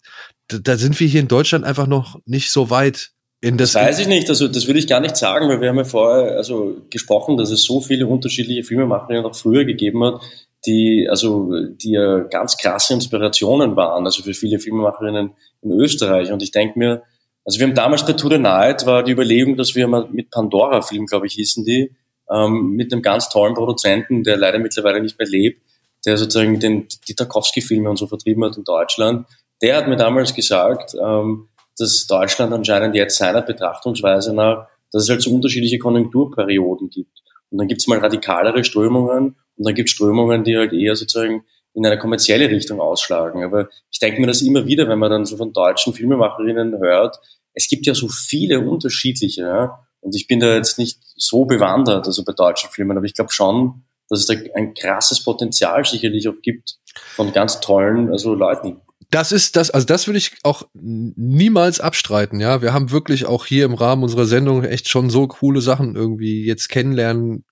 da 0.48 0.76
sind 0.76 0.98
wir 1.00 1.06
hier 1.06 1.20
in 1.20 1.28
Deutschland 1.28 1.64
einfach 1.64 1.86
noch 1.86 2.18
nicht 2.24 2.50
so 2.50 2.70
weit. 2.70 3.12
In 3.40 3.58
das, 3.58 3.72
das 3.72 3.82
weiß 3.82 3.98
ich 4.00 4.08
nicht, 4.08 4.28
also 4.28 4.48
das 4.48 4.66
würde 4.66 4.78
ich 4.78 4.86
gar 4.86 5.00
nicht 5.00 5.16
sagen, 5.16 5.48
weil 5.48 5.60
wir 5.60 5.68
haben 5.68 5.78
ja 5.78 5.84
vorher 5.84 6.36
also 6.36 6.82
gesprochen, 6.90 7.36
dass 7.36 7.50
es 7.50 7.62
so 7.62 7.80
viele 7.80 8.06
unterschiedliche 8.06 8.64
Filmemacherinnen 8.64 9.24
auch 9.24 9.34
früher 9.34 9.64
gegeben 9.64 10.04
hat, 10.04 10.20
die, 10.66 11.06
also, 11.08 11.50
die 11.66 11.92
ja 11.92 12.20
ganz 12.20 12.56
krasse 12.56 12.94
Inspirationen 12.94 13.76
waren, 13.76 14.04
also 14.04 14.22
für 14.22 14.34
viele 14.34 14.58
Filmemacherinnen 14.58 15.32
in 15.62 15.72
Österreich. 15.72 16.30
Und 16.30 16.42
ich 16.42 16.52
denke 16.52 16.78
mir, 16.78 17.02
also 17.44 17.58
wir 17.58 17.66
haben 17.66 17.74
damals 17.74 18.06
bei 18.06 18.12
To 18.12 18.28
the 18.28 18.38
Night 18.38 18.86
war 18.86 19.02
die 19.02 19.12
Überlegung, 19.12 19.56
dass 19.56 19.74
wir 19.74 19.88
mal 19.88 20.08
mit 20.12 20.30
Pandora-Film, 20.30 21.06
glaube 21.06 21.26
ich, 21.26 21.34
hießen 21.34 21.64
die, 21.64 21.92
ähm, 22.30 22.70
mit 22.70 22.92
einem 22.92 23.02
ganz 23.02 23.28
tollen 23.28 23.54
Produzenten, 23.54 24.22
der 24.22 24.36
leider 24.36 24.58
mittlerweile 24.58 25.00
nicht 25.00 25.18
mehr 25.18 25.28
lebt, 25.28 25.62
der 26.06 26.16
sozusagen 26.16 26.58
den 26.60 26.86
die 27.08 27.14
Tarkovsky-Filme 27.14 27.90
und 27.90 27.96
so 27.96 28.06
vertrieben 28.06 28.44
hat 28.44 28.56
in 28.56 28.64
Deutschland, 28.64 29.26
der 29.60 29.76
hat 29.76 29.88
mir 29.88 29.96
damals 29.96 30.34
gesagt, 30.34 30.94
ähm, 30.94 31.48
dass 31.78 32.06
Deutschland 32.06 32.52
anscheinend 32.52 32.94
jetzt 32.94 33.16
seiner 33.16 33.42
Betrachtungsweise 33.42 34.34
nach, 34.34 34.68
dass 34.92 35.04
es 35.04 35.08
halt 35.08 35.22
so 35.22 35.32
unterschiedliche 35.32 35.78
Konjunkturperioden 35.78 36.90
gibt. 36.90 37.22
Und 37.50 37.58
dann 37.58 37.68
gibt 37.68 37.80
es 37.80 37.86
mal 37.86 37.98
radikalere 37.98 38.64
Strömungen 38.64 39.36
und 39.62 39.68
dann 39.68 39.76
gibt 39.76 39.88
es 39.88 39.94
Strömungen, 39.94 40.42
die 40.42 40.56
halt 40.56 40.72
eher 40.72 40.96
sozusagen 40.96 41.44
in 41.72 41.86
eine 41.86 41.96
kommerzielle 41.96 42.50
Richtung 42.50 42.80
ausschlagen. 42.80 43.44
Aber 43.44 43.68
ich 43.92 44.00
denke 44.00 44.20
mir 44.20 44.26
das 44.26 44.42
immer 44.42 44.66
wieder, 44.66 44.88
wenn 44.88 44.98
man 44.98 45.08
dann 45.08 45.24
so 45.24 45.36
von 45.36 45.52
deutschen 45.52 45.94
Filmemacherinnen 45.94 46.80
hört, 46.80 47.16
es 47.54 47.68
gibt 47.68 47.86
ja 47.86 47.94
so 47.94 48.08
viele 48.08 48.58
unterschiedliche. 48.58 49.42
Ja? 49.42 49.86
Und 50.00 50.16
ich 50.16 50.26
bin 50.26 50.40
da 50.40 50.56
jetzt 50.56 50.80
nicht 50.80 50.98
so 51.14 51.44
bewandert, 51.44 52.08
also 52.08 52.24
bei 52.24 52.32
deutschen 52.32 52.70
Filmen, 52.70 52.96
aber 52.96 53.06
ich 53.06 53.14
glaube 53.14 53.32
schon, 53.32 53.84
dass 54.08 54.18
es 54.18 54.26
da 54.26 54.34
ein 54.56 54.74
krasses 54.74 55.22
Potenzial 55.22 55.84
sicherlich 55.84 56.26
auch 56.26 56.42
gibt 56.42 56.78
von 57.14 57.32
ganz 57.32 57.60
tollen 57.60 58.10
also 58.10 58.34
Leuten. 58.34 58.80
Das 59.10 59.30
ist 59.30 59.54
das, 59.54 59.70
also 59.70 59.86
das 59.86 60.08
würde 60.08 60.18
ich 60.18 60.32
auch 60.42 60.66
niemals 60.74 61.78
abstreiten, 61.78 62.40
ja. 62.40 62.62
Wir 62.62 62.72
haben 62.72 62.90
wirklich 62.90 63.26
auch 63.26 63.46
hier 63.46 63.64
im 63.64 63.74
Rahmen 63.74 64.02
unserer 64.02 64.24
Sendung 64.24 64.64
echt 64.64 64.88
schon 64.88 65.08
so 65.08 65.28
coole 65.28 65.60
Sachen 65.60 65.94
irgendwie 65.94 66.44
jetzt 66.44 66.68
kennenlernen 66.68 67.44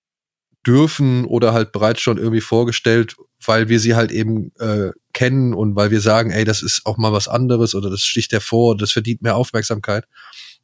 dürfen 0.67 1.25
oder 1.25 1.53
halt 1.53 1.73
bereits 1.73 2.01
schon 2.01 2.19
irgendwie 2.19 2.41
vorgestellt, 2.41 3.17
weil 3.45 3.69
wir 3.69 3.81
sie 3.81 3.95
halt 3.95 4.13
eben 4.13 4.53
äh, 4.59 4.91
kennen 5.13 5.55
und 5.55 5.75
weil 5.77 5.91
wir 5.91 6.01
sagen, 6.01 6.31
ey, 6.31 6.45
das 6.45 6.63
ist 6.63 6.83
auch 6.85 6.99
mal 6.99 7.13
was 7.13 7.29
anderes 7.29 7.75
oder 7.75 7.91
das 7.91 8.03
sticht 8.03 8.33
hervor, 8.33 8.77
das 8.77 8.93
verdient 8.93 9.23
mehr 9.23 9.37
Aufmerksamkeit. 9.37 10.05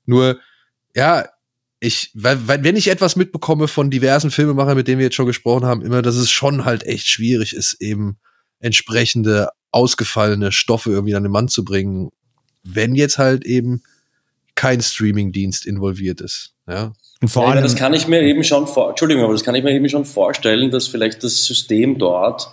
Nur, 0.05 0.39
ja, 0.95 1.27
ich, 1.81 2.11
weil, 2.15 2.47
wenn 2.47 2.77
ich 2.77 2.89
etwas 2.89 3.17
mitbekomme 3.17 3.69
von 3.69 3.91
diversen 3.91 4.31
Filmemachern, 4.31 4.77
mit 4.77 4.89
denen 4.89 4.99
wir 4.99 5.07
jetzt 5.07 5.17
schon 5.17 5.27
gesprochen 5.27 5.67
haben, 5.67 5.83
immer, 5.83 6.03
dass 6.03 6.17
es 6.17 6.31
schon 6.31 6.65
halt 6.65 6.85
echt 6.85 7.07
schwierig 7.07 7.55
ist, 7.55 7.81
eben 7.81 8.19
entsprechende 8.61 9.49
ausgefallene 9.71 10.53
Stoffe 10.53 10.91
irgendwie 10.91 11.15
an 11.15 11.23
den 11.23 11.33
Mann 11.33 11.49
zu 11.49 11.65
bringen, 11.65 12.11
wenn 12.63 12.95
jetzt 12.95 13.19
halt 13.19 13.45
eben 13.45 13.83
kein 14.55 14.81
Streamingdienst 14.81 15.67
involviert 15.67 16.21
ist. 16.21 16.55
Ja. 16.67 16.95
Und 17.23 17.29
vor 17.29 17.49
allem, 17.49 17.63
das 17.63 17.77
kann 17.77 17.95
ich 17.95 18.09
mir 18.09 18.23
eben 18.23 18.45
schon 18.45 18.67
vor, 18.67 18.91
Entschuldigung, 18.91 19.25
aber 19.25 19.33
das 19.33 19.43
kann 19.43 19.55
ich 19.55 19.65
mir 19.65 19.73
eben 19.73 19.89
schon 19.89 20.05
vorstellen, 20.05 20.71
dass 20.71 20.89
vielleicht 20.89 21.25
das 21.25 21.45
System 21.45 21.99
dort 21.99 22.51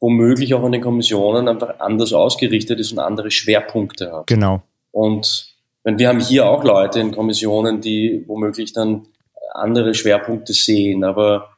womöglich 0.00 0.52
auch 0.54 0.62
an 0.62 0.72
den 0.72 0.82
Kommissionen 0.82 1.48
einfach 1.48 1.80
anders 1.80 2.12
ausgerichtet 2.12 2.78
ist 2.78 2.92
und 2.92 2.98
andere 2.98 3.30
Schwerpunkte 3.30 4.12
hat. 4.12 4.26
Genau. 4.26 4.62
Und 4.90 5.54
wenn 5.82 5.98
wir 5.98 6.08
haben 6.08 6.20
hier 6.20 6.46
auch 6.46 6.62
Leute 6.64 7.00
in 7.00 7.12
Kommissionen, 7.12 7.80
die 7.80 8.24
womöglich 8.26 8.72
dann 8.74 9.06
andere 9.54 9.94
Schwerpunkte 9.94 10.52
sehen, 10.52 11.04
aber 11.04 11.54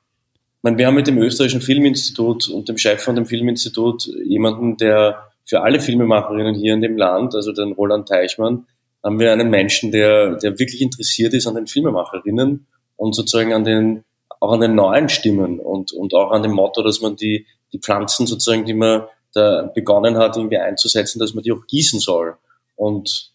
meine, 0.66 0.78
wir 0.78 0.88
haben 0.88 0.96
mit 0.96 1.06
dem 1.06 1.18
österreichischen 1.18 1.60
Filminstitut 1.60 2.48
und 2.48 2.68
dem 2.68 2.76
Chef 2.76 3.00
von 3.00 3.14
dem 3.14 3.24
Filminstitut 3.24 4.06
jemanden, 4.24 4.76
der 4.76 5.30
für 5.44 5.62
alle 5.62 5.80
Filmemacherinnen 5.80 6.56
hier 6.56 6.74
in 6.74 6.80
dem 6.80 6.96
Land, 6.96 7.36
also 7.36 7.52
den 7.52 7.72
Roland 7.72 8.08
Teichmann, 8.08 8.66
haben 9.06 9.20
wir 9.20 9.32
einen 9.32 9.50
Menschen, 9.50 9.92
der, 9.92 10.34
der 10.34 10.58
wirklich 10.58 10.82
interessiert 10.82 11.32
ist 11.32 11.46
an 11.46 11.54
den 11.54 11.68
Filmemacherinnen 11.68 12.66
und 12.96 13.14
sozusagen 13.14 13.52
an 13.52 13.62
den, 13.62 14.04
auch 14.40 14.52
an 14.52 14.60
den 14.60 14.74
neuen 14.74 15.08
Stimmen 15.08 15.60
und, 15.60 15.92
und 15.92 16.12
auch 16.12 16.32
an 16.32 16.42
dem 16.42 16.50
Motto, 16.50 16.82
dass 16.82 17.00
man 17.00 17.14
die, 17.14 17.46
die 17.72 17.78
Pflanzen 17.78 18.26
sozusagen, 18.26 18.64
die 18.64 18.74
man 18.74 19.04
da 19.32 19.70
begonnen 19.72 20.16
hat, 20.16 20.36
irgendwie 20.36 20.58
einzusetzen, 20.58 21.20
dass 21.20 21.34
man 21.34 21.44
die 21.44 21.52
auch 21.52 21.66
gießen 21.68 22.00
soll. 22.00 22.36
Und 22.74 23.30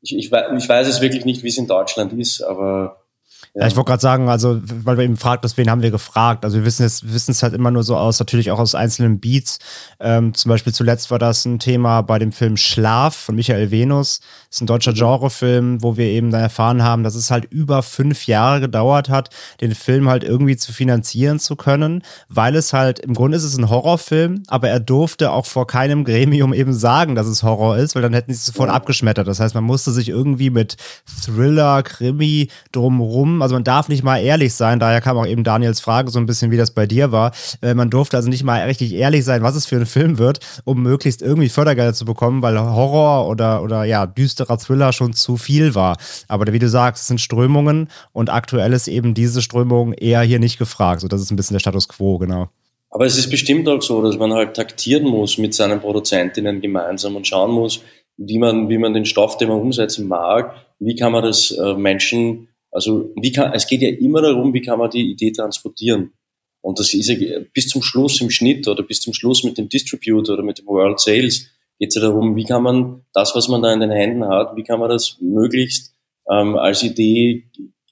ich, 0.00 0.16
ich, 0.16 0.26
ich 0.26 0.68
weiß 0.68 0.86
es 0.86 1.00
wirklich 1.00 1.24
nicht, 1.24 1.42
wie 1.42 1.48
es 1.48 1.58
in 1.58 1.66
Deutschland 1.66 2.12
ist, 2.12 2.42
aber 2.42 3.02
ja, 3.58 3.66
ich 3.66 3.76
wollte 3.76 3.88
gerade 3.88 4.02
sagen, 4.02 4.28
also, 4.28 4.60
weil 4.62 4.96
wir 4.98 5.04
eben 5.04 5.16
fragt, 5.16 5.46
wen 5.56 5.70
haben 5.70 5.82
wir 5.82 5.90
gefragt? 5.90 6.44
Also, 6.44 6.58
wir 6.58 6.64
wissen 6.64 6.84
es, 6.84 7.12
wissen 7.12 7.30
es 7.30 7.42
halt 7.42 7.54
immer 7.54 7.70
nur 7.70 7.84
so 7.84 7.96
aus, 7.96 8.18
natürlich 8.18 8.50
auch 8.50 8.58
aus 8.58 8.74
einzelnen 8.74 9.20
Beats. 9.20 9.58
Ähm, 10.00 10.34
zum 10.34 10.48
Beispiel 10.48 10.74
zuletzt 10.74 11.10
war 11.10 11.18
das 11.18 11.44
ein 11.44 11.58
Thema 11.58 12.02
bei 12.02 12.18
dem 12.18 12.32
Film 12.32 12.56
Schlaf 12.56 13.14
von 13.14 13.34
Michael 13.34 13.70
Venus. 13.70 14.20
Das 14.48 14.56
ist 14.56 14.60
ein 14.62 14.66
deutscher. 14.66 14.92
Genrefilm, 14.96 15.82
wo 15.82 15.96
wir 15.96 16.06
eben 16.06 16.30
dann 16.30 16.40
erfahren 16.40 16.82
haben, 16.82 17.04
dass 17.04 17.14
es 17.14 17.30
halt 17.30 17.44
über 17.44 17.82
fünf 17.82 18.26
Jahre 18.26 18.60
gedauert 18.60 19.08
hat, 19.08 19.30
den 19.60 19.74
Film 19.74 20.08
halt 20.08 20.24
irgendwie 20.24 20.56
zu 20.56 20.72
finanzieren 20.72 21.38
zu 21.38 21.56
können, 21.56 22.02
weil 22.28 22.56
es 22.56 22.72
halt, 22.72 22.98
im 22.98 23.14
Grunde 23.14 23.36
ist 23.36 23.44
es 23.44 23.56
ein 23.56 23.68
Horrorfilm, 23.68 24.42
aber 24.48 24.68
er 24.68 24.80
durfte 24.80 25.30
auch 25.30 25.46
vor 25.46 25.66
keinem 25.66 26.04
Gremium 26.04 26.52
eben 26.52 26.72
sagen, 26.72 27.14
dass 27.14 27.26
es 27.26 27.42
Horror 27.42 27.76
ist, 27.76 27.94
weil 27.94 28.02
dann 28.02 28.14
hätten 28.14 28.32
sie 28.32 28.38
es 28.38 28.46
sofort 28.46 28.68
ja. 28.68 28.74
abgeschmettert. 28.74 29.28
Das 29.28 29.40
heißt, 29.40 29.54
man 29.54 29.64
musste 29.64 29.92
sich 29.92 30.08
irgendwie 30.08 30.50
mit 30.50 30.76
Thriller, 31.24 31.82
Krimi 31.82 32.48
drumrum 32.72 33.42
also 33.46 33.54
man 33.54 33.64
darf 33.64 33.88
nicht 33.88 34.02
mal 34.02 34.18
ehrlich 34.18 34.54
sein, 34.54 34.80
daher 34.80 35.00
kam 35.00 35.16
auch 35.16 35.26
eben 35.26 35.44
Daniels 35.44 35.78
Frage 35.78 36.10
so 36.10 36.18
ein 36.18 36.26
bisschen, 36.26 36.50
wie 36.50 36.56
das 36.56 36.72
bei 36.72 36.86
dir 36.86 37.12
war. 37.12 37.30
Äh, 37.62 37.74
man 37.74 37.90
durfte 37.90 38.16
also 38.16 38.28
nicht 38.28 38.42
mal 38.42 38.60
richtig 38.62 38.92
ehrlich 38.92 39.24
sein, 39.24 39.42
was 39.42 39.54
es 39.54 39.66
für 39.66 39.76
ein 39.76 39.86
Film 39.86 40.18
wird, 40.18 40.40
um 40.64 40.82
möglichst 40.82 41.22
irgendwie 41.22 41.48
Fördergelder 41.48 41.94
zu 41.94 42.04
bekommen, 42.04 42.42
weil 42.42 42.58
Horror 42.58 43.28
oder, 43.28 43.62
oder 43.62 43.84
ja, 43.84 44.06
düsterer 44.06 44.58
Thriller 44.58 44.92
schon 44.92 45.12
zu 45.12 45.36
viel 45.36 45.76
war. 45.76 45.96
Aber 46.26 46.52
wie 46.52 46.58
du 46.58 46.68
sagst, 46.68 47.02
es 47.02 47.06
sind 47.06 47.20
Strömungen 47.20 47.88
und 48.12 48.30
aktuell 48.30 48.72
ist 48.72 48.88
eben 48.88 49.14
diese 49.14 49.42
Strömung 49.42 49.92
eher 49.92 50.22
hier 50.22 50.40
nicht 50.40 50.58
gefragt. 50.58 51.02
So, 51.02 51.08
das 51.08 51.20
ist 51.20 51.30
ein 51.30 51.36
bisschen 51.36 51.54
der 51.54 51.60
Status 51.60 51.86
quo, 51.86 52.18
genau. 52.18 52.48
Aber 52.90 53.06
es 53.06 53.16
ist 53.16 53.30
bestimmt 53.30 53.68
auch 53.68 53.82
so, 53.82 54.02
dass 54.02 54.18
man 54.18 54.32
halt 54.32 54.54
taktieren 54.54 55.04
muss 55.04 55.38
mit 55.38 55.54
seinen 55.54 55.80
Produzentinnen 55.80 56.60
gemeinsam 56.60 57.14
und 57.14 57.26
schauen 57.26 57.52
muss, 57.52 57.80
wie 58.16 58.38
man, 58.38 58.68
wie 58.68 58.78
man 58.78 58.94
den 58.94 59.04
Stoff, 59.04 59.36
den 59.36 59.48
man 59.48 59.60
umsetzen 59.60 60.08
mag, 60.08 60.54
wie 60.78 60.96
kann 60.96 61.12
man 61.12 61.22
das 61.22 61.50
äh, 61.50 61.74
Menschen 61.74 62.48
also 62.76 63.10
wie 63.16 63.32
kann, 63.32 63.54
es 63.54 63.66
geht 63.66 63.80
ja 63.80 63.88
immer 63.88 64.20
darum, 64.20 64.52
wie 64.52 64.60
kann 64.60 64.78
man 64.78 64.90
die 64.90 65.10
Idee 65.10 65.32
transportieren. 65.32 66.12
Und 66.60 66.78
das 66.78 66.92
ist 66.92 67.08
ja 67.08 67.40
bis 67.54 67.68
zum 67.68 67.80
Schluss 67.80 68.20
im 68.20 68.28
Schnitt 68.28 68.68
oder 68.68 68.82
bis 68.82 69.00
zum 69.00 69.14
Schluss 69.14 69.44
mit 69.44 69.56
dem 69.56 69.70
Distributor 69.70 70.34
oder 70.34 70.42
mit 70.42 70.58
dem 70.58 70.66
World 70.66 71.00
Sales 71.00 71.48
geht 71.78 71.88
es 71.88 71.94
ja 71.94 72.02
darum, 72.02 72.36
wie 72.36 72.44
kann 72.44 72.62
man 72.62 73.02
das, 73.14 73.34
was 73.34 73.48
man 73.48 73.62
da 73.62 73.72
in 73.72 73.80
den 73.80 73.90
Händen 73.90 74.26
hat, 74.28 74.56
wie 74.56 74.62
kann 74.62 74.78
man 74.78 74.90
das 74.90 75.16
möglichst 75.20 75.94
ähm, 76.30 76.56
als 76.56 76.82
Idee 76.82 77.44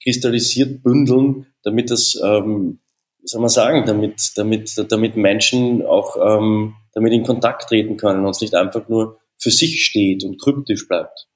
kristallisiert 0.03 0.83
bündeln, 0.83 1.47
damit 1.63 1.91
das, 1.91 2.21
ähm, 2.23 2.81
wie 3.21 3.27
soll 3.27 3.41
man 3.41 3.49
sagen, 3.49 3.85
damit, 3.87 4.33
damit, 4.37 4.73
damit 4.91 5.17
Menschen 5.17 5.83
auch 5.83 6.17
ähm, 6.21 6.75
damit 6.93 7.15
in 7.15 7.25
Kontakt 7.25 7.69
treten 7.69 7.97
können 7.97 8.25
und 8.25 8.31
es 8.33 8.43
nicht 8.43 8.55
einfach 8.55 8.87
nur 8.89 9.19
für 9.39 9.51
sich 9.51 9.83
steht 9.83 10.25
und 10.25 10.41
kryptisch 10.41 10.87
bleibt. 10.87 11.27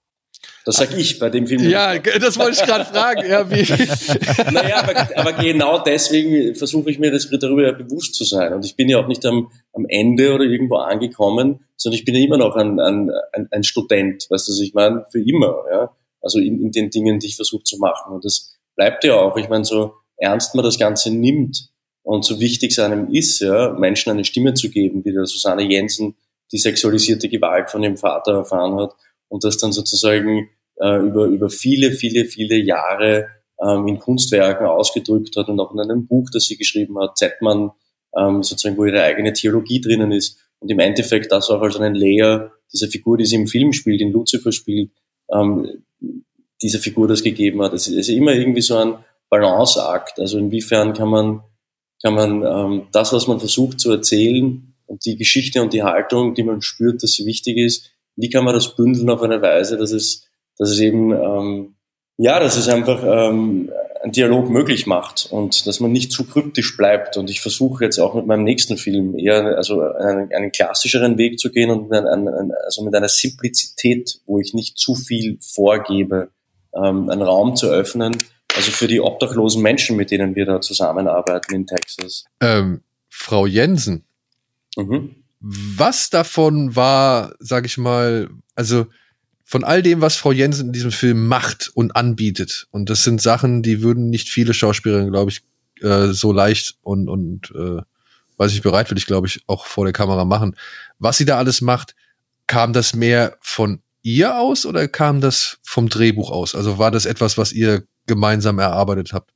Das 0.69 0.77
sag 0.77 0.95
ich 0.99 1.19
bei 1.19 1.31
dem 1.31 1.47
Film. 1.47 1.67
Ja, 1.67 1.99
das 1.99 2.39
wollte 2.39 2.61
ich 2.61 2.63
gerade 2.63 2.85
fragen. 2.85 3.27
Ja, 3.27 3.51
wie? 3.51 3.63
naja, 4.53 4.83
aber, 4.83 5.19
aber 5.19 5.33
genau 5.33 5.83
deswegen 5.83 6.55
versuche 6.55 6.91
ich 6.91 6.99
mir 6.99 7.11
das 7.11 7.27
darüber 7.31 7.73
bewusst 7.73 8.15
zu 8.15 8.25
sein. 8.25 8.53
Und 8.53 8.67
ich 8.67 8.77
bin 8.77 8.87
ja 8.91 8.99
auch 8.99 9.09
nicht 9.09 9.25
am, 9.25 9.51
am 9.73 9.87
Ende 9.89 10.35
oder 10.35 10.45
irgendwo 10.45 10.77
angekommen, 10.77 11.61
sondern 11.75 11.99
ich 11.99 12.05
bin 12.05 12.15
ja 12.15 12.23
immer 12.23 12.37
noch 12.37 12.55
ein, 12.55 12.79
ein, 12.81 13.11
ein 13.51 13.65
Student, 13.65 14.27
weißt 14.29 14.47
du, 14.47 14.53
was 14.53 14.61
ich 14.61 14.75
meine? 14.75 15.07
Für 15.11 15.23
immer, 15.23 15.65
ja. 15.73 15.97
Also 16.21 16.39
in, 16.39 16.61
in 16.61 16.71
den 16.71 16.91
Dingen, 16.91 17.19
die 17.19 17.29
ich 17.29 17.37
versuche 17.37 17.63
zu 17.63 17.79
machen. 17.79 18.13
Und 18.13 18.27
das 18.27 18.59
bleibt 18.77 19.05
ja 19.05 19.15
auch. 19.15 19.39
Ich 19.39 19.49
meine, 19.49 19.65
so 19.65 19.95
ernst 20.19 20.55
man 20.55 20.67
das 20.67 20.79
Ganze 20.79 21.11
nimmt 21.11 21.71
und 22.03 22.27
so 22.27 22.41
wichtig 22.41 22.73
es 22.73 22.79
einem 22.79 23.11
ist, 23.11 23.41
ja, 23.41 23.71
Menschen 23.71 24.11
eine 24.11 24.27
Stimme 24.27 24.53
zu 24.53 24.69
geben, 24.69 25.03
wie 25.07 25.15
der 25.15 25.25
Susanne 25.25 25.63
Jensen 25.63 26.15
die 26.53 26.59
sexualisierte 26.59 27.31
Gewalt 27.31 27.71
von 27.71 27.83
ihrem 27.83 27.97
Vater 27.97 28.33
erfahren 28.35 28.79
hat 28.79 28.95
und 29.29 29.45
das 29.45 29.57
dann 29.57 29.73
sozusagen 29.73 30.51
äh, 30.81 30.99
über, 30.99 31.27
über 31.27 31.51
viele, 31.51 31.93
viele, 31.93 32.25
viele 32.25 32.57
Jahre 32.57 33.29
ähm, 33.61 33.89
in 33.89 33.99
Kunstwerken 33.99 34.67
ausgedrückt 34.67 35.37
hat 35.37 35.49
und 35.49 35.59
auch 35.61 35.73
in 35.73 35.81
einem 35.81 36.07
Buch, 36.07 36.29
das 36.33 36.45
sie 36.45 36.57
geschrieben 36.57 36.99
hat, 36.99 37.19
Zettmann, 37.19 37.71
ähm, 38.17 38.43
sozusagen, 38.43 38.77
wo 38.77 38.85
ihre 38.85 39.03
eigene 39.03 39.33
Theologie 39.33 39.81
drinnen 39.81 40.13
ist 40.13 40.39
und 40.61 40.71
im 40.71 40.79
Endeffekt 40.79 41.33
das 41.33 41.51
auch 41.51 41.61
als 41.61 41.77
einen 41.77 41.95
Layer 41.95 42.53
dieser 42.73 42.89
Figur, 42.89 43.17
die 43.17 43.25
sie 43.25 43.37
im 43.37 43.47
Film 43.47 43.73
spielt, 43.73 44.01
in 44.01 44.13
Lucifer 44.13 44.53
spielt, 44.53 44.91
ähm, 45.33 45.85
dieser 46.63 46.79
Figur 46.79 47.09
das 47.09 47.23
gegeben 47.23 47.63
hat. 47.63 47.73
Es 47.73 47.89
ist 47.89 48.09
immer 48.09 48.33
irgendwie 48.33 48.63
so 48.63 48.77
ein 48.77 48.95
Balanceakt. 49.31 50.19
Also 50.19 50.39
inwiefern 50.39 50.93
kann 50.93 51.09
man, 51.09 51.43
kann 52.03 52.15
man 52.15 52.43
ähm, 52.43 52.87
das, 52.93 53.13
was 53.13 53.27
man 53.27 53.39
versucht 53.39 53.81
zu 53.81 53.91
erzählen 53.91 54.75
und 54.87 55.05
die 55.05 55.17
Geschichte 55.17 55.63
und 55.63 55.73
die 55.73 55.83
Haltung, 55.83 56.35
die 56.35 56.43
man 56.43 56.63
spürt, 56.63 57.03
dass 57.03 57.13
sie 57.13 57.27
wichtig 57.27 57.59
ist, 57.59 57.91
wie 58.17 58.31
kann 58.31 58.45
man 58.45 58.55
das 58.55 58.75
bündeln 58.75 59.11
auf 59.11 59.23
eine 59.23 59.41
Weise, 59.41 59.77
dass 59.77 59.93
es 59.93 60.28
dass 60.59 60.71
es 60.71 60.81
eben, 60.81 61.13
ähm, 61.13 61.75
ja, 62.17 62.41
dass 62.41 62.57
es 62.57 62.69
einfach 62.69 63.03
ähm, 63.05 63.71
einen 64.03 64.13
Dialog 64.13 64.49
möglich 64.49 64.87
macht 64.87 65.29
und 65.31 65.67
dass 65.67 65.81
man 65.81 65.93
nicht 65.93 66.13
zu 66.13 66.25
kryptisch 66.25 66.77
bleibt. 66.77 67.17
Und 67.17 67.31
ich 67.31 67.41
versuche 67.41 67.85
jetzt 67.85 67.99
auch 67.99 68.15
mit 68.15 68.27
meinem 68.27 68.45
nächsten 68.45 68.77
Film 68.77 69.17
eher 69.19 69.57
also 69.57 69.83
einen, 69.83 70.33
einen 70.33 70.53
klassischeren 70.53 71.19
Weg 71.19 71.39
zu 71.39 71.51
gehen 71.51 71.71
und 71.71 71.91
mit, 71.91 72.05
ein, 72.05 72.53
also 72.65 72.85
mit 72.85 72.95
einer 72.95 73.09
Simplizität, 73.09 74.21
wo 74.27 74.39
ich 74.39 74.55
nicht 74.55 74.79
zu 74.79 74.95
viel 74.95 75.39
vorgebe, 75.41 76.31
ähm, 76.75 77.11
einen 77.11 77.23
Raum 77.23 77.57
zu 77.57 77.69
öffnen. 77.69 78.17
Also 78.57 78.71
für 78.71 78.89
die 78.89 79.01
obdachlosen 79.01 79.63
Menschen, 79.63 79.97
mit 79.97 80.11
denen 80.11 80.35
wir 80.35 80.47
da 80.47 80.61
zusammenarbeiten 80.61 81.55
in 81.55 81.67
Texas. 81.67 82.25
Ähm, 82.41 82.83
Frau 83.09 83.47
Jensen, 83.47 84.05
mhm. 84.77 85.17
was 85.41 86.11
davon 86.11 86.75
war, 86.75 87.35
sag 87.39 87.67
ich 87.67 87.79
mal, 87.79 88.29
also 88.55 88.87
von 89.49 89.65
all 89.65 89.83
dem, 89.83 90.03
was 90.03 90.17
Frau 90.17 90.31
Jensen 90.31 90.67
in 90.67 90.73
diesem 90.75 90.93
Film 90.93 91.27
macht 91.27 91.71
und 91.73 91.97
anbietet, 91.97 92.67
und 92.71 92.91
das 92.91 93.03
sind 93.03 93.23
Sachen, 93.23 93.63
die 93.63 93.81
würden 93.81 94.11
nicht 94.11 94.29
viele 94.29 94.53
Schauspielerinnen, 94.53 95.11
glaube 95.11 95.31
ich, 95.31 95.41
äh, 95.83 96.09
so 96.09 96.33
leicht 96.33 96.75
und, 96.83 97.09
und 97.09 97.51
äh, 97.53 97.81
weiß 98.37 98.53
ich 98.53 98.61
bereit 98.61 98.91
würde 98.91 98.99
ich, 98.99 99.07
glaube 99.07 99.27
ich, 99.27 99.41
auch 99.47 99.65
vor 99.65 99.87
der 99.87 99.95
Kamera 99.95 100.27
machen. 100.27 100.55
Was 100.99 101.17
sie 101.17 101.25
da 101.25 101.39
alles 101.39 101.63
macht, 101.63 101.95
kam 102.47 102.75
das 102.75 102.95
mehr 102.95 103.39
von 103.41 103.81
ihr 104.03 104.39
aus 104.39 104.67
oder 104.67 104.87
kam 104.87 105.23
das 105.23 105.57
vom 105.63 105.89
Drehbuch 105.89 106.31
aus? 106.31 106.55
Also 106.55 106.79
war 106.79 106.91
das 106.91 107.07
etwas, 107.07 107.39
was 107.39 107.55
ihr 107.55 107.85
gemeinsam 108.07 108.59
erarbeitet 108.59 109.15
habt? 109.15 109.31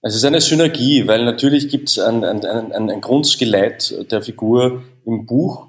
Es 0.00 0.14
ist 0.14 0.24
eine 0.24 0.40
Synergie, 0.40 1.06
weil 1.06 1.26
natürlich 1.26 1.68
gibt 1.68 1.90
es 1.90 1.98
ein, 1.98 2.24
ein, 2.24 2.42
ein, 2.46 2.90
ein 2.90 3.00
Grundskelett 3.02 4.10
der 4.10 4.22
Figur 4.22 4.82
im 5.04 5.26
Buch, 5.26 5.66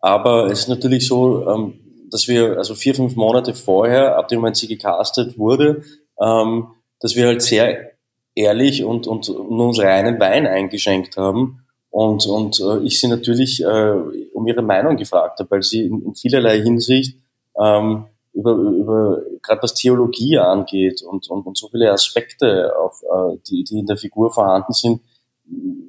aber 0.00 0.46
es 0.50 0.62
ist 0.62 0.68
natürlich 0.68 1.06
so, 1.06 1.48
ähm, 1.48 1.78
dass 2.10 2.28
wir, 2.28 2.58
also 2.58 2.74
vier, 2.74 2.94
fünf 2.94 3.16
Monate 3.16 3.54
vorher, 3.54 4.16
ab 4.16 4.28
dem 4.28 4.40
Moment 4.40 4.56
sie 4.56 4.68
gecastet 4.68 5.38
wurde, 5.38 5.82
ähm, 6.20 6.68
dass 7.00 7.16
wir 7.16 7.26
halt 7.26 7.42
sehr 7.42 7.92
ehrlich 8.34 8.84
und, 8.84 9.06
und, 9.06 9.28
und 9.28 9.60
uns 9.60 9.80
reinen 9.80 10.18
Wein 10.20 10.46
eingeschenkt 10.46 11.16
haben 11.16 11.64
und, 11.90 12.26
und 12.26 12.60
äh, 12.60 12.78
ich 12.84 13.00
sie 13.00 13.08
natürlich 13.08 13.62
äh, 13.62 13.94
um 14.32 14.46
ihre 14.46 14.62
Meinung 14.62 14.96
gefragt 14.96 15.40
habe, 15.40 15.50
weil 15.50 15.62
sie 15.62 15.84
in, 15.84 16.02
in 16.02 16.14
vielerlei 16.14 16.60
Hinsicht 16.60 17.16
ähm, 17.60 18.04
über, 18.32 18.52
über 18.52 19.22
gerade 19.42 19.62
was 19.62 19.74
Theologie 19.74 20.38
angeht 20.38 21.02
und, 21.02 21.28
und, 21.28 21.46
und 21.46 21.58
so 21.58 21.68
viele 21.68 21.90
Aspekte, 21.90 22.72
auf, 22.78 23.02
äh, 23.02 23.38
die, 23.48 23.64
die 23.64 23.78
in 23.80 23.86
der 23.86 23.96
Figur 23.96 24.30
vorhanden 24.30 24.72
sind, 24.72 25.00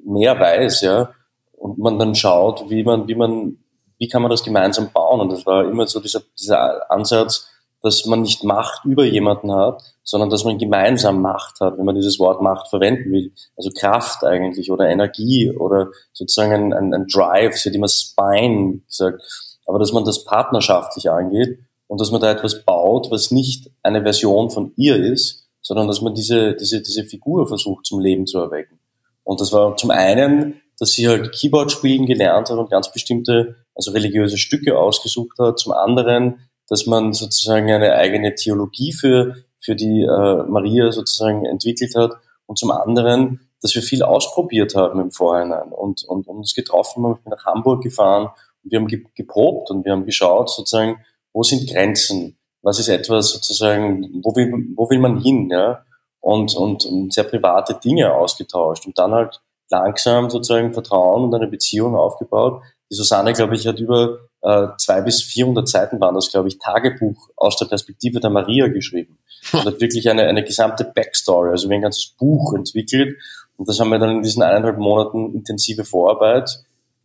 mehr 0.04 0.38
weiß, 0.38 0.80
ja, 0.82 1.10
und 1.52 1.78
man 1.78 1.98
dann 1.98 2.14
schaut, 2.14 2.68
wie 2.70 2.82
man, 2.82 3.06
wie 3.06 3.14
man, 3.14 3.58
wie 4.00 4.08
kann 4.08 4.22
man 4.22 4.30
das 4.30 4.42
gemeinsam 4.42 4.90
bauen? 4.92 5.20
Und 5.20 5.30
das 5.30 5.44
war 5.44 5.68
immer 5.68 5.86
so 5.86 6.00
dieser, 6.00 6.22
dieser 6.38 6.90
Ansatz, 6.90 7.46
dass 7.82 8.06
man 8.06 8.22
nicht 8.22 8.44
Macht 8.44 8.84
über 8.84 9.04
jemanden 9.04 9.54
hat, 9.54 9.82
sondern 10.02 10.30
dass 10.30 10.44
man 10.44 10.58
gemeinsam 10.58 11.20
Macht 11.20 11.60
hat, 11.60 11.78
wenn 11.78 11.84
man 11.84 11.94
dieses 11.94 12.18
Wort 12.18 12.40
Macht 12.40 12.68
verwenden 12.68 13.12
will. 13.12 13.32
Also 13.56 13.70
Kraft 13.78 14.24
eigentlich 14.24 14.72
oder 14.72 14.88
Energie 14.88 15.50
oder 15.50 15.88
sozusagen 16.12 16.52
ein, 16.52 16.72
ein, 16.72 16.94
ein 16.94 17.06
Drive, 17.06 17.56
sie 17.56 17.68
hat 17.68 17.76
immer 17.76 17.88
Spine 17.88 18.80
gesagt, 18.86 19.22
aber 19.66 19.78
dass 19.78 19.92
man 19.92 20.04
das 20.04 20.24
partnerschaftlich 20.24 21.10
angeht 21.10 21.58
und 21.86 22.00
dass 22.00 22.10
man 22.10 22.22
da 22.22 22.30
etwas 22.30 22.64
baut, 22.64 23.10
was 23.10 23.30
nicht 23.30 23.70
eine 23.82 24.02
Version 24.02 24.50
von 24.50 24.72
ihr 24.76 24.96
ist, 24.96 25.46
sondern 25.60 25.88
dass 25.88 26.00
man 26.00 26.14
diese, 26.14 26.56
diese, 26.56 26.80
diese 26.80 27.04
Figur 27.04 27.46
versucht 27.46 27.84
zum 27.84 28.00
Leben 28.00 28.26
zu 28.26 28.38
erwecken. 28.38 28.78
Und 29.24 29.42
das 29.42 29.52
war 29.52 29.76
zum 29.76 29.90
einen, 29.90 30.60
dass 30.80 30.92
sie 30.92 31.06
halt 31.06 31.32
Keyboard 31.32 31.70
spielen 31.70 32.06
gelernt 32.06 32.48
hat 32.48 32.58
und 32.58 32.70
ganz 32.70 32.90
bestimmte, 32.90 33.56
also 33.80 33.92
religiöse 33.92 34.36
Stücke 34.36 34.78
ausgesucht 34.78 35.38
hat. 35.38 35.58
Zum 35.58 35.72
anderen, 35.72 36.40
dass 36.68 36.86
man 36.86 37.14
sozusagen 37.14 37.70
eine 37.70 37.94
eigene 37.94 38.34
Theologie 38.34 38.92
für, 38.92 39.36
für 39.58 39.74
die 39.74 40.02
äh, 40.02 40.42
Maria 40.48 40.92
sozusagen 40.92 41.46
entwickelt 41.46 41.94
hat 41.96 42.12
und 42.46 42.58
zum 42.58 42.70
anderen, 42.70 43.40
dass 43.62 43.74
wir 43.74 43.82
viel 43.82 44.02
ausprobiert 44.02 44.74
haben 44.74 45.00
im 45.00 45.10
Vorhinein 45.10 45.72
und, 45.72 46.04
und, 46.04 46.28
und 46.28 46.38
uns 46.38 46.54
getroffen 46.54 47.04
haben. 47.04 47.14
Ich 47.16 47.24
bin 47.24 47.30
nach 47.30 47.46
Hamburg 47.46 47.82
gefahren 47.82 48.26
und 48.62 48.70
wir 48.70 48.78
haben 48.78 48.88
geprobt 49.14 49.70
und 49.70 49.84
wir 49.84 49.92
haben 49.92 50.04
geschaut 50.04 50.50
sozusagen, 50.50 51.00
wo 51.32 51.42
sind 51.42 51.68
Grenzen? 51.70 52.36
Was 52.62 52.78
ist 52.78 52.88
etwas 52.88 53.30
sozusagen, 53.30 54.20
wo 54.22 54.36
will, 54.36 54.52
wo 54.76 54.90
will 54.90 54.98
man 54.98 55.20
hin? 55.20 55.48
Ja? 55.50 55.84
Und, 56.20 56.54
und, 56.54 56.84
und 56.84 57.14
sehr 57.14 57.24
private 57.24 57.78
Dinge 57.82 58.12
ausgetauscht 58.12 58.86
und 58.86 58.98
dann 58.98 59.12
halt 59.12 59.40
langsam 59.70 60.28
sozusagen 60.28 60.74
Vertrauen 60.74 61.24
und 61.24 61.34
eine 61.34 61.46
Beziehung 61.46 61.94
aufgebaut. 61.94 62.62
Die 62.90 62.96
Susanne, 62.96 63.32
glaube 63.32 63.54
ich, 63.54 63.66
hat 63.66 63.78
über 63.78 64.18
äh, 64.42 64.68
zwei 64.78 65.00
bis 65.00 65.22
400 65.22 65.68
Seiten 65.68 66.00
waren 66.00 66.14
das, 66.14 66.30
glaube 66.30 66.48
ich, 66.48 66.58
Tagebuch 66.58 67.28
aus 67.36 67.56
der 67.56 67.66
Perspektive 67.66 68.20
der 68.20 68.30
Maria 68.30 68.68
geschrieben. 68.68 69.18
Und 69.52 69.64
hat 69.64 69.80
wirklich 69.80 70.08
eine, 70.10 70.24
eine 70.24 70.44
gesamte 70.44 70.84
Backstory, 70.84 71.50
also 71.50 71.68
wie 71.70 71.74
ein 71.74 71.82
ganzes 71.82 72.14
Buch 72.18 72.54
entwickelt. 72.54 73.16
Und 73.56 73.68
das 73.68 73.78
haben 73.78 73.90
wir 73.90 73.98
dann 73.98 74.16
in 74.16 74.22
diesen 74.22 74.42
eineinhalb 74.42 74.78
Monaten 74.78 75.34
intensive 75.34 75.84
Vorarbeit, 75.84 76.50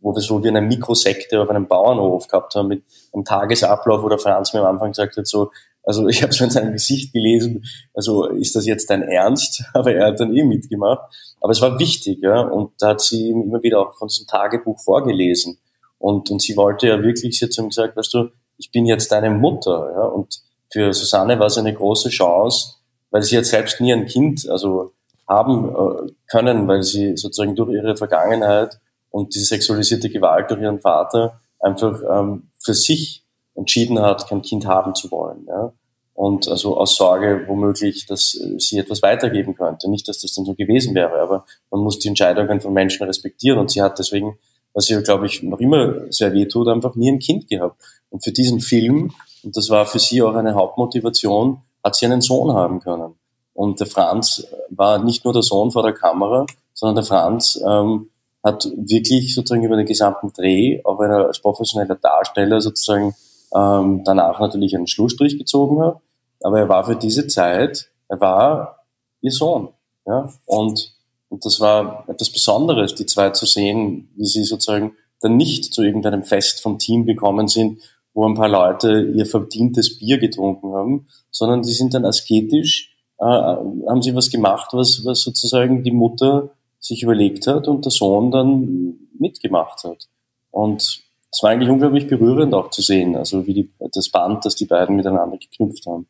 wo 0.00 0.14
wir 0.14 0.22
so 0.22 0.42
wie 0.42 0.48
eine 0.48 0.60
Mikrosekte 0.60 1.40
auf 1.40 1.50
einem 1.50 1.68
Bauernhof 1.68 2.26
gehabt 2.28 2.54
haben 2.54 2.68
mit 2.68 2.82
einem 3.12 3.24
Tagesablauf, 3.24 4.02
wo 4.02 4.08
der 4.08 4.18
Franz 4.18 4.52
mir 4.54 4.60
am 4.60 4.74
Anfang 4.74 4.90
gesagt 4.90 5.16
hat, 5.16 5.26
so, 5.26 5.50
also 5.82 6.08
ich 6.08 6.22
habe 6.22 6.32
so 6.32 6.44
in 6.44 6.50
seinem 6.50 6.72
Gesicht 6.72 7.12
gelesen, 7.12 7.64
also 7.94 8.26
ist 8.26 8.56
das 8.56 8.66
jetzt 8.66 8.90
dein 8.90 9.02
Ernst? 9.02 9.62
Aber 9.74 9.92
er 9.92 10.08
hat 10.08 10.20
dann 10.20 10.34
eh 10.34 10.42
mitgemacht. 10.42 11.00
Aber 11.40 11.52
es 11.52 11.60
war 11.60 11.78
wichtig, 11.78 12.18
ja. 12.22 12.40
Und 12.40 12.72
da 12.78 12.88
hat 12.88 13.00
sie 13.00 13.28
ihm 13.28 13.42
immer 13.42 13.62
wieder 13.62 13.80
auch 13.80 13.94
von 13.94 14.08
diesem 14.08 14.26
Tagebuch 14.26 14.80
vorgelesen. 14.82 15.58
Und, 15.98 16.30
und 16.30 16.42
sie 16.42 16.56
wollte 16.56 16.88
ja 16.88 17.02
wirklich, 17.02 17.38
sie 17.38 17.46
hat 17.46 17.56
ihm 17.58 17.68
gesagt, 17.68 17.96
weißt 17.96 18.14
du, 18.14 18.28
ich 18.58 18.70
bin 18.70 18.86
jetzt 18.86 19.10
deine 19.12 19.30
Mutter. 19.30 19.92
Ja? 19.94 20.02
Und 20.04 20.40
für 20.70 20.92
Susanne 20.92 21.38
war 21.38 21.46
es 21.46 21.58
eine 21.58 21.74
große 21.74 22.10
Chance, 22.10 22.74
weil 23.10 23.22
sie 23.22 23.36
jetzt 23.36 23.50
selbst 23.50 23.80
nie 23.80 23.92
ein 23.92 24.06
Kind 24.06 24.48
also 24.48 24.92
haben 25.28 25.68
äh, 25.68 26.12
können, 26.28 26.68
weil 26.68 26.82
sie 26.82 27.16
sozusagen 27.16 27.56
durch 27.56 27.72
ihre 27.72 27.96
Vergangenheit 27.96 28.78
und 29.10 29.34
diese 29.34 29.46
sexualisierte 29.46 30.10
Gewalt 30.10 30.50
durch 30.50 30.60
ihren 30.60 30.80
Vater 30.80 31.40
einfach 31.60 32.00
ähm, 32.08 32.50
für 32.58 32.74
sich 32.74 33.24
entschieden 33.54 34.00
hat, 34.00 34.28
kein 34.28 34.42
Kind 34.42 34.66
haben 34.66 34.94
zu 34.94 35.10
wollen. 35.10 35.46
Ja? 35.48 35.72
Und 36.14 36.48
also 36.48 36.76
aus 36.76 36.96
Sorge 36.96 37.44
womöglich, 37.46 38.06
dass 38.06 38.34
äh, 38.34 38.58
sie 38.58 38.78
etwas 38.78 39.02
weitergeben 39.02 39.54
könnte. 39.54 39.90
Nicht, 39.90 40.08
dass 40.08 40.20
das 40.20 40.34
dann 40.34 40.44
so 40.44 40.54
gewesen 40.54 40.94
wäre, 40.94 41.20
aber 41.20 41.44
man 41.70 41.80
muss 41.80 41.98
die 41.98 42.08
Entscheidungen 42.08 42.60
von 42.60 42.72
Menschen 42.72 43.06
respektieren 43.06 43.58
und 43.58 43.70
sie 43.70 43.82
hat 43.82 43.98
deswegen 43.98 44.38
was 44.76 44.90
ihr, 44.90 45.00
glaube 45.00 45.26
ich, 45.26 45.42
noch 45.42 45.58
immer 45.58 45.94
sehr 46.10 46.34
weh 46.34 46.44
tut, 46.46 46.68
einfach 46.68 46.94
nie 46.96 47.10
ein 47.10 47.18
Kind 47.18 47.48
gehabt. 47.48 47.80
Und 48.10 48.22
für 48.22 48.30
diesen 48.30 48.60
Film, 48.60 49.14
und 49.42 49.56
das 49.56 49.70
war 49.70 49.86
für 49.86 49.98
sie 49.98 50.20
auch 50.22 50.34
eine 50.34 50.54
Hauptmotivation, 50.54 51.62
hat 51.82 51.96
sie 51.96 52.04
einen 52.04 52.20
Sohn 52.20 52.52
haben 52.52 52.80
können. 52.80 53.14
Und 53.54 53.80
der 53.80 53.86
Franz 53.86 54.46
war 54.68 55.02
nicht 55.02 55.24
nur 55.24 55.32
der 55.32 55.42
Sohn 55.42 55.70
vor 55.70 55.82
der 55.82 55.94
Kamera, 55.94 56.44
sondern 56.74 56.96
der 56.96 57.04
Franz 57.04 57.58
ähm, 57.66 58.10
hat 58.44 58.70
wirklich 58.76 59.34
sozusagen 59.34 59.64
über 59.64 59.76
den 59.76 59.86
gesamten 59.86 60.30
Dreh, 60.34 60.82
auch 60.84 60.98
wenn 60.98 61.10
er 61.10 61.26
als 61.26 61.40
professioneller 61.40 61.96
Darsteller 61.96 62.60
sozusagen 62.60 63.14
ähm, 63.54 64.02
danach 64.04 64.40
natürlich 64.40 64.76
einen 64.76 64.86
Schlussstrich 64.86 65.38
gezogen 65.38 65.80
hat, 65.80 66.00
aber 66.42 66.58
er 66.58 66.68
war 66.68 66.84
für 66.84 66.96
diese 66.96 67.26
Zeit, 67.28 67.88
er 68.08 68.20
war 68.20 68.84
ihr 69.22 69.32
Sohn. 69.32 69.70
Ja? 70.06 70.28
Und 70.44 70.95
und 71.28 71.44
das 71.44 71.60
war 71.60 72.04
etwas 72.08 72.30
Besonderes, 72.30 72.94
die 72.94 73.06
zwei 73.06 73.30
zu 73.30 73.46
sehen, 73.46 74.10
wie 74.16 74.26
sie 74.26 74.44
sozusagen 74.44 74.92
dann 75.20 75.36
nicht 75.36 75.72
zu 75.72 75.82
irgendeinem 75.82 76.24
Fest 76.24 76.60
vom 76.60 76.78
Team 76.78 77.06
gekommen 77.06 77.48
sind, 77.48 77.80
wo 78.14 78.26
ein 78.26 78.34
paar 78.34 78.48
Leute 78.48 79.12
ihr 79.14 79.26
verdientes 79.26 79.98
Bier 79.98 80.18
getrunken 80.18 80.72
haben, 80.72 81.08
sondern 81.30 81.62
die 81.62 81.72
sind 81.72 81.94
dann 81.94 82.04
asketisch, 82.04 82.96
äh, 83.18 83.24
haben 83.24 84.02
sie 84.02 84.14
was 84.14 84.30
gemacht, 84.30 84.68
was, 84.72 85.04
was 85.04 85.22
sozusagen 85.22 85.82
die 85.82 85.90
Mutter 85.90 86.50
sich 86.80 87.02
überlegt 87.02 87.46
hat 87.46 87.68
und 87.68 87.84
der 87.84 87.92
Sohn 87.92 88.30
dann 88.30 88.98
mitgemacht 89.18 89.84
hat. 89.84 90.08
Und 90.50 91.02
es 91.30 91.42
war 91.42 91.50
eigentlich 91.50 91.68
unglaublich 91.68 92.06
berührend 92.06 92.54
auch 92.54 92.70
zu 92.70 92.82
sehen, 92.82 93.16
also 93.16 93.46
wie 93.46 93.54
die, 93.54 93.72
das 93.92 94.08
Band, 94.08 94.44
das 94.44 94.54
die 94.54 94.66
beiden 94.66 94.96
miteinander 94.96 95.36
geknüpft 95.36 95.84
haben. 95.86 96.06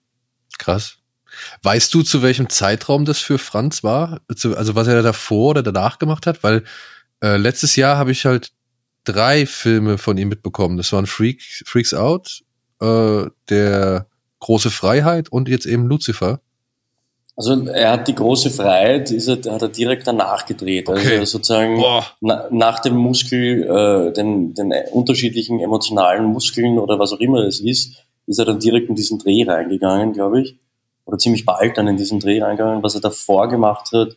Krass. 0.59 0.99
Weißt 1.63 1.93
du, 1.93 2.03
zu 2.03 2.23
welchem 2.23 2.49
Zeitraum 2.49 3.05
das 3.05 3.19
für 3.19 3.39
Franz 3.39 3.83
war? 3.83 4.21
Also 4.29 4.75
was 4.75 4.87
er 4.87 5.03
davor 5.03 5.51
oder 5.51 5.63
danach 5.63 5.99
gemacht 5.99 6.27
hat? 6.27 6.43
Weil 6.43 6.65
äh, 7.23 7.37
letztes 7.37 7.77
Jahr 7.77 7.97
habe 7.97 8.13
ich 8.13 8.25
halt 8.25 8.53
drei 9.05 9.47
Filme 9.47 9.99
von 9.99 10.19
ihm 10.19 10.29
mitbekommen. 10.29 10.77
Das 10.77 10.93
waren 10.93 11.07
Freak, 11.07 11.43
Freaks 11.65 11.95
Out, 11.95 12.43
äh, 12.81 13.25
der 13.49 14.07
große 14.41 14.71
Freiheit 14.71 15.31
und 15.31 15.49
jetzt 15.49 15.67
eben 15.67 15.87
Lucifer. 15.87 16.41
Also 17.37 17.67
er 17.67 17.93
hat 17.93 18.09
die 18.09 18.15
große 18.15 18.51
Freiheit, 18.51 19.11
ist 19.11 19.29
er, 19.29 19.53
hat 19.53 19.63
er 19.63 19.69
direkt 19.69 20.07
danach 20.07 20.47
gedreht. 20.47 20.89
Also 20.89 21.03
okay. 21.03 21.19
Also 21.19 21.39
sozusagen 21.39 21.83
na, 22.21 22.49
nach 22.51 22.81
dem 22.81 22.97
Muskel, 22.97 23.65
äh, 23.65 24.13
den, 24.13 24.55
den 24.55 24.73
unterschiedlichen 24.93 25.61
emotionalen 25.61 26.25
Muskeln 26.25 26.79
oder 26.79 26.99
was 26.99 27.13
auch 27.13 27.21
immer 27.21 27.41
es 27.41 27.61
ist, 27.61 28.03
ist 28.27 28.39
er 28.39 28.47
dann 28.47 28.59
direkt 28.59 28.89
in 28.89 28.95
diesen 28.95 29.19
Dreh 29.19 29.45
reingegangen, 29.45 30.13
glaube 30.13 30.41
ich 30.41 30.57
oder 31.07 31.19
ziemlich 31.19 31.47
bald 31.47 31.79
dann 31.79 31.89
in 31.89 31.97
diesen 31.97 32.21
Dreh 32.21 32.43
reingegangen, 32.43 32.83
was 32.83 32.95
er 32.95 33.01
davor 33.01 33.49
gemacht 33.49 33.93
hat. 33.93 34.17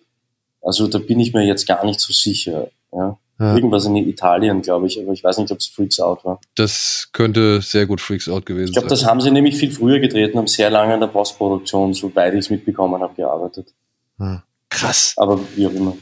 Also 0.62 0.88
da 0.88 1.00
bin 1.00 1.20
ich 1.20 1.34
mir 1.34 1.46
jetzt 1.46 1.66
gar 1.68 1.86
nicht 1.86 2.00
so 2.00 2.12
sicher. 2.12 2.70
Ja. 2.92 3.18
Ja. 3.40 3.56
Irgendwas 3.56 3.86
in 3.86 3.96
Italien, 3.96 4.62
glaube 4.62 4.88
ich, 4.88 5.02
aber 5.02 5.14
ich 5.14 5.24
weiß 5.24 5.38
nicht, 5.38 5.50
ob 5.52 5.60
es 5.60 5.68
Freaks 5.68 6.02
Out 6.02 6.26
war. 6.26 6.42
Das 6.56 7.08
könnte 7.14 7.62
sehr 7.62 7.86
gut 7.86 8.02
Freaks 8.02 8.28
Out 8.28 8.46
gewesen 8.46 8.66
ich 8.66 8.74
glaub, 8.74 8.84
sein. 8.84 8.94
Ich 8.94 9.00
glaube, 9.00 9.02
das 9.02 9.10
haben 9.10 9.22
sie 9.22 9.32
nämlich 9.32 9.56
viel 9.56 9.72
früher 9.72 10.00
gedreht 10.00 10.34
und 10.34 10.40
haben 10.40 10.48
sehr 10.48 10.70
lange 10.70 10.94
an 10.94 11.00
der 11.00 11.08
Postproduktion, 11.08 11.94
soweit 11.94 12.34
ich 12.34 12.40
es 12.40 12.50
mitbekommen 12.50 13.02
habe, 13.02 13.14
gearbeitet. 13.16 13.74
Ja. 14.20 14.44
Krass. 14.68 15.14
Aber 15.16 15.40
wie 15.56 15.68
auch 15.68 15.72
immer. 15.72 15.96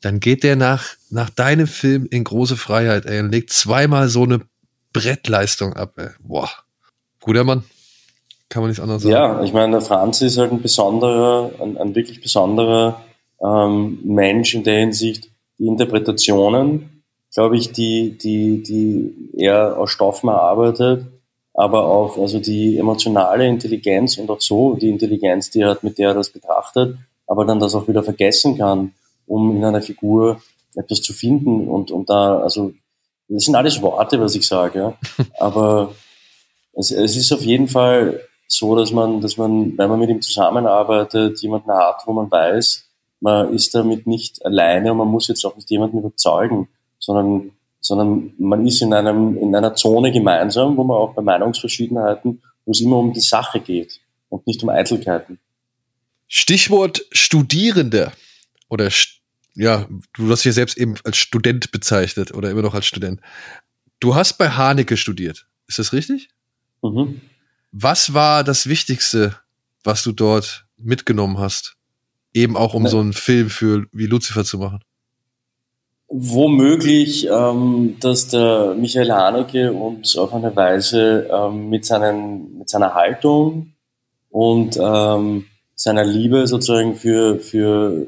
Dann 0.00 0.20
geht 0.20 0.42
der 0.42 0.56
nach, 0.56 0.94
nach 1.10 1.28
deinem 1.28 1.66
Film 1.66 2.06
in 2.10 2.24
große 2.24 2.56
Freiheit, 2.56 3.04
ey, 3.04 3.20
und 3.20 3.30
legt 3.30 3.52
zweimal 3.52 4.08
so 4.08 4.22
eine 4.22 4.40
Brettleistung 4.94 5.74
ab, 5.74 5.98
ey. 5.98 6.08
Boah. 6.20 6.50
Guter 7.20 7.44
Mann. 7.44 7.62
Kann 8.52 8.64
man 8.64 8.68
nicht 8.68 8.82
anders 8.82 9.00
sagen. 9.00 9.14
Ja, 9.14 9.42
ich 9.42 9.54
meine, 9.54 9.72
der 9.72 9.80
Franz 9.80 10.20
ist 10.20 10.36
halt 10.36 10.52
ein 10.52 10.60
besonderer, 10.60 11.52
ein, 11.58 11.78
ein 11.78 11.94
wirklich 11.94 12.20
besonderer 12.20 13.00
ähm, 13.42 13.98
Mensch 14.04 14.54
in 14.54 14.62
der 14.62 14.78
Hinsicht, 14.78 15.30
die 15.58 15.64
Interpretationen, 15.64 17.02
glaube 17.32 17.56
ich, 17.56 17.72
die, 17.72 18.10
die, 18.18 18.62
die 18.62 19.30
er 19.38 19.78
aus 19.78 19.92
Stoffen 19.92 20.28
erarbeitet, 20.28 21.06
aber 21.54 21.86
auch 21.86 22.18
also 22.18 22.40
die 22.40 22.76
emotionale 22.76 23.48
Intelligenz 23.48 24.18
und 24.18 24.30
auch 24.30 24.42
so 24.42 24.74
die 24.74 24.90
Intelligenz, 24.90 25.48
die 25.48 25.60
er 25.60 25.70
hat, 25.70 25.82
mit 25.82 25.96
der 25.96 26.08
er 26.08 26.14
das 26.14 26.28
betrachtet, 26.28 26.98
aber 27.26 27.46
dann 27.46 27.58
das 27.58 27.74
auch 27.74 27.88
wieder 27.88 28.02
vergessen 28.02 28.58
kann, 28.58 28.92
um 29.26 29.56
in 29.56 29.64
einer 29.64 29.80
Figur 29.80 30.42
etwas 30.74 31.00
zu 31.00 31.14
finden 31.14 31.68
und, 31.68 31.90
und 31.90 32.10
da, 32.10 32.40
also 32.40 32.74
das 33.28 33.44
sind 33.44 33.54
alles 33.54 33.80
Worte, 33.80 34.20
was 34.20 34.34
ich 34.34 34.46
sage, 34.46 34.78
ja. 34.78 34.98
aber 35.38 35.94
es, 36.74 36.90
es 36.90 37.16
ist 37.16 37.32
auf 37.32 37.40
jeden 37.40 37.66
Fall 37.66 38.20
so, 38.52 38.76
dass 38.76 38.92
man, 38.92 39.20
dass 39.20 39.36
man, 39.36 39.76
wenn 39.78 39.88
man 39.88 39.98
mit 39.98 40.10
ihm 40.10 40.20
zusammenarbeitet, 40.20 41.40
jemanden 41.40 41.70
hat, 41.70 42.02
wo 42.06 42.12
man 42.12 42.30
weiß, 42.30 42.86
man 43.20 43.54
ist 43.54 43.74
damit 43.74 44.06
nicht 44.06 44.44
alleine 44.44 44.92
und 44.92 44.98
man 44.98 45.08
muss 45.08 45.28
jetzt 45.28 45.44
auch 45.44 45.56
nicht 45.56 45.70
jemanden 45.70 45.98
überzeugen, 45.98 46.68
sondern, 46.98 47.52
sondern 47.80 48.34
man 48.38 48.66
ist 48.66 48.82
in 48.82 48.92
einem, 48.92 49.38
in 49.38 49.54
einer 49.54 49.74
Zone 49.74 50.12
gemeinsam, 50.12 50.76
wo 50.76 50.84
man 50.84 50.98
auch 50.98 51.14
bei 51.14 51.22
Meinungsverschiedenheiten, 51.22 52.42
wo 52.64 52.72
es 52.72 52.80
immer 52.80 52.98
um 52.98 53.12
die 53.12 53.20
Sache 53.20 53.60
geht 53.60 54.00
und 54.28 54.46
nicht 54.46 54.62
um 54.62 54.68
Eitelkeiten. 54.68 55.38
Stichwort 56.28 57.06
Studierende 57.12 58.12
oder 58.68 58.88
ja, 59.54 59.86
du 60.14 60.30
hast 60.30 60.44
dich 60.44 60.54
selbst 60.54 60.78
eben 60.78 60.94
als 61.04 61.16
Student 61.16 61.72
bezeichnet 61.72 62.34
oder 62.34 62.50
immer 62.50 62.62
noch 62.62 62.74
als 62.74 62.86
Student. 62.86 63.20
Du 64.00 64.14
hast 64.14 64.38
bei 64.38 64.48
Haneke 64.48 64.96
studiert, 64.96 65.46
ist 65.68 65.78
das 65.78 65.92
richtig? 65.92 66.28
Mhm. 66.82 67.20
Was 67.72 68.12
war 68.12 68.44
das 68.44 68.68
Wichtigste, 68.68 69.34
was 69.82 70.02
du 70.02 70.12
dort 70.12 70.66
mitgenommen 70.76 71.38
hast? 71.38 71.76
Eben 72.34 72.56
auch 72.56 72.74
um 72.74 72.82
ne. 72.82 72.88
so 72.90 73.00
einen 73.00 73.14
Film 73.14 73.48
für 73.48 73.86
wie 73.92 74.06
Lucifer 74.06 74.44
zu 74.44 74.58
machen. 74.58 74.80
Womöglich, 76.08 77.26
ähm, 77.26 77.96
dass 78.00 78.28
der 78.28 78.74
Michael 78.78 79.10
Haneke 79.10 79.72
uns 79.72 80.16
auf 80.18 80.34
eine 80.34 80.54
Weise 80.54 81.26
ähm, 81.32 81.70
mit, 81.70 81.86
seinen, 81.86 82.58
mit 82.58 82.68
seiner 82.68 82.92
Haltung 82.92 83.72
und 84.28 84.78
ähm, 84.78 85.46
seiner 85.74 86.04
Liebe 86.04 86.46
sozusagen 86.46 86.94
für, 86.96 87.40
für, 87.40 88.06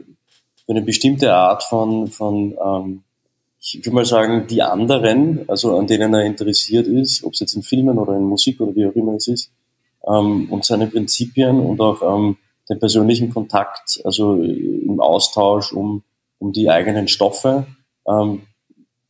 für 0.66 0.68
eine 0.72 0.82
bestimmte 0.82 1.32
Art 1.32 1.62
von, 1.62 2.08
von 2.08 2.54
ähm, 2.62 3.03
ich 3.64 3.84
würde 3.84 3.94
mal 3.94 4.04
sagen, 4.04 4.46
die 4.46 4.62
anderen, 4.62 5.48
also 5.48 5.78
an 5.78 5.86
denen 5.86 6.12
er 6.12 6.24
interessiert 6.24 6.86
ist, 6.86 7.24
ob 7.24 7.32
es 7.32 7.40
jetzt 7.40 7.54
in 7.54 7.62
Filmen 7.62 7.98
oder 7.98 8.14
in 8.14 8.24
Musik 8.24 8.60
oder 8.60 8.74
wie 8.74 8.86
auch 8.86 8.94
immer 8.94 9.14
es 9.14 9.26
ist, 9.28 9.50
ähm, 10.06 10.48
und 10.50 10.64
seine 10.64 10.86
Prinzipien 10.86 11.60
und 11.60 11.80
auch 11.80 12.02
ähm, 12.02 12.36
den 12.68 12.78
persönlichen 12.78 13.30
Kontakt, 13.32 14.00
also 14.04 14.34
im 14.34 15.00
Austausch 15.00 15.72
um, 15.72 16.02
um 16.38 16.52
die 16.52 16.68
eigenen 16.68 17.08
Stoffe, 17.08 17.66
ähm, 18.06 18.42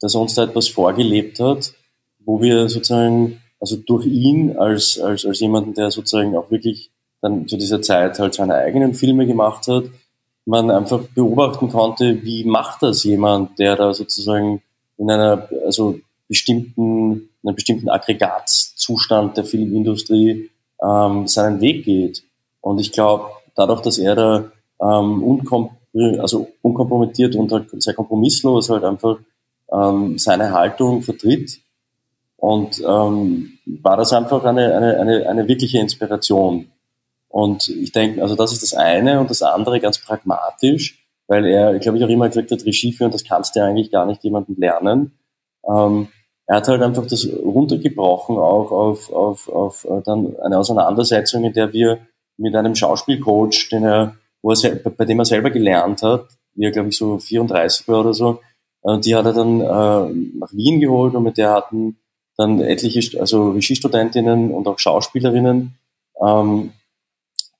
dass 0.00 0.14
er 0.14 0.20
uns 0.20 0.34
da 0.34 0.44
etwas 0.44 0.68
vorgelebt 0.68 1.40
hat, 1.40 1.74
wo 2.24 2.40
wir 2.40 2.68
sozusagen, 2.68 3.40
also 3.60 3.76
durch 3.76 4.06
ihn 4.06 4.56
als, 4.56 5.00
als, 5.00 5.26
als 5.26 5.40
jemanden, 5.40 5.74
der 5.74 5.90
sozusagen 5.90 6.36
auch 6.36 6.50
wirklich 6.50 6.90
dann 7.20 7.48
zu 7.48 7.56
dieser 7.56 7.82
Zeit 7.82 8.18
halt 8.18 8.34
seine 8.34 8.54
eigenen 8.54 8.94
Filme 8.94 9.26
gemacht 9.26 9.66
hat, 9.66 9.84
man 10.46 10.70
einfach 10.70 11.00
beobachten 11.14 11.68
konnte, 11.68 12.22
wie 12.22 12.44
macht 12.44 12.82
das 12.82 13.04
jemand, 13.04 13.58
der 13.58 13.76
da 13.76 13.94
sozusagen 13.94 14.62
in 14.98 15.10
einer, 15.10 15.48
also 15.64 15.98
bestimmten, 16.28 17.30
in 17.42 17.48
einem 17.48 17.54
bestimmten 17.54 17.88
Aggregatzustand 17.88 19.36
der 19.36 19.44
Filmindustrie 19.44 20.50
ähm, 20.82 21.26
seinen 21.26 21.60
Weg 21.60 21.84
geht. 21.84 22.22
Und 22.60 22.80
ich 22.80 22.92
glaube, 22.92 23.26
dadurch, 23.54 23.80
dass 23.80 23.98
er 23.98 24.14
da 24.14 24.44
ähm, 24.80 25.22
unkom 25.22 25.70
also 26.18 26.48
unkompromittiert 26.62 27.36
und 27.36 27.52
halt 27.52 27.70
sehr 27.80 27.94
kompromisslos 27.94 28.68
halt 28.68 28.82
einfach 28.82 29.18
ähm, 29.72 30.18
seine 30.18 30.52
Haltung 30.52 31.02
vertritt. 31.02 31.60
Und 32.36 32.82
ähm, 32.86 33.58
war 33.64 33.96
das 33.96 34.12
einfach 34.12 34.44
eine, 34.44 34.74
eine, 34.74 34.98
eine, 34.98 35.28
eine 35.28 35.48
wirkliche 35.48 35.78
Inspiration. 35.78 36.66
Und 37.34 37.68
ich 37.68 37.90
denke, 37.90 38.22
also 38.22 38.36
das 38.36 38.52
ist 38.52 38.62
das 38.62 38.74
eine 38.74 39.18
und 39.18 39.28
das 39.28 39.42
andere 39.42 39.80
ganz 39.80 39.98
pragmatisch, 39.98 41.04
weil 41.26 41.44
er, 41.46 41.74
ich 41.74 41.82
glaube, 41.82 41.98
ich 41.98 42.04
auch 42.04 42.08
immer 42.08 42.28
gesagt 42.28 42.52
hat, 42.52 42.64
Regie 42.64 42.92
führen, 42.92 43.10
das 43.10 43.24
kannst 43.24 43.56
du 43.56 43.58
ja 43.58 43.66
eigentlich 43.66 43.90
gar 43.90 44.06
nicht 44.06 44.22
jemandem 44.22 44.54
lernen. 44.56 45.18
Ähm, 45.68 46.06
er 46.46 46.56
hat 46.58 46.68
halt 46.68 46.80
einfach 46.80 47.04
das 47.08 47.26
runtergebrochen 47.26 48.36
auch 48.36 48.70
auf, 48.70 49.12
auf, 49.12 49.48
auf 49.48 49.84
äh, 49.84 50.00
dann 50.04 50.36
eine 50.44 50.58
Auseinandersetzung, 50.58 51.42
in 51.42 51.52
der 51.52 51.72
wir 51.72 52.06
mit 52.36 52.54
einem 52.54 52.76
Schauspielcoach, 52.76 53.68
den 53.72 53.82
er, 53.82 54.14
wo 54.40 54.52
er, 54.52 54.76
bei 54.76 55.04
dem 55.04 55.18
er 55.18 55.24
selber 55.24 55.50
gelernt 55.50 56.04
hat, 56.04 56.28
wie 56.54 56.66
er 56.66 56.70
glaube 56.70 56.90
ich 56.90 56.96
so 56.96 57.18
34 57.18 57.88
war 57.88 58.02
oder 58.02 58.14
so, 58.14 58.38
äh, 58.84 58.96
die 59.00 59.16
hat 59.16 59.26
er 59.26 59.32
dann 59.32 59.60
äh, 59.60 60.38
nach 60.38 60.52
Wien 60.52 60.78
geholt 60.78 61.16
und 61.16 61.24
mit 61.24 61.36
der 61.36 61.50
hatten 61.50 61.96
dann 62.36 62.60
etliche, 62.60 63.20
also 63.20 63.50
Regiestudentinnen 63.50 64.52
und 64.52 64.68
auch 64.68 64.78
Schauspielerinnen, 64.78 65.74
ähm, 66.24 66.72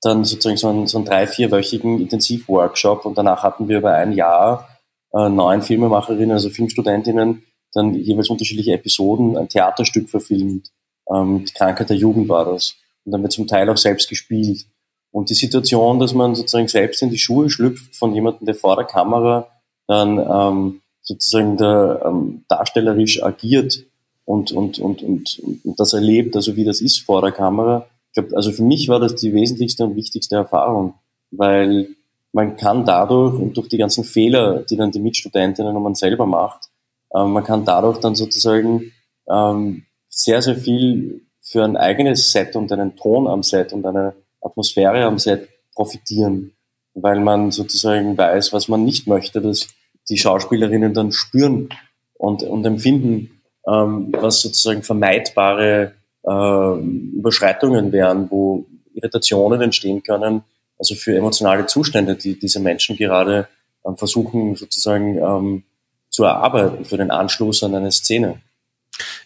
dann 0.05 0.23
sozusagen 0.23 0.57
so 0.57 0.69
einen, 0.69 0.87
so 0.87 0.97
einen 0.97 1.05
drei-, 1.05 1.27
vierwöchigen 1.27 1.99
Intensivworkshop 1.99 3.05
und 3.05 3.17
danach 3.17 3.43
hatten 3.43 3.67
wir 3.67 3.79
über 3.79 3.93
ein 3.93 4.13
Jahr 4.13 4.69
äh, 5.13 5.29
neun 5.29 5.61
Filmemacherinnen, 5.61 6.31
also 6.31 6.49
Filmstudentinnen, 6.49 7.43
dann 7.73 7.93
jeweils 7.93 8.29
unterschiedliche 8.29 8.73
Episoden, 8.73 9.37
ein 9.37 9.49
Theaterstück 9.49 10.09
verfilmt. 10.09 10.71
Ähm, 11.11 11.45
die 11.45 11.53
Krankheit 11.53 11.89
der 11.89 11.97
Jugend 11.97 12.29
war 12.29 12.45
das. 12.45 12.75
Und 13.03 13.11
dann 13.11 13.21
wird 13.21 13.33
zum 13.33 13.47
Teil 13.47 13.69
auch 13.69 13.77
selbst 13.77 14.09
gespielt. 14.09 14.65
Und 15.11 15.29
die 15.29 15.35
Situation, 15.35 15.99
dass 15.99 16.13
man 16.13 16.35
sozusagen 16.35 16.67
selbst 16.67 17.01
in 17.01 17.09
die 17.09 17.17
Schuhe 17.17 17.49
schlüpft 17.49 17.95
von 17.95 18.13
jemandem, 18.13 18.45
der 18.45 18.55
vor 18.55 18.75
der 18.75 18.85
Kamera 18.85 19.47
dann 19.87 20.19
ähm, 20.19 20.81
sozusagen 21.01 21.57
da, 21.57 22.01
ähm, 22.05 22.43
darstellerisch 22.47 23.23
agiert 23.23 23.85
und, 24.25 24.51
und, 24.51 24.79
und, 24.79 25.03
und, 25.03 25.39
und 25.63 25.79
das 25.79 25.93
erlebt, 25.93 26.35
also 26.35 26.55
wie 26.55 26.65
das 26.65 26.81
ist 26.81 26.99
vor 26.99 27.21
der 27.21 27.31
Kamera. 27.31 27.87
Ich 28.15 28.21
glaube, 28.21 28.37
also 28.37 28.53
für 28.53 28.63
mich 28.63 28.87
war 28.87 29.01
das 29.01 29.15
die 29.15 29.33
wesentlichste 29.33 29.83
und 29.83 29.97
wichtigste 29.97 30.35
Erfahrung, 30.35 30.93
weil 31.31 31.89
man 32.31 32.55
kann 32.55 32.85
dadurch 32.85 33.37
und 33.37 33.57
durch 33.57 33.67
die 33.67 33.77
ganzen 33.77 34.05
Fehler, 34.05 34.63
die 34.63 34.77
dann 34.77 34.91
die 34.91 35.01
Mitstudentinnen 35.01 35.75
und 35.75 35.83
man 35.83 35.95
selber 35.95 36.25
macht, 36.25 36.69
ähm, 37.13 37.33
man 37.33 37.43
kann 37.43 37.65
dadurch 37.65 37.97
dann 37.99 38.15
sozusagen 38.15 38.93
ähm, 39.29 39.83
sehr, 40.07 40.41
sehr 40.41 40.55
viel 40.55 41.25
für 41.41 41.65
ein 41.65 41.75
eigenes 41.75 42.31
Set 42.31 42.55
und 42.55 42.71
einen 42.71 42.95
Ton 42.95 43.27
am 43.27 43.43
Set 43.43 43.73
und 43.73 43.85
eine 43.85 44.13
Atmosphäre 44.39 45.03
am 45.03 45.19
Set 45.19 45.49
profitieren, 45.73 46.53
weil 46.93 47.19
man 47.19 47.51
sozusagen 47.51 48.17
weiß, 48.17 48.53
was 48.53 48.69
man 48.69 48.85
nicht 48.85 49.07
möchte, 49.07 49.41
dass 49.41 49.67
die 50.07 50.17
Schauspielerinnen 50.17 50.93
dann 50.93 51.11
spüren 51.11 51.67
und, 52.13 52.43
und 52.43 52.65
empfinden, 52.65 53.41
ähm, 53.67 54.13
was 54.17 54.41
sozusagen 54.41 54.83
vermeidbare 54.83 55.91
äh, 56.27 56.79
Überschreitungen 57.17 57.91
wären, 57.91 58.29
wo 58.29 58.65
Irritationen 58.93 59.61
entstehen 59.61 60.03
können, 60.03 60.43
also 60.77 60.95
für 60.95 61.15
emotionale 61.15 61.65
Zustände, 61.65 62.15
die 62.15 62.37
diese 62.39 62.59
Menschen 62.59 62.97
gerade 62.97 63.47
ähm, 63.85 63.97
versuchen 63.97 64.55
sozusagen 64.55 65.17
ähm, 65.17 65.63
zu 66.09 66.23
erarbeiten 66.23 66.85
für 66.85 66.97
den 66.97 67.11
Anschluss 67.11 67.63
an 67.63 67.75
eine 67.75 67.91
Szene. 67.91 68.41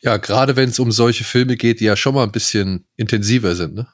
Ja, 0.01 0.17
gerade 0.17 0.55
wenn 0.55 0.69
es 0.69 0.79
um 0.79 0.91
solche 0.91 1.23
Filme 1.23 1.55
geht, 1.55 1.79
die 1.79 1.85
ja 1.85 1.95
schon 1.95 2.15
mal 2.15 2.23
ein 2.23 2.31
bisschen 2.31 2.85
intensiver 2.95 3.55
sind, 3.55 3.75
ne? 3.75 3.87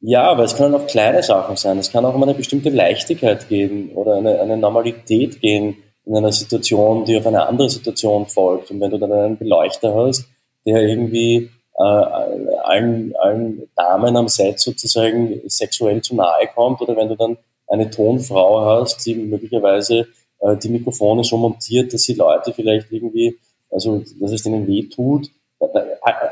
Ja, 0.00 0.24
aber 0.30 0.44
es 0.44 0.56
können 0.56 0.74
auch 0.74 0.86
kleine 0.86 1.22
Sachen 1.22 1.56
sein. 1.56 1.78
Es 1.78 1.90
kann 1.90 2.04
auch 2.04 2.14
um 2.14 2.22
eine 2.22 2.34
bestimmte 2.34 2.68
Leichtigkeit 2.68 3.48
gehen 3.48 3.90
oder 3.92 4.16
eine, 4.16 4.40
eine 4.40 4.56
Normalität 4.56 5.40
gehen 5.40 5.76
in 6.04 6.16
einer 6.16 6.32
Situation, 6.32 7.04
die 7.06 7.16
auf 7.16 7.26
eine 7.26 7.46
andere 7.46 7.70
Situation 7.70 8.26
folgt. 8.26 8.70
Und 8.70 8.80
wenn 8.80 8.90
du 8.90 8.98
dann 8.98 9.12
einen 9.12 9.38
Beleuchter 9.38 9.94
hast, 9.94 10.26
der 10.66 10.82
irgendwie 10.82 11.50
äh, 11.78 11.82
allen, 11.82 13.14
allen 13.16 13.68
Damen 13.76 14.16
am 14.16 14.28
Set 14.28 14.60
sozusagen 14.60 15.40
sexuell 15.46 16.00
zu 16.02 16.14
nahe 16.14 16.48
kommt, 16.54 16.80
oder 16.80 16.96
wenn 16.96 17.08
du 17.08 17.16
dann 17.16 17.36
eine 17.68 17.90
Tonfrau 17.90 18.60
hast, 18.64 19.04
die 19.04 19.14
möglicherweise 19.14 20.06
äh, 20.40 20.56
die 20.56 20.68
Mikrofone 20.68 21.24
so 21.24 21.36
montiert, 21.36 21.92
dass 21.92 22.02
die 22.02 22.14
Leute 22.14 22.52
vielleicht 22.52 22.90
irgendwie, 22.92 23.38
also 23.70 24.02
dass 24.20 24.32
es 24.32 24.42
denen 24.42 24.66
weh 24.66 24.88
tut. 24.88 25.30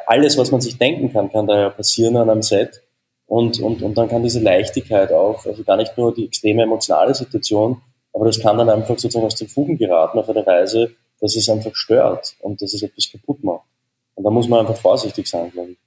Alles, 0.07 0.37
was 0.39 0.51
man 0.51 0.61
sich 0.61 0.79
denken 0.79 1.13
kann, 1.13 1.31
kann 1.31 1.47
da 1.47 1.59
ja 1.59 1.71
passieren 1.71 2.17
an 2.17 2.31
einem 2.31 2.43
Set. 2.43 2.83
Und, 3.27 3.59
und, 3.61 3.83
und 3.83 3.97
dann 3.97 4.09
kann 4.09 4.23
diese 4.23 4.41
Leichtigkeit 4.41 5.11
auch, 5.11 5.47
also 5.47 5.65
gar 5.65 5.77
nicht 5.77 5.97
nur 5.97 6.15
die 6.15 6.27
extreme 6.27 6.63
emotionale 6.63 7.15
Situation, 7.15 7.81
aber 8.13 8.27
das 8.27 8.39
kann 8.39 8.59
dann 8.59 8.71
einfach 8.71 8.99
sozusagen 8.99 9.27
aus 9.27 9.35
den 9.35 9.49
Fugen 9.49 9.79
geraten 9.79 10.19
auf 10.19 10.29
eine 10.29 10.47
Weise, 10.47 10.93
dass 11.21 11.35
es 11.35 11.49
einfach 11.49 11.75
stört 11.75 12.37
und 12.41 12.61
dass 12.61 12.75
es 12.75 12.83
etwas 12.83 13.11
kaputt 13.11 13.43
macht. 13.43 13.65
Und 14.15 14.25
da 14.25 14.31
muss 14.31 14.49
man 14.49 14.61
einfach 14.61 14.77
vorsichtig 14.77 15.27
sein, 15.27 15.51
glaube 15.51 15.73
ich. 15.73 15.79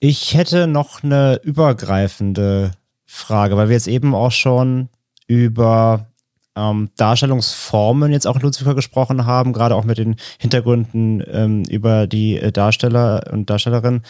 Ich 0.00 0.34
hätte 0.34 0.66
noch 0.66 1.02
eine 1.02 1.40
übergreifende 1.44 2.72
Frage, 3.06 3.56
weil 3.56 3.68
wir 3.68 3.76
jetzt 3.76 3.86
eben 3.86 4.14
auch 4.14 4.32
schon 4.32 4.88
über 5.26 6.06
ähm, 6.56 6.90
Darstellungsformen 6.96 8.12
jetzt 8.12 8.26
auch 8.26 8.36
in 8.36 8.42
Lucifer 8.42 8.74
gesprochen 8.74 9.26
haben, 9.26 9.52
gerade 9.52 9.74
auch 9.74 9.84
mit 9.84 9.98
den 9.98 10.16
Hintergründen 10.38 11.22
ähm, 11.30 11.62
über 11.70 12.06
die 12.06 12.36
äh, 12.38 12.52
Darsteller 12.52 13.30
und 13.32 13.48
Darstellerinnen. 13.48 14.02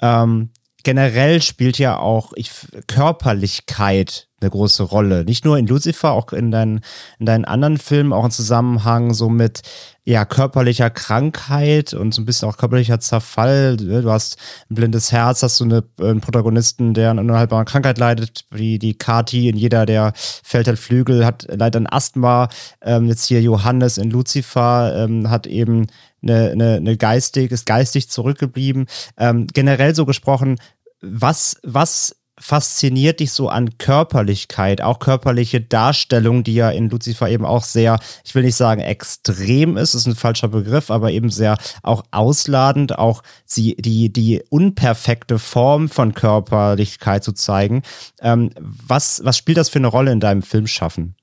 Ähm, 0.00 0.50
generell 0.82 1.42
spielt 1.42 1.78
ja 1.78 1.98
auch 1.98 2.32
ich, 2.36 2.50
Körperlichkeit 2.86 4.28
eine 4.40 4.50
große 4.50 4.82
Rolle. 4.82 5.24
Nicht 5.24 5.44
nur 5.44 5.58
in 5.58 5.66
Lucifer, 5.66 6.12
auch 6.12 6.32
in 6.32 6.50
deinen, 6.50 6.80
in 7.18 7.26
deinen 7.26 7.44
anderen 7.44 7.78
Filmen, 7.78 8.12
auch 8.12 8.24
im 8.24 8.30
Zusammenhang 8.30 9.12
so 9.14 9.28
mit 9.28 9.62
ja, 10.04 10.24
körperlicher 10.24 10.90
Krankheit 10.90 11.92
und 11.94 12.14
so 12.14 12.22
ein 12.22 12.24
bisschen 12.24 12.48
auch 12.48 12.56
körperlicher 12.56 13.00
Zerfall. 13.00 13.76
Du 13.76 14.10
hast 14.10 14.38
ein 14.70 14.74
blindes 14.74 15.12
Herz, 15.12 15.42
hast 15.42 15.60
du 15.60 15.64
eine, 15.64 15.84
einen 16.00 16.20
Protagonisten, 16.20 16.94
der 16.94 17.10
an 17.10 17.18
einer 17.18 17.32
unheilbaren 17.32 17.66
Krankheit 17.66 17.98
leidet, 17.98 18.46
wie 18.50 18.78
die 18.78 18.94
Kati, 18.94 19.48
in 19.48 19.56
jeder 19.56 19.86
der 19.86 20.12
fällt 20.16 20.68
halt 20.68 20.78
Flügel, 20.78 21.26
hat 21.26 21.46
leider 21.48 21.78
ein 21.78 21.86
Asthma. 21.86 22.48
Ähm, 22.80 23.06
jetzt 23.06 23.26
hier 23.26 23.42
Johannes 23.42 23.98
in 23.98 24.10
Lucifer 24.10 25.04
ähm, 25.04 25.28
hat 25.28 25.46
eben 25.46 25.86
eine, 26.22 26.50
eine, 26.50 26.74
eine 26.76 26.96
geistig, 26.96 27.52
ist 27.52 27.66
geistig 27.66 28.10
zurückgeblieben. 28.10 28.86
Ähm, 29.18 29.46
generell 29.52 29.94
so 29.94 30.06
gesprochen, 30.06 30.56
was, 31.02 31.56
was 31.62 32.16
fasziniert 32.40 33.20
dich 33.20 33.32
so 33.32 33.48
an 33.48 33.76
Körperlichkeit, 33.78 34.80
auch 34.80 34.98
körperliche 34.98 35.60
Darstellung, 35.60 36.42
die 36.42 36.54
ja 36.54 36.70
in 36.70 36.88
Lucifer 36.88 37.28
eben 37.28 37.44
auch 37.44 37.62
sehr, 37.62 37.98
ich 38.24 38.34
will 38.34 38.42
nicht 38.42 38.56
sagen 38.56 38.80
extrem 38.80 39.76
ist, 39.76 39.94
ist 39.94 40.06
ein 40.06 40.14
falscher 40.14 40.48
Begriff, 40.48 40.90
aber 40.90 41.12
eben 41.12 41.30
sehr 41.30 41.58
auch 41.82 42.02
ausladend, 42.10 42.98
auch 42.98 43.22
sie, 43.44 43.76
die, 43.76 44.10
die 44.12 44.42
unperfekte 44.48 45.38
Form 45.38 45.88
von 45.88 46.14
Körperlichkeit 46.14 47.22
zu 47.22 47.32
zeigen. 47.32 47.82
Ähm, 48.22 48.50
was, 48.58 49.20
was 49.22 49.36
spielt 49.36 49.58
das 49.58 49.68
für 49.68 49.78
eine 49.78 49.88
Rolle 49.88 50.10
in 50.10 50.20
deinem 50.20 50.42
Filmschaffen? 50.42 51.14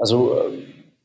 Also, 0.00 0.36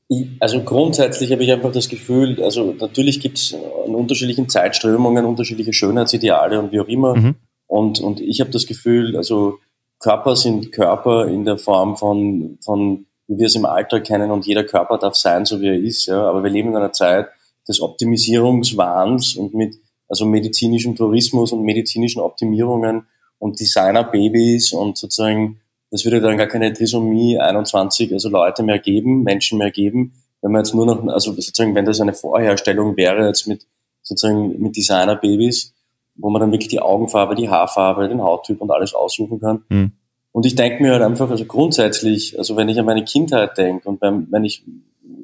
äh, 0.09 0.25
also 0.39 0.61
grundsätzlich 0.63 1.31
habe 1.31 1.43
ich 1.43 1.51
einfach 1.51 1.71
das 1.71 1.87
Gefühl, 1.87 2.43
also 2.43 2.75
natürlich 2.79 3.19
gibt 3.19 3.37
es 3.37 3.55
in 3.85 3.95
unterschiedlichen 3.95 4.49
Zeitströmungen 4.49 5.23
unterschiedliche 5.23 5.71
Schönheitsideale 5.71 6.59
und 6.59 6.71
wie 6.71 6.79
auch 6.79 6.87
immer. 6.87 7.15
Mhm. 7.15 7.35
Und, 7.71 8.01
und 8.01 8.19
ich 8.19 8.41
habe 8.41 8.51
das 8.51 8.67
Gefühl, 8.67 9.15
also 9.15 9.59
Körper 9.97 10.35
sind 10.35 10.73
Körper 10.73 11.27
in 11.27 11.45
der 11.45 11.57
Form 11.57 11.95
von, 11.95 12.57
von, 12.59 13.05
wie 13.27 13.37
wir 13.37 13.45
es 13.45 13.55
im 13.55 13.63
Alter 13.65 14.01
kennen 14.01 14.29
und 14.29 14.45
jeder 14.45 14.65
Körper 14.65 14.97
darf 14.97 15.15
sein, 15.15 15.45
so 15.45 15.61
wie 15.61 15.67
er 15.67 15.79
ist. 15.79 16.07
Ja. 16.07 16.27
Aber 16.27 16.43
wir 16.43 16.49
leben 16.49 16.71
in 16.71 16.75
einer 16.75 16.91
Zeit 16.91 17.29
des 17.69 17.79
Optimisierungswahns 17.79 19.35
und 19.37 19.53
mit 19.53 19.75
also 20.09 20.25
medizinischem 20.25 20.97
Tourismus 20.97 21.53
und 21.53 21.63
medizinischen 21.63 22.19
Optimierungen 22.19 23.07
und 23.39 23.57
Designer-Babys 23.57 24.73
und 24.73 24.97
sozusagen, 24.97 25.61
das 25.91 26.03
würde 26.03 26.19
dann 26.19 26.37
gar 26.37 26.47
keine 26.47 26.73
Trisomie 26.73 27.39
21, 27.39 28.11
also 28.11 28.27
Leute 28.27 28.63
mehr 28.63 28.79
geben, 28.79 29.23
Menschen 29.23 29.57
mehr 29.57 29.71
geben, 29.71 30.11
wenn 30.41 30.51
man 30.51 30.65
jetzt 30.65 30.75
nur 30.75 30.85
noch, 30.85 31.01
also 31.07 31.31
sozusagen, 31.31 31.73
wenn 31.73 31.85
das 31.85 32.01
eine 32.01 32.13
Vorherstellung 32.13 32.97
wäre 32.97 33.27
jetzt 33.27 33.47
mit 33.47 33.65
sozusagen 34.01 34.61
mit 34.61 34.75
Designer-Babys, 34.75 35.73
wo 36.21 36.29
man 36.29 36.39
dann 36.39 36.51
wirklich 36.51 36.69
die 36.69 36.79
Augenfarbe, 36.79 37.35
die 37.35 37.49
Haarfarbe, 37.49 38.07
den 38.07 38.21
Hauttyp 38.21 38.61
und 38.61 38.71
alles 38.71 38.93
aussuchen 38.93 39.39
kann. 39.39 39.63
Mhm. 39.69 39.91
Und 40.31 40.45
ich 40.45 40.55
denke 40.55 40.81
mir 40.81 40.93
halt 40.93 41.01
einfach, 41.01 41.29
also 41.29 41.43
grundsätzlich, 41.45 42.37
also 42.37 42.55
wenn 42.55 42.69
ich 42.69 42.79
an 42.79 42.85
meine 42.85 43.03
Kindheit 43.03 43.57
denke 43.57 43.89
und 43.89 44.01
wenn 44.01 44.43
ich 44.43 44.63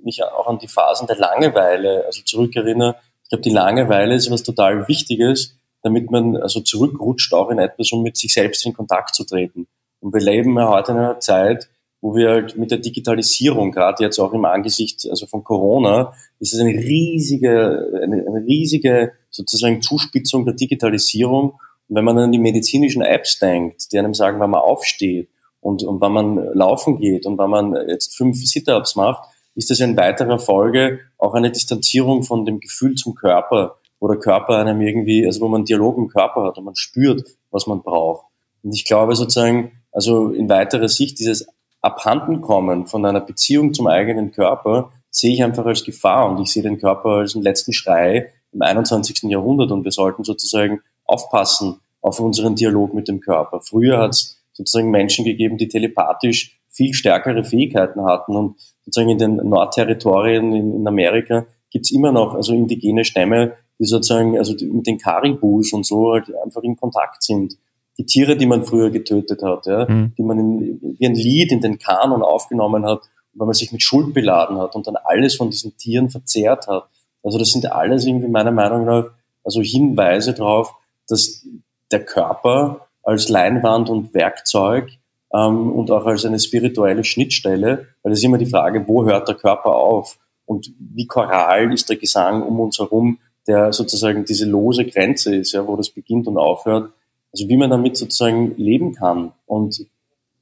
mich 0.04 0.24
auch 0.24 0.48
an 0.48 0.60
die 0.60 0.68
Phasen 0.68 1.08
der 1.08 1.18
Langeweile, 1.18 2.04
also 2.06 2.22
zurückerinnere, 2.24 2.96
ich 3.24 3.30
glaube, 3.30 3.42
die 3.42 3.52
Langeweile 3.52 4.16
ist 4.16 4.32
was 4.32 4.44
total 4.44 4.88
Wichtiges, 4.88 5.58
damit 5.82 6.12
man 6.12 6.36
also 6.38 6.60
zurückrutscht 6.60 7.34
auch 7.34 7.50
in 7.50 7.60
etwas, 7.60 7.92
um 7.92 8.04
mit 8.04 8.18
sich 8.18 8.34
selbst 8.34 8.66
in 8.66 8.74
Kontakt 8.74 9.16
zu 9.16 9.24
treten. 9.24 9.68
Und 10.00 10.14
wir 10.14 10.22
leben 10.22 10.58
ja 10.58 10.70
heute 10.70 10.92
in 10.92 10.98
einer 10.98 11.20
Zeit, 11.20 11.70
wo 12.02 12.16
wir 12.16 12.30
halt 12.30 12.58
mit 12.58 12.72
der 12.72 12.78
Digitalisierung, 12.78 13.72
gerade 13.72 14.04
jetzt 14.04 14.20
auch 14.20 14.34
im 14.34 14.46
Angesicht 14.46 15.08
also 15.10 15.26
von 15.26 15.44
Corona, 15.44 16.14
ist 16.40 16.54
es 16.54 16.60
eine 16.60 16.72
riesige, 16.72 18.02
eine, 18.04 18.26
eine 18.28 18.46
riesige 18.46 19.14
sozusagen 19.30 19.82
Zuspitzung 19.82 20.46
der 20.46 20.54
Digitalisierung. 20.54 21.54
Und 21.90 21.96
wenn 21.96 22.06
man 22.06 22.18
an 22.18 22.32
die 22.32 22.40
medizinischen 22.40 23.02
Apps 23.02 23.40
denkt, 23.40 23.92
die 23.92 24.00
einem 24.00 24.14
sagen, 24.14 24.40
wann 24.40 24.52
man 24.52 24.62
aufsteht 24.62 25.30
und, 25.62 25.84
und 25.84 26.00
wann 26.00 26.14
man 26.14 26.36
laufen 26.54 27.00
geht 27.00 27.26
und 27.26 27.38
wann 27.38 27.50
man 27.50 27.76
jetzt 27.90 28.16
fünf 28.16 28.38
Sit-ups 28.46 28.96
macht, 28.96 29.24
ist 29.56 29.72
das 29.72 29.80
in 29.80 29.98
weiterer 29.98 30.38
Folge 30.38 31.00
auch 31.18 31.34
eine 31.34 31.52
Distanzierung 31.52 32.22
von 32.22 32.46
dem 32.46 32.60
Gefühl 32.60 32.94
zum 32.94 33.16
Körper, 33.16 33.78
wo 34.00 34.08
der 34.08 34.20
Körper 34.20 34.58
einem 34.58 34.82
irgendwie, 34.82 35.26
also 35.26 35.42
wo 35.42 35.48
man 35.48 35.66
Dialog 35.66 35.98
im 35.98 36.10
Körper 36.10 36.44
hat 36.44 36.60
und 36.60 36.66
man 36.66 36.76
spürt, 36.76 37.24
was 37.50 37.66
man 37.66 37.82
braucht. 37.82 38.26
Und 38.62 38.74
ich 38.74 38.86
glaube 38.86 39.16
sozusagen, 39.16 39.72
also 39.92 40.30
in 40.30 40.48
weiterer 40.48 40.90
Sicht 40.90 41.18
dieses 41.20 41.48
Abhandenkommen 41.82 42.88
von 42.88 43.06
einer 43.06 43.22
Beziehung 43.22 43.74
zum 43.74 43.88
eigenen 43.88 44.32
Körper 44.32 44.92
sehe 45.10 45.34
ich 45.34 45.44
einfach 45.44 45.66
als 45.66 45.84
Gefahr 45.84 46.30
und 46.30 46.42
ich 46.42 46.52
sehe 46.52 46.64
den 46.64 46.80
Körper 46.80 47.10
als 47.10 47.36
einen 47.36 47.44
letzten 47.44 47.74
Schrei 47.74 48.32
im 48.52 48.62
21. 48.62 49.24
Jahrhundert 49.24 49.72
und 49.72 49.84
wir 49.84 49.92
sollten 49.92 50.24
sozusagen 50.24 50.82
aufpassen 51.06 51.80
auf 52.02 52.20
unseren 52.20 52.56
Dialog 52.56 52.94
mit 52.94 53.08
dem 53.08 53.20
Körper. 53.20 53.62
Früher 53.62 54.00
hat 54.00 54.12
es 54.12 54.42
sozusagen 54.54 54.92
Menschen 54.92 55.26
gegeben, 55.26 55.58
die 55.58 55.68
telepathisch 55.68 56.60
viel 56.70 56.94
stärkere 56.94 57.44
Fähigkeiten 57.44 58.04
hatten 58.04 58.36
und 58.36 58.56
sozusagen 58.86 59.10
in 59.10 59.18
den 59.18 59.36
Nordterritorien 59.38 60.54
in, 60.54 60.76
in 60.76 60.88
Amerika 60.88 61.46
gibt 61.70 61.86
es 61.86 61.92
immer 61.92 62.12
noch 62.12 62.36
also 62.36 62.54
indigene 62.54 63.04
Stämme, 63.04 63.54
die 63.80 63.86
sozusagen 63.86 64.38
also 64.38 64.54
mit 64.66 64.88
den 64.88 64.98
Karibus 64.98 65.74
und 65.74 65.86
so 65.86 66.14
halt 66.14 66.28
einfach 66.44 66.64
in 66.64 66.76
Kontakt 66.76 67.24
sind 67.24 67.58
die 67.98 68.06
Tiere, 68.06 68.38
die 68.38 68.46
man 68.46 68.64
früher 68.64 68.90
getötet 68.90 69.42
hat, 69.42 69.66
ja, 69.66 69.88
mhm. 69.90 70.14
die 70.18 70.24
man 70.24 70.40
in, 70.40 70.96
wie 71.00 71.06
ein 71.06 71.16
Lied 71.16 71.52
in 71.52 71.62
den 71.62 71.80
Kanon 71.80 72.22
aufgenommen 72.22 72.86
hat, 72.86 73.02
weil 73.34 73.48
man 73.48 73.54
sich 73.54 73.72
mit 73.72 73.82
Schuld 73.82 74.14
beladen 74.14 74.58
hat 74.58 74.76
und 74.76 74.88
dann 74.88 74.96
alles 74.96 75.36
von 75.36 75.50
diesen 75.50 75.78
Tieren 75.78 76.10
verzehrt 76.10 76.68
hat. 76.68 76.88
Also 77.24 77.38
das 77.38 77.52
sind 77.52 77.72
alles 77.72 78.06
irgendwie 78.06 78.28
meiner 78.28 78.52
Meinung 78.52 78.86
nach 78.86 79.10
also 79.44 79.62
Hinweise 79.62 80.34
darauf, 80.34 80.74
dass 81.08 81.46
der 81.92 82.04
Körper 82.04 82.88
als 83.02 83.30
Leinwand 83.30 83.90
und 83.90 84.14
Werkzeug 84.14 84.92
ähm, 85.34 85.72
und 85.72 85.90
auch 85.90 86.06
als 86.06 86.26
eine 86.26 86.40
spirituelle 86.40 87.04
Schnittstelle, 87.04 87.88
weil 88.04 88.12
es 88.12 88.20
ist 88.20 88.26
immer 88.26 88.38
die 88.38 88.46
Frage, 88.46 88.88
wo 88.88 89.06
hört 89.06 89.28
der 89.28 89.36
Körper 89.36 89.76
auf 89.76 90.18
und 90.46 90.72
wie 90.80 91.08
choral 91.08 91.74
ist 91.74 91.90
der 91.90 91.96
Gesang 91.96 92.44
um 92.44 92.60
uns 92.60 92.80
herum, 92.80 93.20
der 93.48 93.72
sozusagen 93.72 94.26
diese 94.26 94.46
lose 94.46 94.86
Grenze 94.86 95.36
ist, 95.36 95.54
ja, 95.54 95.66
wo 95.66 95.78
das 95.78 95.90
beginnt 95.90 96.28
und 96.28 96.38
aufhört, 96.38 96.92
also 97.38 97.50
wie 97.50 97.58
man 97.58 97.70
damit 97.70 97.98
sozusagen 97.98 98.56
leben 98.58 98.94
kann. 98.96 99.32
Und 99.46 99.86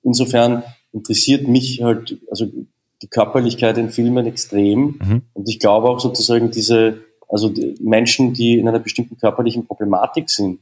insofern 0.01 0.63
interessiert 0.93 1.47
mich 1.47 1.83
halt, 1.83 2.17
also 2.29 2.47
die 3.01 3.07
Körperlichkeit 3.07 3.77
in 3.77 3.89
Filmen 3.89 4.25
extrem. 4.25 4.99
Mhm. 5.03 5.21
Und 5.33 5.49
ich 5.49 5.59
glaube 5.59 5.89
auch 5.89 5.99
sozusagen 5.99 6.51
diese, 6.51 7.01
also 7.27 7.49
die 7.49 7.75
Menschen, 7.81 8.33
die 8.33 8.57
in 8.57 8.67
einer 8.67 8.79
bestimmten 8.79 9.17
körperlichen 9.17 9.67
Problematik 9.67 10.29
sind, 10.29 10.61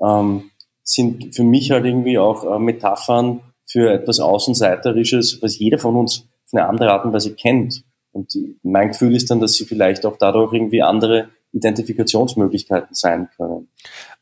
ähm, 0.00 0.50
sind 0.84 1.34
für 1.34 1.42
mich 1.42 1.72
halt 1.72 1.84
irgendwie 1.86 2.18
auch 2.18 2.44
äh, 2.44 2.58
Metaphern 2.60 3.40
für 3.66 3.92
etwas 3.92 4.20
Außenseiterisches, 4.20 5.42
was 5.42 5.58
jeder 5.58 5.78
von 5.78 5.96
uns 5.96 6.28
auf 6.46 6.54
eine 6.54 6.68
andere 6.68 6.92
Art 6.92 7.04
und 7.04 7.12
Weise 7.12 7.34
kennt. 7.34 7.82
Und 8.12 8.38
mein 8.62 8.88
Gefühl 8.88 9.16
ist 9.16 9.28
dann, 9.30 9.40
dass 9.40 9.54
sie 9.54 9.64
vielleicht 9.64 10.06
auch 10.06 10.16
dadurch 10.18 10.52
irgendwie 10.52 10.82
andere 10.82 11.30
Identifikationsmöglichkeiten 11.52 12.94
sein 12.94 13.28
können. 13.36 13.68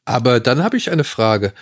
Aber 0.05 0.41
dann 0.41 0.63
habe 0.63 0.77
ich 0.77 0.91
eine 0.91 1.05
Frage. 1.05 1.53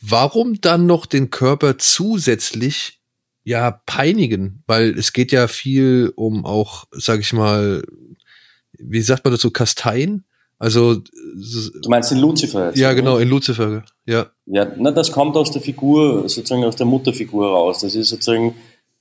Warum 0.00 0.60
dann 0.60 0.86
noch 0.86 1.06
den 1.06 1.30
Körper 1.30 1.78
zusätzlich 1.78 3.00
ja 3.44 3.70
peinigen? 3.86 4.62
Weil 4.66 4.98
es 4.98 5.12
geht 5.12 5.32
ja 5.32 5.48
viel 5.48 6.12
um 6.16 6.46
auch, 6.46 6.86
sag 6.90 7.20
ich 7.20 7.32
mal, 7.32 7.82
wie 8.78 9.02
sagt 9.02 9.24
man 9.24 9.32
dazu, 9.32 9.50
Kasteien? 9.50 10.24
Also 10.58 10.96
du 10.96 11.88
meinst 11.88 12.12
in 12.12 12.18
Lucifer? 12.18 12.66
Jetzt, 12.68 12.78
ja, 12.78 12.92
genau, 12.92 13.16
in 13.16 13.28
Lucifer, 13.28 13.82
ja. 14.06 14.26
Ja, 14.44 14.70
na, 14.76 14.90
das 14.90 15.10
kommt 15.10 15.34
aus 15.36 15.50
der 15.50 15.62
Figur, 15.62 16.28
sozusagen 16.28 16.64
aus 16.64 16.76
der 16.76 16.84
Mutterfigur 16.84 17.48
raus. 17.48 17.80
Das 17.80 17.94
ist 17.94 18.10
sozusagen, 18.10 18.54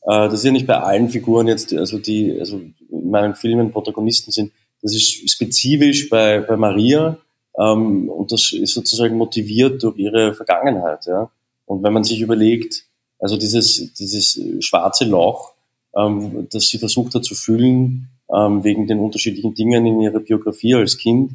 äh, 0.04 0.30
das 0.30 0.36
ist 0.36 0.46
ja 0.46 0.52
nicht 0.52 0.68
bei 0.68 0.80
allen 0.80 1.10
Figuren 1.10 1.50
jetzt, 1.50 1.74
also 1.74 1.98
die, 1.98 2.38
also 2.40 2.62
in 2.90 3.12
meinen 3.12 3.36
Filmen 3.36 3.74
Protagonisten 3.74 4.32
sind. 4.32 4.54
Das 4.82 4.96
ist 4.96 5.30
spezifisch 5.30 6.10
bei, 6.10 6.40
bei 6.40 6.56
Maria, 6.56 7.18
ähm, 7.60 8.10
und 8.10 8.32
das 8.32 8.54
ist 8.54 8.74
sozusagen 8.74 9.18
motiviert 9.18 9.84
durch 9.84 9.98
ihre 9.98 10.34
Vergangenheit. 10.34 11.06
Ja? 11.06 11.30
Und 11.66 11.84
wenn 11.84 11.94
man 11.94 12.04
sich 12.04 12.22
überlegt, 12.22 12.86
also 13.20 13.38
dieses, 13.38 13.94
dieses 13.94 14.40
schwarze 14.60 15.06
Loch, 15.06 15.54
ähm, 15.96 16.48
das 16.52 16.70
sie 16.70 16.78
versucht 16.78 17.16
hat 17.16 17.26
zu 17.26 17.36
füllen, 17.36 18.10
ähm, 18.34 18.64
wegen 18.64 18.88
den 18.88 19.00
unterschiedlichen 19.00 19.54
Dingen 19.54 19.86
in 19.86 20.00
ihrer 20.02 20.20
Biografie 20.20 20.76
als 20.76 20.98
Kind, 20.98 21.34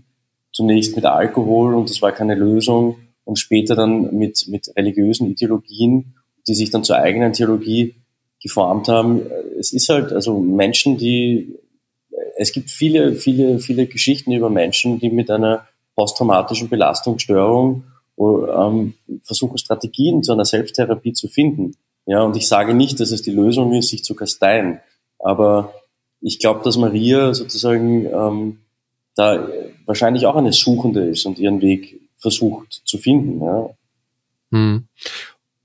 zunächst 0.52 0.96
mit 0.96 1.04
Alkohol 1.04 1.74
und 1.74 1.90
das 1.90 2.00
war 2.00 2.12
keine 2.12 2.36
Lösung 2.36 2.96
und 3.24 3.38
später 3.38 3.74
dann 3.74 4.16
mit, 4.16 4.46
mit 4.48 4.72
religiösen 4.76 5.30
Ideologien, 5.30 6.14
die 6.46 6.54
sich 6.54 6.70
dann 6.70 6.84
zur 6.84 6.96
eigenen 6.96 7.32
Theologie 7.32 7.96
geformt 8.40 8.88
haben. 8.88 9.22
Es 9.58 9.72
ist 9.72 9.88
halt, 9.88 10.12
also 10.12 10.38
Menschen, 10.38 10.96
die, 10.96 11.58
es 12.36 12.52
gibt 12.52 12.70
viele, 12.70 13.14
viele, 13.16 13.58
viele 13.58 13.86
Geschichten 13.86 14.32
über 14.32 14.50
Menschen, 14.50 15.00
die 15.00 15.10
mit 15.10 15.30
einer 15.30 15.66
posttraumatischen 15.94 16.68
Belastungsstörung 16.68 17.84
ähm, 18.18 18.94
versuchen 19.22 19.58
Strategien 19.58 20.22
zu 20.22 20.32
einer 20.32 20.44
Selbsttherapie 20.44 21.12
zu 21.12 21.28
finden. 21.28 21.76
Ja, 22.06 22.22
und 22.22 22.36
ich 22.36 22.48
sage 22.48 22.74
nicht, 22.74 23.00
dass 23.00 23.10
es 23.10 23.22
die 23.22 23.30
Lösung 23.30 23.72
ist, 23.72 23.88
sich 23.88 24.04
zu 24.04 24.14
kasteien, 24.14 24.80
aber 25.18 25.74
ich 26.20 26.38
glaube, 26.38 26.60
dass 26.64 26.76
Maria 26.76 27.34
sozusagen 27.34 28.06
ähm, 28.06 28.58
da 29.14 29.48
wahrscheinlich 29.86 30.26
auch 30.26 30.36
eine 30.36 30.52
Suchende 30.52 31.06
ist 31.06 31.26
und 31.26 31.38
ihren 31.38 31.60
Weg 31.60 32.00
versucht 32.16 32.82
zu 32.84 32.98
finden. 32.98 33.42
Ja. 33.42 33.70
Hm. 34.50 34.88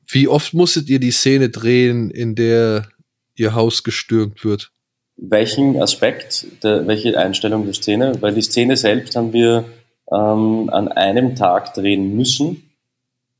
Wie 0.07 0.27
oft 0.27 0.53
musstet 0.53 0.89
ihr 0.89 0.99
die 0.99 1.11
Szene 1.11 1.49
drehen, 1.49 2.09
in 2.09 2.35
der 2.35 2.87
ihr 3.35 3.53
Haus 3.53 3.83
gestürmt 3.83 4.43
wird? 4.43 4.71
Welchen 5.17 5.81
Aspekt, 5.81 6.47
der, 6.63 6.87
welche 6.87 7.17
Einstellung 7.17 7.65
der 7.65 7.73
Szene? 7.73 8.13
Weil 8.21 8.33
die 8.33 8.41
Szene 8.41 8.77
selbst 8.77 9.15
haben 9.15 9.33
wir 9.33 9.65
ähm, 10.11 10.69
an 10.71 10.87
einem 10.89 11.35
Tag 11.35 11.73
drehen 11.73 12.15
müssen. 12.15 12.71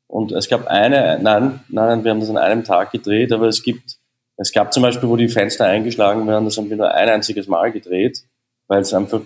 Und 0.07 0.31
es 0.31 0.49
gab 0.49 0.67
eine, 0.67 1.19
nein, 1.21 1.59
nein, 1.69 2.03
wir 2.03 2.11
haben 2.11 2.19
das 2.19 2.29
an 2.29 2.37
einem 2.37 2.63
Tag 2.63 2.91
gedreht, 2.91 3.31
aber 3.31 3.47
es 3.47 3.61
gibt, 3.61 3.97
es 4.37 4.51
gab 4.51 4.73
zum 4.73 4.83
Beispiel, 4.83 5.07
wo 5.07 5.15
die 5.15 5.27
Fenster 5.27 5.65
eingeschlagen 5.65 6.25
werden, 6.27 6.45
das 6.45 6.57
haben 6.57 6.69
wir 6.69 6.77
nur 6.77 6.93
ein 6.93 7.09
einziges 7.09 7.47
Mal 7.47 7.71
gedreht, 7.71 8.23
weil 8.67 8.81
es 8.81 8.93
einfach 8.93 9.21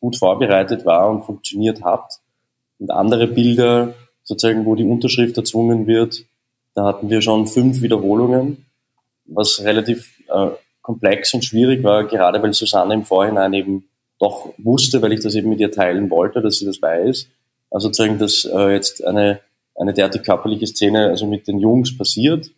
gut 0.00 0.16
vorbereitet 0.16 0.84
war 0.84 1.08
und 1.08 1.24
funktioniert 1.24 1.82
hat. 1.82 2.20
Und 2.78 2.90
andere 2.90 3.26
Bilder, 3.26 3.94
sozusagen, 4.22 4.66
wo 4.66 4.74
die 4.74 4.84
Unterschrift 4.84 5.36
erzwungen 5.36 5.86
wird, 5.86 6.26
Da 6.74 6.84
hatten 6.84 7.08
wir 7.08 7.22
schon 7.22 7.46
fünf 7.46 7.80
Wiederholungen, 7.80 8.66
was 9.24 9.64
relativ 9.64 10.12
äh, 10.28 10.48
komplex 10.82 11.32
und 11.32 11.42
schwierig 11.42 11.82
war, 11.82 12.04
gerade 12.04 12.42
weil 12.42 12.52
Susanne 12.52 12.92
im 12.92 13.04
Vorhinein 13.04 13.54
eben 13.54 13.88
doch 14.18 14.52
wusste, 14.58 15.02
weil 15.02 15.12
ich 15.12 15.20
das 15.20 15.34
eben 15.34 15.50
mit 15.50 15.60
ihr 15.60 15.70
teilen 15.70 16.10
wollte, 16.10 16.40
dass 16.40 16.58
sie 16.58 16.66
das 16.66 16.80
weiß. 16.80 17.28
Also 17.70 17.88
sozusagen, 17.88 18.18
dass 18.18 18.44
äh, 18.44 18.72
jetzt 18.72 19.04
eine, 19.04 19.40
eine 19.74 19.92
derartig 19.92 20.22
körperliche 20.22 20.66
Szene 20.66 21.08
also 21.08 21.26
mit 21.26 21.46
den 21.48 21.58
Jungs 21.58 21.96
passiert. 21.96 22.50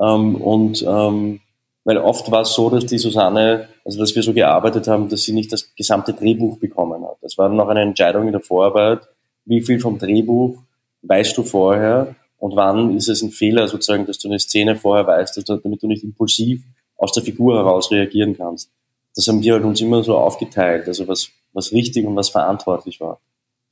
Ähm, 0.00 0.36
und 0.36 0.82
ähm, 0.86 1.40
weil 1.84 1.98
oft 1.98 2.30
war 2.30 2.42
es 2.42 2.54
so, 2.54 2.70
dass 2.70 2.86
die 2.86 2.98
Susanne, 2.98 3.68
also 3.84 3.98
dass 3.98 4.14
wir 4.14 4.22
so 4.22 4.32
gearbeitet 4.32 4.88
haben, 4.88 5.08
dass 5.08 5.24
sie 5.24 5.32
nicht 5.32 5.52
das 5.52 5.74
gesamte 5.74 6.14
Drehbuch 6.14 6.58
bekommen 6.58 7.04
hat. 7.04 7.18
Das 7.20 7.36
war 7.36 7.48
noch 7.50 7.68
eine 7.68 7.82
Entscheidung 7.82 8.26
in 8.26 8.32
der 8.32 8.40
Vorarbeit, 8.40 9.00
wie 9.44 9.60
viel 9.60 9.78
vom 9.78 9.98
Drehbuch 9.98 10.62
weißt 11.02 11.36
du 11.36 11.42
vorher 11.42 12.14
und 12.38 12.56
wann 12.56 12.96
ist 12.96 13.08
es 13.08 13.22
ein 13.22 13.30
Fehler 13.30 13.68
sozusagen, 13.68 14.06
dass 14.06 14.18
du 14.18 14.28
eine 14.28 14.38
Szene 14.38 14.76
vorher 14.76 15.06
weißt, 15.06 15.46
damit 15.46 15.82
du 15.82 15.86
nicht 15.86 16.04
impulsiv 16.04 16.64
aus 16.96 17.12
der 17.12 17.22
Figur 17.22 17.56
heraus 17.56 17.90
reagieren 17.90 18.36
kannst. 18.36 18.70
Das 19.14 19.28
haben 19.28 19.42
wir 19.42 19.54
halt 19.54 19.64
uns 19.64 19.80
immer 19.80 20.02
so 20.02 20.16
aufgeteilt, 20.16 20.88
also 20.88 21.06
was, 21.06 21.28
was 21.52 21.72
richtig 21.72 22.04
und 22.04 22.16
was 22.16 22.30
verantwortlich 22.30 23.00
war. 23.00 23.20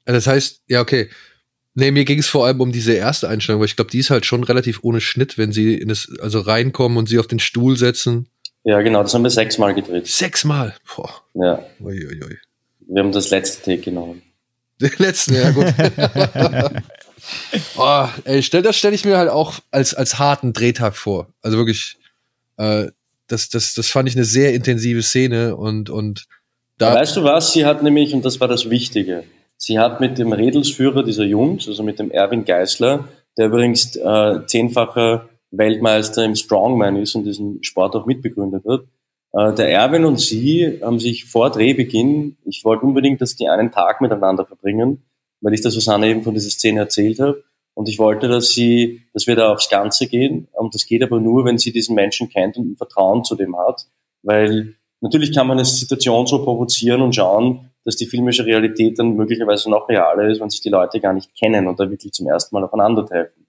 Das 0.04 0.26
heißt, 0.26 0.62
ja, 0.68 0.80
okay. 0.80 1.08
Nee, 1.74 1.90
mir 1.90 2.04
ging 2.04 2.18
es 2.18 2.28
vor 2.28 2.46
allem 2.46 2.60
um 2.60 2.70
diese 2.70 2.92
erste 2.92 3.28
Einstellung, 3.28 3.60
weil 3.60 3.66
ich 3.66 3.76
glaube, 3.76 3.90
die 3.90 3.98
ist 3.98 4.10
halt 4.10 4.26
schon 4.26 4.44
relativ 4.44 4.80
ohne 4.82 5.00
Schnitt, 5.00 5.38
wenn 5.38 5.52
sie 5.52 5.74
in 5.74 5.88
das, 5.88 6.08
also 6.20 6.40
reinkommen 6.40 6.98
und 6.98 7.08
sie 7.08 7.18
auf 7.18 7.26
den 7.26 7.38
Stuhl 7.38 7.76
setzen. 7.76 8.28
Ja, 8.64 8.80
genau, 8.82 9.02
das 9.02 9.14
haben 9.14 9.22
wir 9.22 9.30
sechsmal 9.30 9.74
gedreht. 9.74 10.06
Sechsmal? 10.06 10.76
Boah. 10.94 11.10
Ja. 11.34 11.64
Uiuiui. 11.80 12.38
Wir 12.80 13.02
haben 13.02 13.12
das 13.12 13.30
letzte 13.30 13.62
Take 13.62 13.82
genommen. 13.82 14.22
Den 14.80 14.92
letzten, 14.98 15.34
ja 15.34 15.50
gut. 15.50 15.66
oh, 17.76 18.08
ey, 18.24 18.42
stell, 18.42 18.62
das 18.62 18.76
stelle 18.76 18.94
ich 18.94 19.04
mir 19.04 19.16
halt 19.16 19.30
auch 19.30 19.60
als, 19.70 19.94
als 19.94 20.18
harten 20.18 20.52
Drehtag 20.52 20.96
vor. 20.96 21.28
Also 21.40 21.56
wirklich, 21.56 21.98
äh, 22.58 22.88
das, 23.32 23.48
das, 23.48 23.74
das 23.74 23.88
fand 23.88 24.08
ich 24.08 24.14
eine 24.14 24.24
sehr 24.24 24.54
intensive 24.54 25.02
Szene 25.02 25.56
und, 25.56 25.90
und 25.90 26.26
da. 26.78 26.94
Weißt 26.94 27.16
du 27.16 27.24
was? 27.24 27.52
Sie 27.52 27.64
hat 27.64 27.82
nämlich, 27.82 28.14
und 28.14 28.24
das 28.24 28.40
war 28.40 28.48
das 28.48 28.70
Wichtige, 28.70 29.24
Sie 29.64 29.78
hat 29.78 30.00
mit 30.00 30.18
dem 30.18 30.32
Redelsführer 30.32 31.04
dieser 31.04 31.22
Jungs, 31.22 31.68
also 31.68 31.84
mit 31.84 32.00
dem 32.00 32.10
Erwin 32.10 32.44
Geisler, 32.44 33.04
der 33.38 33.46
übrigens 33.46 33.94
äh, 33.94 34.40
zehnfacher 34.44 35.28
Weltmeister 35.52 36.24
im 36.24 36.34
Strongman 36.34 36.96
ist 36.96 37.14
und 37.14 37.22
diesen 37.22 37.62
Sport 37.62 37.94
auch 37.94 38.04
mitbegründet 38.04 38.64
hat. 38.66 38.80
Äh, 39.32 39.54
der 39.54 39.70
Erwin 39.70 40.04
und 40.04 40.18
sie 40.18 40.80
haben 40.82 40.98
sich 40.98 41.26
vor 41.26 41.50
Drehbeginn, 41.50 42.38
ich 42.44 42.64
wollte 42.64 42.84
unbedingt, 42.84 43.20
dass 43.20 43.36
die 43.36 43.46
einen 43.46 43.70
Tag 43.70 44.00
miteinander 44.00 44.44
verbringen, 44.44 45.04
weil 45.40 45.54
ich 45.54 45.60
der 45.60 45.70
Susanne 45.70 46.08
eben 46.08 46.24
von 46.24 46.34
dieser 46.34 46.50
Szene 46.50 46.80
erzählt 46.80 47.20
habe. 47.20 47.44
Und 47.74 47.88
ich 47.88 47.98
wollte, 47.98 48.28
dass 48.28 48.50
sie, 48.50 49.02
dass 49.14 49.26
wir 49.26 49.36
da 49.36 49.52
aufs 49.52 49.70
Ganze 49.70 50.06
gehen. 50.06 50.48
Und 50.52 50.74
das 50.74 50.86
geht 50.86 51.02
aber 51.02 51.20
nur, 51.20 51.44
wenn 51.44 51.58
sie 51.58 51.72
diesen 51.72 51.94
Menschen 51.94 52.28
kennt 52.28 52.56
und 52.56 52.72
ein 52.72 52.76
Vertrauen 52.76 53.24
zu 53.24 53.34
dem 53.34 53.56
hat. 53.56 53.86
Weil 54.22 54.74
natürlich 55.00 55.34
kann 55.34 55.46
man 55.46 55.58
eine 55.58 55.64
Situation 55.64 56.26
so 56.26 56.44
provozieren 56.44 57.00
und 57.00 57.14
schauen, 57.14 57.70
dass 57.84 57.96
die 57.96 58.06
filmische 58.06 58.44
Realität 58.44 58.98
dann 58.98 59.16
möglicherweise 59.16 59.70
noch 59.70 59.88
realer 59.88 60.28
ist, 60.28 60.40
wenn 60.40 60.50
sich 60.50 60.60
die 60.60 60.68
Leute 60.68 61.00
gar 61.00 61.12
nicht 61.12 61.34
kennen 61.34 61.66
und 61.66 61.80
da 61.80 61.90
wirklich 61.90 62.12
zum 62.12 62.28
ersten 62.28 62.54
Mal 62.54 62.64
aufeinandertreffen. 62.64 63.46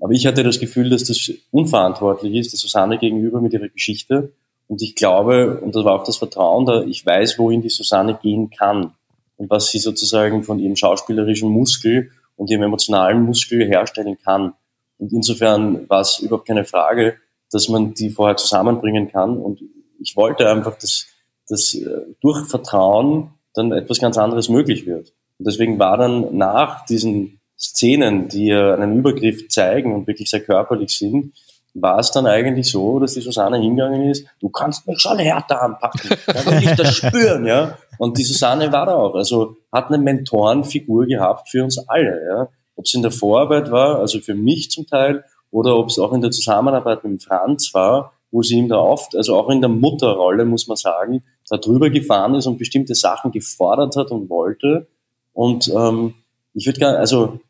Aber 0.00 0.12
ich 0.12 0.26
hatte 0.26 0.42
das 0.42 0.60
Gefühl, 0.60 0.90
dass 0.90 1.04
das 1.04 1.30
unverantwortlich 1.50 2.34
ist, 2.34 2.52
der 2.52 2.58
Susanne 2.58 2.98
gegenüber 2.98 3.40
mit 3.40 3.52
ihrer 3.52 3.68
Geschichte. 3.68 4.32
Und 4.68 4.82
ich 4.82 4.94
glaube, 4.94 5.60
und 5.60 5.74
das 5.74 5.84
war 5.84 5.94
auch 5.94 6.04
das 6.04 6.16
Vertrauen, 6.16 6.66
da 6.66 6.82
ich 6.82 7.04
weiß, 7.04 7.38
wohin 7.38 7.62
die 7.62 7.68
Susanne 7.68 8.18
gehen 8.20 8.50
kann 8.50 8.94
und 9.36 9.50
was 9.50 9.70
sie 9.70 9.78
sozusagen 9.78 10.42
von 10.44 10.58
ihrem 10.58 10.76
schauspielerischen 10.76 11.50
Muskel 11.50 12.10
und 12.42 12.50
ihrem 12.50 12.64
emotionalen 12.64 13.22
Muskel 13.22 13.64
herstellen 13.64 14.18
kann. 14.24 14.54
Und 14.98 15.12
insofern 15.12 15.88
war 15.88 16.00
es 16.00 16.18
überhaupt 16.18 16.48
keine 16.48 16.64
Frage, 16.64 17.18
dass 17.52 17.68
man 17.68 17.94
die 17.94 18.10
vorher 18.10 18.36
zusammenbringen 18.36 19.12
kann. 19.12 19.36
Und 19.36 19.60
ich 20.00 20.16
wollte 20.16 20.50
einfach, 20.50 20.76
dass, 20.76 21.06
dass 21.48 21.72
äh, 21.74 21.86
durch 22.20 22.48
Vertrauen 22.48 23.30
dann 23.54 23.70
etwas 23.70 24.00
ganz 24.00 24.18
anderes 24.18 24.48
möglich 24.48 24.86
wird. 24.86 25.12
Und 25.38 25.46
deswegen 25.46 25.78
war 25.78 25.96
dann 25.96 26.36
nach 26.36 26.84
diesen 26.84 27.38
Szenen, 27.56 28.26
die 28.26 28.52
einen 28.52 28.98
Übergriff 28.98 29.48
zeigen 29.48 29.94
und 29.94 30.08
wirklich 30.08 30.28
sehr 30.28 30.40
körperlich 30.40 30.98
sind, 30.98 31.34
war 31.74 31.98
es 31.98 32.10
dann 32.10 32.26
eigentlich 32.26 32.70
so, 32.70 32.98
dass 32.98 33.14
die 33.14 33.20
Susanne 33.20 33.58
hingegangen 33.58 34.10
ist, 34.10 34.26
du 34.40 34.48
kannst 34.50 34.86
mich 34.86 35.00
schon 35.00 35.18
härter 35.18 35.62
anpacken, 35.62 36.10
dann 36.26 36.46
will 36.46 36.68
ich 36.68 36.76
das 36.76 36.94
spüren, 36.96 37.46
ja. 37.46 37.78
Und 37.98 38.18
die 38.18 38.24
Susanne 38.24 38.72
war 38.72 38.86
da 38.86 38.94
auch, 38.94 39.14
also 39.14 39.56
hat 39.72 39.88
eine 39.88 39.98
Mentorenfigur 39.98 41.06
gehabt 41.06 41.48
für 41.48 41.64
uns 41.64 41.78
alle, 41.88 42.20
ja. 42.28 42.48
Ob 42.76 42.84
es 42.84 42.94
in 42.94 43.02
der 43.02 43.10
Vorarbeit 43.10 43.70
war, 43.70 44.00
also 44.00 44.20
für 44.20 44.34
mich 44.34 44.70
zum 44.70 44.86
Teil, 44.86 45.24
oder 45.50 45.76
ob 45.76 45.88
es 45.88 45.98
auch 45.98 46.12
in 46.12 46.20
der 46.20 46.30
Zusammenarbeit 46.30 47.04
mit 47.04 47.22
Franz 47.22 47.72
war, 47.74 48.12
wo 48.30 48.42
sie 48.42 48.56
ihm 48.56 48.68
da 48.68 48.78
oft, 48.78 49.14
also 49.14 49.36
auch 49.36 49.50
in 49.50 49.60
der 49.60 49.68
Mutterrolle, 49.68 50.44
muss 50.46 50.66
man 50.66 50.76
sagen, 50.76 51.22
da 51.48 51.58
drüber 51.58 51.90
gefahren 51.90 52.34
ist 52.34 52.46
und 52.46 52.58
bestimmte 52.58 52.94
Sachen 52.94 53.30
gefordert 53.30 53.94
hat 53.96 54.10
und 54.10 54.30
wollte. 54.30 54.88
Und 55.34 55.68
ähm, 55.68 56.14
ich 56.54 56.66
würde 56.66 56.78
gerne, 56.78 56.98
also 56.98 57.40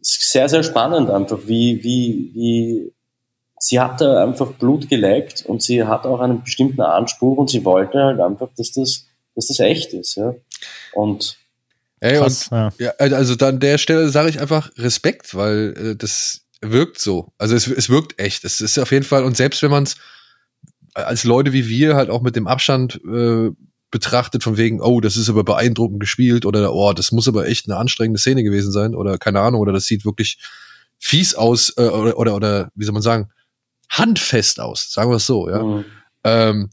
sehr, 0.00 0.48
sehr 0.48 0.62
spannend 0.62 1.10
einfach, 1.10 1.40
wie, 1.46 1.82
wie, 1.82 2.30
wie 2.34 2.92
sie 3.60 3.78
hat 3.78 4.00
da 4.00 4.24
einfach 4.24 4.52
Blut 4.52 4.88
geleckt 4.88 5.44
und 5.46 5.62
sie 5.62 5.84
hat 5.84 6.06
auch 6.06 6.20
einen 6.20 6.42
bestimmten 6.42 6.80
Anspruch 6.80 7.36
und 7.38 7.50
sie 7.50 7.64
wollte 7.64 7.98
halt 7.98 8.20
einfach, 8.20 8.48
dass 8.56 8.72
das, 8.72 9.06
dass 9.34 9.46
das 9.46 9.60
echt 9.60 9.92
ist, 9.92 10.16
ja. 10.16 10.34
Und 10.94 11.36
Ey, 12.00 12.18
Krass, 12.18 12.48
und, 12.50 12.72
ja. 12.78 12.92
ja. 12.98 13.14
also 13.14 13.34
an 13.44 13.60
der 13.60 13.76
Stelle 13.76 14.08
sage 14.08 14.30
ich 14.30 14.40
einfach 14.40 14.70
Respekt, 14.78 15.34
weil 15.34 15.74
äh, 15.76 15.96
das 15.96 16.46
wirkt 16.62 16.98
so. 16.98 17.32
Also 17.36 17.54
es, 17.54 17.66
es 17.66 17.90
wirkt 17.90 18.18
echt. 18.18 18.44
Es 18.44 18.62
ist 18.62 18.78
auf 18.78 18.90
jeden 18.90 19.04
Fall, 19.04 19.24
und 19.24 19.36
selbst 19.36 19.62
wenn 19.62 19.70
man 19.70 19.82
es 19.82 19.96
als 20.94 21.24
Leute 21.24 21.52
wie 21.52 21.68
wir 21.68 21.94
halt 21.94 22.08
auch 22.08 22.22
mit 22.22 22.36
dem 22.36 22.46
Abstand 22.46 23.00
äh, 23.04 23.50
betrachtet, 23.90 24.42
von 24.42 24.56
wegen, 24.56 24.80
oh, 24.80 25.00
das 25.00 25.16
ist 25.16 25.28
aber 25.28 25.44
beeindruckend 25.44 26.00
gespielt 26.00 26.46
oder 26.46 26.72
oh, 26.72 26.92
das 26.94 27.12
muss 27.12 27.28
aber 27.28 27.46
echt 27.46 27.68
eine 27.68 27.78
anstrengende 27.78 28.18
Szene 28.18 28.42
gewesen 28.42 28.72
sein 28.72 28.94
oder 28.94 29.18
keine 29.18 29.40
Ahnung, 29.40 29.60
oder 29.60 29.72
das 29.72 29.84
sieht 29.84 30.06
wirklich 30.06 30.38
fies 30.98 31.34
aus 31.34 31.74
äh, 31.76 31.82
oder, 31.82 32.16
oder, 32.16 32.34
oder 32.34 32.70
wie 32.74 32.84
soll 32.84 32.94
man 32.94 33.02
sagen, 33.02 33.30
handfest 33.90 34.60
aus, 34.60 34.92
sagen 34.92 35.10
wir 35.10 35.16
es 35.16 35.26
so, 35.26 35.50
ja. 35.50 35.62
Mhm. 35.62 35.84
Ähm, 36.24 36.70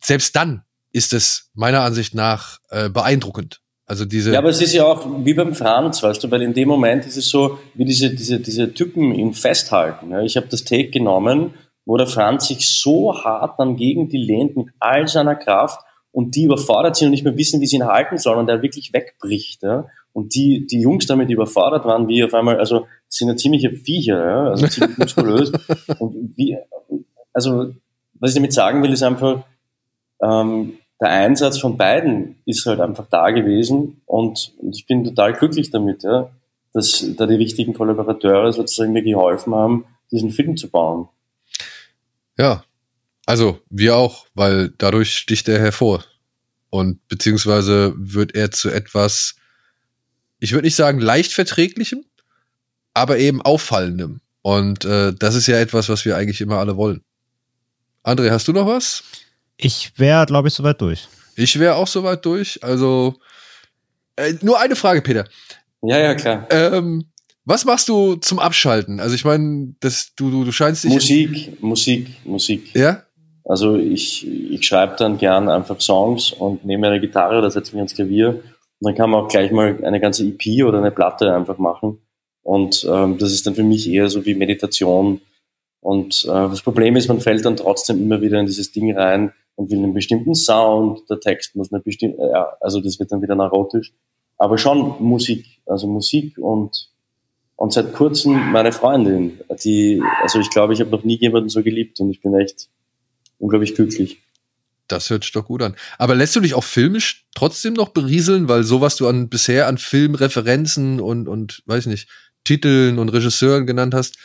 selbst 0.00 0.36
dann 0.36 0.62
ist 0.92 1.12
es 1.12 1.50
meiner 1.54 1.80
Ansicht 1.80 2.14
nach 2.14 2.58
äh, 2.70 2.88
beeindruckend. 2.88 3.60
Also 3.86 4.04
diese. 4.04 4.32
Ja, 4.32 4.38
aber 4.38 4.50
es 4.50 4.60
ist 4.60 4.74
ja 4.74 4.84
auch 4.84 5.24
wie 5.24 5.32
beim 5.32 5.54
Franz, 5.54 6.02
weißt 6.02 6.22
du, 6.22 6.30
weil 6.30 6.42
in 6.42 6.52
dem 6.52 6.68
Moment 6.68 7.06
ist 7.06 7.16
es 7.16 7.28
so, 7.28 7.58
wie 7.74 7.86
diese, 7.86 8.10
diese, 8.10 8.38
diese 8.38 8.74
Typen 8.74 9.14
ihn 9.14 9.32
festhalten. 9.32 10.10
Ja. 10.10 10.20
Ich 10.20 10.36
habe 10.36 10.46
das 10.50 10.64
Take 10.64 10.90
genommen, 10.90 11.54
wo 11.86 11.96
der 11.96 12.06
Franz 12.06 12.48
sich 12.48 12.68
so 12.68 13.14
hart 13.24 13.58
dann 13.58 13.76
gegen 13.76 14.10
die 14.10 14.18
lehnt 14.18 14.56
mit 14.56 14.68
all 14.78 15.08
seiner 15.08 15.36
Kraft 15.36 15.80
und 16.12 16.34
die 16.36 16.44
überfordert 16.44 16.96
sind 16.96 17.06
und 17.06 17.12
nicht 17.12 17.24
mehr 17.24 17.38
wissen, 17.38 17.62
wie 17.62 17.66
sie 17.66 17.76
ihn 17.76 17.86
halten 17.86 18.18
sollen 18.18 18.40
und 18.40 18.46
der 18.46 18.60
wirklich 18.60 18.92
wegbricht. 18.92 19.62
Ja. 19.62 19.86
Und 20.18 20.34
die, 20.34 20.66
die 20.66 20.80
Jungs 20.80 21.06
damit 21.06 21.30
überfordert 21.30 21.84
waren, 21.84 22.08
wie 22.08 22.24
auf 22.24 22.34
einmal, 22.34 22.58
also 22.58 22.88
sind 23.06 23.28
ja 23.28 23.36
ziemliche 23.36 23.70
Viecher, 23.70 24.18
ja, 24.18 24.50
also 24.50 24.66
ziemlich 24.68 24.98
muskulös. 24.98 25.52
und 26.00 26.36
wie, 26.36 26.58
also 27.32 27.72
was 28.14 28.30
ich 28.30 28.34
damit 28.34 28.52
sagen 28.52 28.82
will, 28.82 28.92
ist 28.92 29.04
einfach, 29.04 29.44
ähm, 30.20 30.78
der 31.00 31.10
Einsatz 31.10 31.60
von 31.60 31.76
beiden 31.76 32.34
ist 32.46 32.66
halt 32.66 32.80
einfach 32.80 33.06
da 33.08 33.30
gewesen 33.30 34.00
und, 34.06 34.54
und 34.58 34.74
ich 34.74 34.86
bin 34.86 35.04
total 35.04 35.34
glücklich 35.34 35.70
damit, 35.70 36.02
ja, 36.02 36.30
dass 36.72 37.06
da 37.16 37.26
die 37.26 37.36
richtigen 37.36 37.74
Kollaborateure 37.74 38.52
sozusagen 38.52 38.92
mir 38.92 39.02
geholfen 39.02 39.54
haben, 39.54 39.84
diesen 40.10 40.32
Film 40.32 40.56
zu 40.56 40.68
bauen. 40.68 41.06
Ja, 42.36 42.64
also 43.24 43.60
wir 43.70 43.96
auch, 43.96 44.26
weil 44.34 44.72
dadurch 44.78 45.14
sticht 45.14 45.48
er 45.48 45.60
hervor 45.60 46.02
und 46.70 47.06
beziehungsweise 47.06 47.94
wird 47.96 48.34
er 48.34 48.50
zu 48.50 48.68
etwas, 48.68 49.37
ich 50.40 50.52
würde 50.52 50.66
nicht 50.66 50.76
sagen 50.76 51.00
leicht 51.00 51.32
verträglichem, 51.32 52.04
aber 52.94 53.18
eben 53.18 53.42
auffallendem. 53.42 54.20
Und 54.42 54.84
äh, 54.84 55.12
das 55.12 55.34
ist 55.34 55.46
ja 55.46 55.58
etwas, 55.58 55.88
was 55.88 56.04
wir 56.04 56.16
eigentlich 56.16 56.40
immer 56.40 56.58
alle 56.58 56.76
wollen. 56.76 57.02
André, 58.04 58.30
hast 58.30 58.48
du 58.48 58.52
noch 58.52 58.66
was? 58.66 59.02
Ich 59.56 59.92
wäre, 59.96 60.26
glaube 60.26 60.48
ich, 60.48 60.54
soweit 60.54 60.80
durch. 60.80 61.08
Ich 61.36 61.58
wäre 61.58 61.74
auch 61.74 61.86
soweit 61.86 62.24
durch. 62.24 62.62
Also 62.62 63.16
äh, 64.16 64.34
nur 64.40 64.60
eine 64.60 64.76
Frage, 64.76 65.02
Peter. 65.02 65.24
Ja, 65.82 65.98
ja, 65.98 66.14
klar. 66.14 66.46
Ähm, 66.50 67.04
was 67.44 67.64
machst 67.64 67.88
du 67.88 68.16
zum 68.16 68.38
Abschalten? 68.38 69.00
Also 69.00 69.14
ich 69.14 69.24
meine, 69.24 69.74
das 69.80 70.12
du, 70.16 70.30
du, 70.30 70.44
du 70.44 70.52
scheinst 70.52 70.84
dich. 70.84 70.92
Musik, 70.92 71.62
Musik, 71.62 72.08
Musik. 72.24 72.74
Ja? 72.74 73.04
Also 73.44 73.76
ich, 73.76 74.26
ich 74.26 74.66
schreibe 74.66 74.96
dann 74.98 75.16
gern 75.16 75.48
einfach 75.48 75.80
Songs 75.80 76.32
und 76.32 76.64
nehme 76.64 76.88
eine 76.88 77.00
Gitarre 77.00 77.38
oder 77.38 77.50
setze 77.50 77.72
mich 77.72 77.78
ans 77.78 77.94
Klavier. 77.94 78.42
Und 78.80 78.88
dann 78.88 78.94
kann 78.94 79.10
man 79.10 79.24
auch 79.24 79.28
gleich 79.28 79.50
mal 79.50 79.84
eine 79.84 80.00
ganze 80.00 80.24
EP 80.24 80.64
oder 80.64 80.78
eine 80.78 80.90
Platte 80.90 81.34
einfach 81.34 81.58
machen. 81.58 81.98
Und 82.42 82.86
ähm, 82.90 83.18
das 83.18 83.32
ist 83.32 83.46
dann 83.46 83.54
für 83.54 83.64
mich 83.64 83.90
eher 83.90 84.08
so 84.08 84.24
wie 84.24 84.34
Meditation. 84.34 85.20
Und 85.80 86.24
äh, 86.24 86.48
das 86.48 86.62
Problem 86.62 86.96
ist, 86.96 87.08
man 87.08 87.20
fällt 87.20 87.44
dann 87.44 87.56
trotzdem 87.56 88.02
immer 88.02 88.20
wieder 88.20 88.38
in 88.40 88.46
dieses 88.46 88.72
Ding 88.72 88.96
rein, 88.96 89.32
und 89.58 89.72
will 89.72 89.78
einen 89.78 89.92
bestimmten 89.92 90.36
Sound, 90.36 91.10
der 91.10 91.18
Text 91.18 91.56
muss 91.56 91.72
eine 91.72 91.82
bestimmte, 91.82 92.22
ja, 92.32 92.56
also 92.60 92.80
das 92.80 93.00
wird 93.00 93.10
dann 93.10 93.22
wieder 93.22 93.34
neurotisch. 93.34 93.92
Aber 94.36 94.56
schon 94.56 94.94
Musik, 95.00 95.44
also 95.66 95.88
Musik 95.88 96.38
und 96.38 96.90
und 97.56 97.72
seit 97.72 97.92
kurzem 97.92 98.52
meine 98.52 98.70
Freundin, 98.70 99.40
die, 99.64 100.00
also 100.22 100.38
ich 100.38 100.48
glaube, 100.48 100.74
ich 100.74 100.80
habe 100.80 100.90
noch 100.90 101.02
nie 101.02 101.16
jemanden 101.16 101.48
so 101.48 101.64
geliebt 101.64 101.98
und 101.98 102.08
ich 102.08 102.20
bin 102.22 102.32
echt 102.34 102.68
unglaublich 103.40 103.74
glücklich. 103.74 104.22
Das 104.88 105.10
hört 105.10 105.22
sich 105.22 105.32
doch 105.32 105.44
gut 105.44 105.62
an. 105.62 105.76
Aber 105.98 106.14
lässt 106.14 106.34
du 106.34 106.40
dich 106.40 106.54
auch 106.54 106.64
filmisch 106.64 107.26
trotzdem 107.34 107.74
noch 107.74 107.90
berieseln, 107.90 108.48
weil 108.48 108.64
so 108.64 108.80
was 108.80 108.96
du 108.96 109.06
an 109.06 109.28
bisher 109.28 109.66
an 109.66 109.78
Filmreferenzen 109.78 111.00
und 111.00 111.28
und 111.28 111.62
weiß 111.66 111.86
nicht 111.86 112.08
Titeln 112.44 112.98
und 112.98 113.10
Regisseuren 113.10 113.66
genannt 113.66 113.94
hast, 113.94 114.16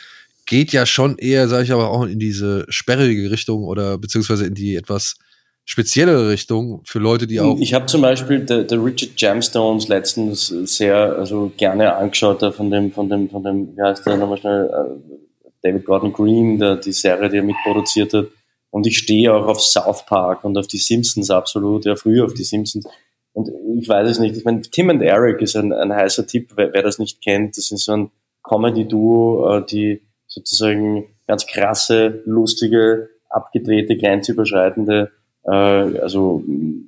geht 0.46 0.72
ja 0.72 0.86
schon 0.86 1.18
eher, 1.18 1.48
sage 1.48 1.64
ich 1.64 1.72
aber 1.72 1.90
auch 1.90 2.04
in 2.04 2.18
diese 2.18 2.64
sperrige 2.68 3.30
Richtung 3.30 3.64
oder 3.64 3.98
beziehungsweise 3.98 4.46
in 4.46 4.54
die 4.54 4.76
etwas 4.76 5.16
speziellere 5.64 6.28
Richtung 6.28 6.82
für 6.84 6.98
Leute, 6.98 7.26
die 7.26 7.40
auch. 7.40 7.58
Ich 7.58 7.72
habe 7.72 7.86
zum 7.86 8.02
Beispiel 8.02 8.40
der, 8.40 8.64
der 8.64 8.84
Richard 8.84 9.12
Jamstones 9.16 9.88
letztens 9.88 10.48
sehr, 10.48 10.96
also 11.18 11.52
gerne 11.56 11.94
angeschaut, 11.94 12.42
der 12.42 12.52
von 12.52 12.70
dem, 12.70 12.92
von 12.92 13.08
dem, 13.08 13.30
von 13.30 13.42
dem, 13.42 13.74
wie 13.74 13.82
heißt 13.82 14.04
der 14.06 14.16
nochmal 14.16 14.38
schnell, 14.38 14.66
äh, 14.66 15.14
David 15.62 15.86
Gordon 15.86 16.12
Green, 16.12 16.58
der 16.58 16.76
die 16.76 16.92
Serie, 16.92 17.30
die 17.30 17.38
er 17.38 17.42
mitproduziert 17.42 18.12
hat. 18.12 18.26
Und 18.74 18.88
ich 18.88 18.98
stehe 18.98 19.32
auch 19.32 19.46
auf 19.46 19.60
South 19.60 20.04
Park 20.04 20.42
und 20.42 20.58
auf 20.58 20.66
die 20.66 20.78
Simpsons 20.78 21.30
absolut, 21.30 21.84
ja, 21.84 21.94
früher 21.94 22.24
auf 22.24 22.34
die 22.34 22.42
Simpsons. 22.42 22.84
Und 23.32 23.48
ich 23.78 23.88
weiß 23.88 24.10
es 24.10 24.18
nicht. 24.18 24.36
Ich 24.36 24.44
meine, 24.44 24.62
Tim 24.62 24.88
und 24.88 25.00
Eric 25.00 25.40
ist 25.42 25.54
ein, 25.54 25.72
ein 25.72 25.92
heißer 25.92 26.26
Tipp, 26.26 26.50
wer, 26.56 26.72
wer 26.72 26.82
das 26.82 26.98
nicht 26.98 27.22
kennt. 27.22 27.56
Das 27.56 27.70
ist 27.70 27.84
so 27.84 27.92
ein 27.92 28.10
Comedy-Duo, 28.42 29.58
äh, 29.58 29.64
die 29.64 30.02
sozusagen 30.26 31.04
ganz 31.28 31.46
krasse, 31.46 32.22
lustige, 32.24 33.10
abgedrehte, 33.28 33.96
grenzüberschreitende 33.96 35.12
äh, 35.44 35.50
also 35.50 36.42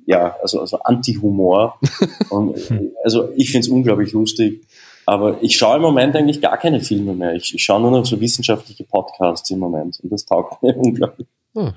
ja, 0.05 0.35
also, 0.41 0.59
also 0.59 0.79
Anti-Humor. 0.79 1.79
und 2.29 2.59
also 3.01 3.29
ich 3.37 3.49
finde 3.49 3.65
es 3.65 3.69
unglaublich 3.69 4.11
lustig. 4.11 4.67
Aber 5.05 5.41
ich 5.41 5.55
schaue 5.55 5.77
im 5.77 5.83
Moment 5.83 6.17
eigentlich 6.17 6.41
gar 6.41 6.57
keine 6.57 6.81
Filme 6.81 7.13
mehr. 7.13 7.33
Ich, 7.33 7.55
ich 7.55 7.63
schaue 7.63 7.79
nur 7.79 7.91
noch 7.91 8.05
so 8.05 8.19
wissenschaftliche 8.19 8.83
Podcasts 8.83 9.49
im 9.51 9.59
Moment. 9.59 10.01
Und 10.03 10.11
das 10.11 10.25
taugt 10.25 10.61
mir 10.61 10.75
unglaublich. 10.77 11.27
Ah, 11.57 11.73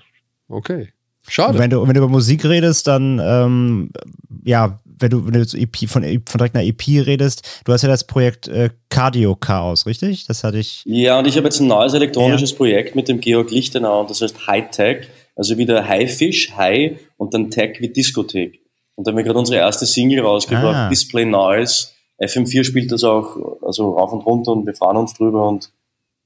okay. 0.49 0.89
Schade. 1.29 1.59
Wenn 1.59 1.71
du, 1.71 1.87
wenn 1.87 1.95
du 1.95 1.99
über 1.99 2.09
Musik 2.09 2.45
redest, 2.45 2.87
dann, 2.87 3.21
ähm, 3.23 3.91
ja, 4.45 4.81
wenn 4.85 5.11
du, 5.11 5.27
wenn 5.27 5.33
du 5.33 5.57
EP, 5.57 5.89
von, 5.89 6.03
von 6.03 6.39
direkt 6.39 6.55
einer 6.55 6.65
EP 6.65 7.07
redest, 7.07 7.63
du 7.65 7.73
hast 7.73 7.83
ja 7.83 7.89
das 7.89 8.05
Projekt 8.05 8.49
äh, 8.49 8.71
Cardio 8.89 9.37
Chaos, 9.37 9.87
richtig? 9.87 10.27
Das 10.27 10.45
hatte 10.45 10.59
ich. 10.59 10.83
Ja, 10.87 11.19
und 11.19 11.27
ich 11.27 11.37
habe 11.37 11.45
jetzt 11.47 11.61
ein 11.61 11.69
neues 11.69 11.95
elektronisches 11.95 12.51
ja. 12.53 12.57
Projekt 12.57 12.97
mit 12.97 13.09
dem 13.09 13.21
Georg 13.21 13.51
Lichtenau 13.51 14.01
und 14.01 14.11
das 14.11 14.21
heißt 14.21 14.47
High 14.47 14.71
Tech. 14.71 15.09
Also 15.37 15.57
wieder 15.57 15.87
Haifisch, 15.87 16.55
High 16.57 16.99
und 17.17 17.33
dann 17.33 17.51
Tech 17.51 17.81
wie 17.81 17.89
Diskothek. 17.89 18.61
Und 18.95 19.07
da 19.07 19.13
haben 19.13 19.17
wir 19.17 19.25
gerade 19.25 19.39
unsere 19.39 19.59
erste 19.59 19.87
Single 19.87 20.21
rausgebracht, 20.21 20.77
ah. 20.77 20.89
Display 20.89 21.25
Noise. 21.25 21.89
FM4 22.21 22.65
spielt 22.65 22.93
das 22.93 23.05
auch, 23.05 23.63
also 23.63 23.93
rauf 23.97 24.13
und 24.13 24.27
runter 24.27 24.53
und 24.53 24.67
wir 24.67 24.75
fahren 24.75 24.99
uns 24.99 25.15
drüber 25.15 25.49
und 25.49 25.71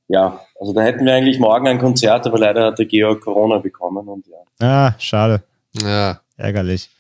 ja, 0.08 0.40
also 0.60 0.72
da 0.72 0.82
hätten 0.82 1.04
wir 1.04 1.14
eigentlich 1.14 1.38
morgen 1.38 1.66
ein 1.66 1.78
Konzert, 1.78 2.26
aber 2.26 2.38
leider 2.38 2.66
hat 2.66 2.78
der 2.78 2.86
Georg 2.86 3.22
Corona 3.22 3.58
bekommen 3.58 4.08
und 4.08 4.26
ja. 4.26 4.66
Ah, 4.66 4.94
schade. 4.98 5.42
Ja. 5.82 6.20
Ärgerlich. 6.36 6.90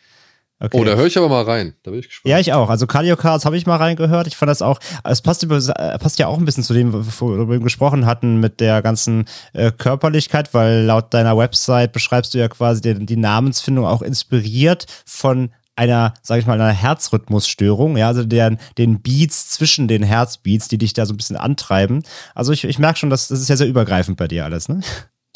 Okay. 0.60 0.78
Oh, 0.80 0.84
da 0.84 0.94
höre 0.94 1.06
ich 1.06 1.18
aber 1.18 1.28
mal 1.28 1.42
rein. 1.42 1.74
Da 1.82 1.90
bin 1.90 2.00
ich 2.00 2.08
gespannt. 2.08 2.30
Ja, 2.30 2.38
ich 2.38 2.52
auch. 2.52 2.70
Also 2.70 2.86
Cardio 2.86 3.16
Cards 3.16 3.44
habe 3.44 3.56
ich 3.56 3.66
mal 3.66 3.76
reingehört. 3.76 4.26
Ich 4.28 4.36
fand 4.36 4.48
das 4.48 4.62
auch, 4.62 4.78
es 5.02 5.20
passt, 5.20 5.42
äh, 5.42 5.98
passt 5.98 6.18
ja 6.18 6.28
auch 6.28 6.38
ein 6.38 6.44
bisschen 6.44 6.62
zu 6.62 6.72
dem, 6.72 6.92
worüber 7.20 7.50
wir 7.50 7.58
gesprochen 7.58 8.06
hatten, 8.06 8.40
mit 8.40 8.60
der 8.60 8.80
ganzen 8.80 9.26
äh, 9.52 9.72
Körperlichkeit, 9.72 10.54
weil 10.54 10.82
laut 10.84 11.12
deiner 11.12 11.36
Website 11.36 11.92
beschreibst 11.92 12.32
du 12.32 12.38
ja 12.38 12.48
quasi 12.48 12.80
die, 12.80 13.04
die 13.04 13.16
Namensfindung 13.16 13.84
auch 13.84 14.00
inspiriert 14.00 14.86
von 15.04 15.50
einer, 15.76 16.14
sag 16.22 16.38
ich 16.38 16.46
mal, 16.46 16.60
einer 16.60 16.72
Herzrhythmusstörung, 16.72 17.96
ja, 17.96 18.08
also 18.08 18.24
den, 18.24 18.58
den 18.78 19.00
Beats 19.00 19.50
zwischen 19.50 19.88
den 19.88 20.02
Herzbeats, 20.02 20.68
die 20.68 20.78
dich 20.78 20.92
da 20.92 21.06
so 21.06 21.14
ein 21.14 21.16
bisschen 21.16 21.36
antreiben. 21.36 22.02
Also 22.34 22.52
ich, 22.52 22.64
ich 22.64 22.78
merke 22.78 22.98
schon, 22.98 23.10
dass 23.10 23.28
das 23.28 23.40
ist 23.40 23.48
ja 23.48 23.56
sehr 23.56 23.66
übergreifend 23.66 24.16
bei 24.16 24.28
dir 24.28 24.44
alles, 24.44 24.68
ne? 24.68 24.80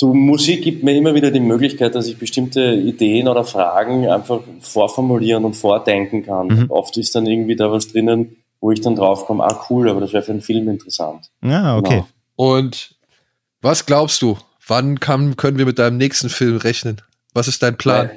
Du, 0.01 0.14
Musik 0.14 0.62
gibt 0.62 0.84
mir 0.84 0.97
immer 0.97 1.12
wieder 1.14 1.32
die 1.32 1.41
Möglichkeit, 1.41 1.97
dass 1.97 2.07
ich 2.07 2.18
bestimmte 2.18 2.72
Ideen 2.72 3.26
oder 3.26 3.43
Fragen 3.43 4.09
einfach 4.09 4.41
vorformulieren 4.61 5.45
und 5.45 5.55
vordenken 5.55 6.24
kann. 6.24 6.47
Mhm. 6.47 6.66
Oft 6.68 6.97
ist 6.99 7.16
dann 7.16 7.26
irgendwie 7.26 7.57
da 7.57 7.72
was 7.72 7.89
drinnen, 7.89 8.36
wo 8.61 8.70
ich 8.70 8.80
dann 8.80 8.95
draufkomme, 8.95 9.43
ah 9.43 9.66
cool, 9.68 9.89
aber 9.89 10.01
das 10.01 10.12
wäre 10.12 10.22
für 10.22 10.30
einen 10.30 10.41
Film 10.41 10.68
interessant. 10.68 11.30
Ja, 11.43 11.76
okay. 11.76 12.05
Genau. 12.05 12.09
Und 12.36 12.95
was 13.61 13.86
glaubst 13.86 14.22
du, 14.22 14.39
wann 14.68 15.01
kann, 15.01 15.36
können 15.36 15.59
wir 15.59 15.66
mit 15.66 15.80
deinem 15.80 15.97
nächsten 15.97 16.28
Film 16.28 16.59
rechnen? 16.59 17.03
Was 17.34 17.49
ist 17.49 17.64
dein 17.64 17.76
Plan? 17.76 18.11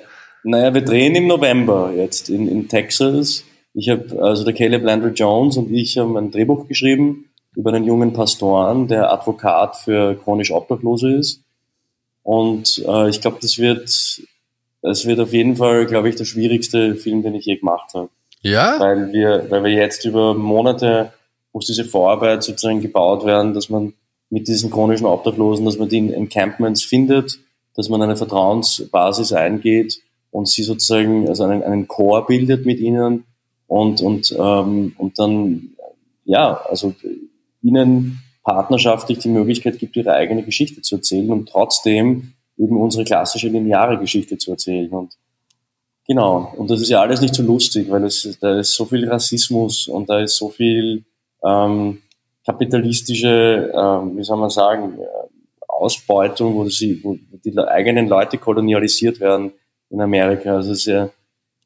Naja, 0.44 0.74
wir 0.74 0.82
drehen 0.82 1.16
im 1.16 1.28
November 1.28 1.94
jetzt 1.96 2.30
in, 2.30 2.48
in 2.48 2.68
Texas. 2.68 3.44
Ich 3.74 3.90
habe, 3.90 4.22
also 4.22 4.44
der 4.44 4.54
Caleb 4.54 4.84
Landry 4.84 5.12
Jones 5.12 5.58
und 5.58 5.72
ich 5.72 5.98
haben 5.98 6.18
ein 6.18 6.32
Drehbuch 6.32 6.68
geschrieben 6.68 7.26
über 7.56 7.74
einen 7.74 7.86
jungen 7.86 8.14
Pastoren, 8.14 8.88
der 8.88 9.12
Advokat 9.12 9.78
für 9.78 10.16
chronisch 10.16 10.52
Obdachlose 10.52 11.12
ist 11.12 11.42
und 12.24 12.84
äh, 12.88 13.10
ich 13.10 13.22
glaube, 13.22 13.38
das 13.42 13.58
wird, 13.58 14.22
das 14.82 15.06
wird 15.06 15.20
auf 15.20 15.34
jeden 15.34 15.56
Fall, 15.56 15.86
glaube 15.86 16.10
ich, 16.10 16.16
der 16.16 16.26
schwierigste 16.26 16.96
Film, 16.96 17.24
den 17.24 17.36
ich 17.36 17.46
je 17.46 17.58
gemacht 17.58 17.94
habe. 17.94 18.10
Ja? 18.42 18.80
Weil 18.80 19.12
wir, 19.12 19.46
weil 19.50 19.64
wir 19.64 19.72
jetzt 19.72 20.06
über 20.06 20.34
Monate 20.34 21.14
muss 21.54 21.66
diese 21.66 21.84
Vorarbeit 21.84 22.44
sozusagen 22.44 22.82
gebaut 22.82 23.26
werden, 23.26 23.54
dass 23.54 23.70
man 23.70 23.94
mit 24.30 24.48
diesen 24.48 24.72
chronischen 24.72 25.06
Obdachlosen, 25.06 25.66
dass 25.66 25.78
man 25.78 25.90
die 25.90 25.98
in 25.98 26.14
Encampments 26.14 26.84
findet, 26.84 27.40
dass 27.76 27.90
man 27.90 28.02
eine 28.02 28.16
Vertrauensbasis 28.16 29.34
eingeht 29.34 30.00
und 30.32 30.48
sie 30.48 30.64
sozusagen 30.64 31.28
also 31.28 31.44
einen, 31.44 31.64
einen 31.64 31.88
Chor 31.88 32.26
bildet 32.26 32.66
mit 32.66 32.80
ihnen 32.80 33.26
und 33.68 34.02
und 34.02 34.36
ähm, 34.38 34.94
und 34.98 35.20
dann 35.20 35.76
ja 36.26 36.62
also 36.70 36.94
ihnen 37.62 38.20
partnerschaftlich 38.44 39.20
die 39.20 39.30
Möglichkeit 39.30 39.78
gibt, 39.78 39.96
ihre 39.96 40.14
eigene 40.14 40.44
Geschichte 40.44 40.82
zu 40.82 40.96
erzählen 40.96 41.30
und 41.30 41.50
trotzdem 41.50 42.34
eben 42.58 42.78
unsere 42.78 43.04
klassische 43.04 43.50
lineare 43.50 44.00
Geschichte 44.00 44.38
zu 44.38 44.52
erzählen. 44.52 44.90
Und 44.90 45.18
genau, 46.08 46.54
und 46.58 46.70
das 46.70 46.82
ist 46.82 46.90
ja 46.90 47.02
alles 47.02 47.22
nicht 47.22 47.36
so 47.36 47.44
lustig, 47.44 47.90
weil 47.90 48.04
es, 48.06 48.38
da 48.42 48.60
ist 48.60 48.74
so 48.74 48.86
viel 48.86 49.08
Rassismus 49.08 49.88
und 49.88 50.10
da 50.10 50.20
ist 50.20 50.38
so 50.38 50.50
viel 50.50 51.04
ähm, 51.44 52.02
kapitalistische, 52.46 53.72
ähm, 53.76 54.18
wie 54.18 54.24
soll 54.24 54.38
man 54.38 54.50
sagen, 54.50 54.98
Ausbeutung, 55.68 56.56
wo, 56.56 56.66
sie, 56.66 57.04
wo 57.04 57.18
die 57.44 57.58
eigenen 57.58 58.08
Leute 58.08 58.38
kolonialisiert 58.38 59.20
werden 59.20 59.54
in 59.92 60.02
Amerika. 60.02 60.56
Also 60.56 60.72
es 60.72 60.80
ist 60.80 60.86
ja 60.86 61.10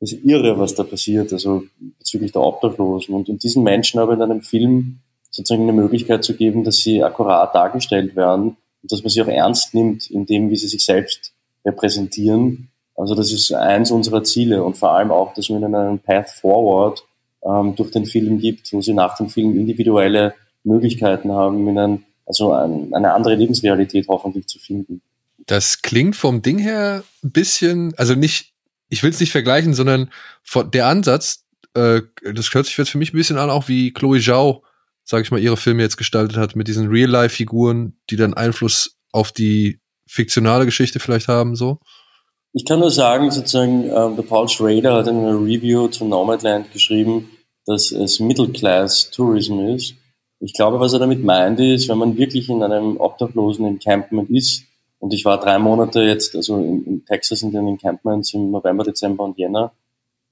es 0.02 0.14
ist 0.14 0.26
irre, 0.26 0.60
was 0.60 0.76
da 0.76 0.84
passiert, 0.84 1.32
also 1.34 1.64
bezüglich 1.98 2.32
der 2.32 2.42
Obdachlosen. 2.42 3.16
Und, 3.16 3.30
und 3.30 3.44
diesen 3.44 3.64
Menschen 3.64 4.00
aber 4.00 4.14
in 4.14 4.22
einem 4.22 4.42
Film 4.42 5.00
sozusagen 5.32 5.64
eine 5.64 5.74
Möglichkeit 5.74 6.24
zu 6.24 6.36
geben, 6.36 6.64
dass 6.64 6.78
sie 6.78 7.04
akkurat 7.04 7.54
dargestellt 7.56 8.16
werden 8.16 8.58
und 8.82 8.92
dass 8.92 9.04
man 9.04 9.10
sie 9.10 9.22
auch 9.22 9.28
ernst 9.28 9.74
nimmt 9.74 10.10
in 10.10 10.26
dem, 10.26 10.50
wie 10.50 10.56
sie 10.56 10.68
sich 10.68 10.86
selbst 10.86 11.34
repräsentieren. 11.66 12.70
Also 12.96 13.16
das 13.16 13.32
ist 13.32 13.52
eins 13.54 13.92
unserer 13.92 14.24
Ziele 14.24 14.64
und 14.64 14.78
vor 14.78 14.92
allem 14.92 15.12
auch, 15.12 15.34
dass 15.34 15.50
man 15.50 15.62
ihnen 15.62 15.76
einen 15.76 16.00
Path 16.00 16.30
Forward 16.30 17.04
ähm, 17.44 17.76
durch 17.76 17.92
den 17.92 18.06
Film 18.06 18.40
gibt, 18.40 18.72
wo 18.72 18.82
sie 18.82 18.94
nach 18.94 19.18
dem 19.18 19.30
Film 19.30 19.58
individuelle 19.58 20.36
Möglichkeiten 20.64 21.32
haben, 21.32 21.68
ihnen 21.68 22.06
also 22.26 22.54
ein, 22.54 22.94
eine 22.94 23.14
andere 23.14 23.36
Lebensrealität 23.36 24.08
hoffentlich 24.08 24.48
zu 24.48 24.60
finden. 24.60 25.02
Das 25.46 25.82
klingt 25.82 26.16
vom 26.16 26.42
Ding 26.42 26.58
her 26.58 27.04
ein 27.24 27.32
bisschen, 27.32 27.94
also 27.98 28.16
nicht, 28.16 28.54
ich 28.90 29.04
will 29.04 29.12
es 29.12 29.20
nicht 29.20 29.32
vergleichen, 29.32 29.74
sondern 29.74 30.12
der 30.74 30.88
Ansatz, 30.88 31.46
äh, 31.74 32.02
das 32.34 32.54
hört 32.54 32.66
sich 32.66 32.78
jetzt 32.78 32.90
für 32.90 32.98
mich 32.98 33.14
ein 33.14 33.18
bisschen 33.18 33.38
an, 33.38 33.50
auch 33.50 33.68
wie 33.68 33.94
Chloe 33.94 34.20
Zhao 34.20 34.64
sage 35.06 35.24
ich 35.24 35.32
mal, 35.32 35.40
ihre 35.40 35.56
Filme 35.56 35.84
jetzt 35.84 35.98
gestaltet 35.98 36.36
hat 36.36 36.56
mit 36.56 36.68
diesen 36.68 36.88
Real-Life-Figuren, 36.88 37.96
die 38.10 38.16
dann 38.16 38.34
Einfluss 38.34 38.98
auf 39.12 39.32
die 39.32 39.80
fiktionale 40.08 40.66
Geschichte 40.66 41.00
vielleicht 41.00 41.28
haben, 41.28 41.56
so? 41.56 41.80
Ich 42.54 42.66
kann 42.66 42.80
nur 42.80 42.92
sagen, 42.92 43.32
sozusagen, 43.32 43.84
äh, 43.86 44.16
der 44.16 44.24
Paul 44.24 44.50
Schrader 44.50 44.96
hat 44.96 45.08
in 45.08 45.18
einer 45.18 45.40
Review 45.40 45.88
zu 45.90 46.06
Nomadland 46.06 46.72
geschrieben, 46.72 47.30
dass 47.66 47.92
es 47.92 48.20
Middle-Class 48.20 49.12
Tourism 49.12 49.60
ist. 49.60 49.96
Ich 50.40 50.54
glaube, 50.54 50.80
was 50.80 50.94
er 50.94 51.00
damit 51.00 51.24
meint, 51.24 51.60
ist, 51.60 51.88
wenn 51.90 51.98
man 51.98 52.18
wirklich 52.18 52.50
in 52.50 52.64
einem 52.64 52.98
obdachlosen 52.98 53.66
Encampment 53.66 54.30
ist, 54.30 54.64
und 55.06 55.14
ich 55.14 55.24
war 55.24 55.40
drei 55.40 55.60
Monate 55.60 56.02
jetzt, 56.02 56.36
also 56.36 56.58
in, 56.58 56.84
in 56.84 57.06
Texas 57.06 57.44
in 57.44 57.52
den 57.52 57.68
Encampments 57.68 58.34
im 58.34 58.50
November, 58.50 58.84
Dezember 58.84 59.24
und 59.24 59.38
Jänner, 59.38 59.72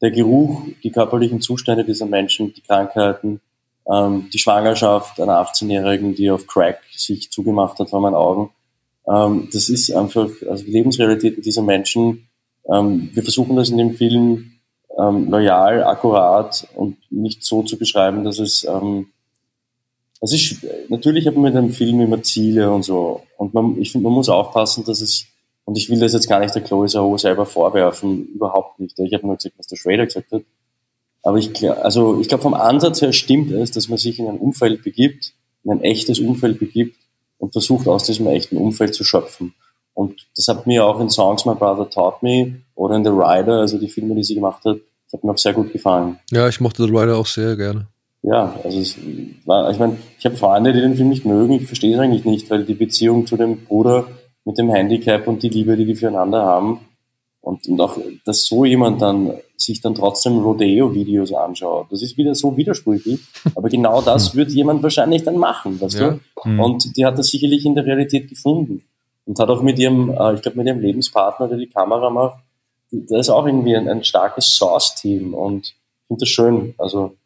der 0.01 0.09
Geruch, 0.09 0.63
die 0.83 0.89
körperlichen 0.89 1.41
Zustände 1.41 1.85
dieser 1.85 2.07
Menschen, 2.07 2.55
die 2.55 2.61
Krankheiten, 2.61 3.39
ähm, 3.87 4.31
die 4.33 4.39
Schwangerschaft 4.39 5.21
einer 5.21 5.39
18-Jährigen, 5.45 6.15
die 6.15 6.31
auf 6.31 6.47
Crack 6.47 6.79
sich 6.91 7.29
zugemacht 7.29 7.77
hat 7.77 7.91
vor 7.91 8.01
meinen 8.01 8.15
Augen. 8.15 8.49
Ähm, 9.07 9.47
das 9.53 9.69
ist 9.69 9.91
einfach, 9.91 10.29
also 10.49 10.65
die 10.65 10.71
Lebensrealität 10.71 11.45
dieser 11.45 11.61
Menschen. 11.61 12.27
Ähm, 12.67 13.11
wir 13.13 13.21
versuchen 13.21 13.55
das 13.55 13.69
in 13.69 13.77
dem 13.77 13.93
Film 13.93 14.53
ähm, 14.97 15.29
loyal, 15.29 15.83
akkurat 15.83 16.67
und 16.73 16.97
nicht 17.11 17.43
so 17.43 17.61
zu 17.61 17.77
beschreiben, 17.77 18.23
dass 18.23 18.39
es, 18.39 18.63
ähm, 18.63 19.09
es 20.23 20.33
ist, 20.33 20.65
natürlich 20.89 21.27
hat 21.27 21.35
man 21.35 21.43
mit 21.43 21.55
einem 21.55 21.71
Film 21.71 21.99
immer 21.99 22.21
Ziele 22.23 22.71
und 22.71 22.83
so. 22.83 23.23
Und 23.37 23.53
man, 23.53 23.79
ich 23.79 23.91
finde, 23.91 24.05
man 24.05 24.13
muss 24.13 24.29
aufpassen, 24.29 24.85
dass 24.85 25.01
es, 25.01 25.25
und 25.65 25.77
ich 25.77 25.89
will 25.89 25.99
das 25.99 26.13
jetzt 26.13 26.29
gar 26.29 26.39
nicht 26.39 26.55
der 26.55 26.61
Chloe 26.61 26.87
Zhao 26.87 27.17
selber 27.17 27.45
vorwerfen, 27.45 28.27
überhaupt 28.27 28.79
nicht. 28.79 28.97
Ich 28.99 29.13
habe 29.13 29.25
nur 29.25 29.35
gesagt, 29.35 29.55
was 29.57 29.67
der 29.67 29.75
Schrader 29.75 30.05
gesagt 30.05 30.31
hat. 30.31 30.43
Aber 31.23 31.37
ich, 31.37 31.69
also 31.69 32.19
ich 32.19 32.27
glaube, 32.27 32.43
vom 32.43 32.53
Ansatz 32.53 33.01
her 33.01 33.13
stimmt 33.13 33.51
es, 33.51 33.71
dass 33.71 33.89
man 33.89 33.97
sich 33.97 34.19
in 34.19 34.27
ein 34.27 34.37
Umfeld 34.37 34.83
begibt, 34.83 35.33
in 35.63 35.71
ein 35.71 35.81
echtes 35.81 36.19
Umfeld 36.19 36.59
begibt 36.59 36.97
und 37.37 37.51
versucht 37.53 37.87
aus 37.87 38.05
diesem 38.05 38.27
echten 38.27 38.57
Umfeld 38.57 38.93
zu 38.93 39.03
schöpfen. 39.03 39.53
Und 39.93 40.27
das 40.35 40.47
hat 40.47 40.67
mir 40.67 40.85
auch 40.85 40.99
in 40.99 41.09
Songs 41.09 41.45
My 41.45 41.55
Brother 41.55 41.89
Taught 41.89 42.23
Me 42.23 42.61
oder 42.75 42.95
in 42.95 43.03
The 43.03 43.11
Rider, 43.11 43.59
also 43.59 43.77
die 43.77 43.89
Filme, 43.89 44.15
die 44.15 44.23
sie 44.23 44.35
gemacht 44.35 44.63
hat, 44.65 44.77
das 45.05 45.13
hat 45.13 45.23
mir 45.23 45.31
auch 45.31 45.37
sehr 45.37 45.53
gut 45.53 45.71
gefallen. 45.71 46.19
Ja, 46.31 46.47
ich 46.47 46.59
mochte 46.59 46.83
The 46.83 46.89
Rider 46.89 47.17
auch 47.17 47.27
sehr 47.27 47.55
gerne. 47.55 47.87
Ja, 48.23 48.57
also 48.63 48.79
es 48.79 48.97
war, 49.45 49.69
ich 49.69 49.79
meine, 49.79 49.97
ich 50.17 50.25
habe 50.25 50.35
Freunde, 50.35 50.71
die 50.73 50.79
den 50.79 50.95
Film 50.95 51.09
nicht 51.09 51.25
mögen, 51.25 51.53
ich 51.53 51.67
verstehe 51.67 51.93
es 51.93 51.99
eigentlich 51.99 52.25
nicht, 52.25 52.49
weil 52.49 52.63
die 52.63 52.73
Beziehung 52.73 53.27
zu 53.27 53.35
dem 53.35 53.65
Bruder 53.65 54.05
mit 54.45 54.57
dem 54.57 54.69
Handicap 54.69 55.27
und 55.27 55.43
die 55.43 55.49
Liebe, 55.49 55.75
die 55.75 55.85
die 55.85 55.95
füreinander 55.95 56.41
haben, 56.41 56.79
und, 57.43 57.67
und 57.67 57.81
auch, 57.81 57.97
dass 58.23 58.45
so 58.45 58.63
jemand 58.63 59.01
dann 59.01 59.33
sich 59.57 59.81
dann 59.81 59.95
trotzdem 59.95 60.39
Rodeo-Videos 60.39 61.33
anschaut. 61.33 61.87
Das 61.91 62.01
ist 62.01 62.17
wieder 62.17 62.33
so 62.35 62.55
widersprüchlich. 62.55 63.19
Aber 63.55 63.67
genau 63.67 64.01
das 64.01 64.33
wird 64.33 64.51
jemand 64.51 64.81
wahrscheinlich 64.81 65.23
dann 65.23 65.37
machen, 65.37 65.79
weißt 65.79 65.99
ja. 65.99 66.11
du? 66.11 66.19
Hm. 66.43 66.59
Und 66.61 66.95
die 66.95 67.05
hat 67.05 67.17
das 67.19 67.27
sicherlich 67.27 67.65
in 67.65 67.75
der 67.75 67.85
Realität 67.85 68.29
gefunden. 68.29 68.83
Und 69.25 69.39
hat 69.39 69.49
auch 69.49 69.61
mit 69.61 69.77
ihrem, 69.77 70.09
äh, 70.09 70.35
ich 70.35 70.41
glaube, 70.41 70.57
mit 70.57 70.67
ihrem 70.67 70.79
Lebenspartner, 70.79 71.49
der 71.49 71.57
die 71.57 71.67
Kamera 71.67 72.09
macht, 72.09 72.39
da 72.91 73.19
ist 73.19 73.29
auch 73.29 73.45
irgendwie 73.45 73.75
ein, 73.75 73.89
ein 73.89 74.05
starkes 74.05 74.55
Source-Team 74.55 75.33
und 75.33 75.67
ich 75.67 76.07
finde 76.07 76.19
das 76.21 76.29
schön. 76.29 76.75
Also. 76.77 77.17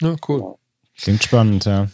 Ja, 0.00 0.16
cool. 0.28 0.56
Klingt 0.96 1.22
spannend, 1.22 1.64
ja. 1.64 1.88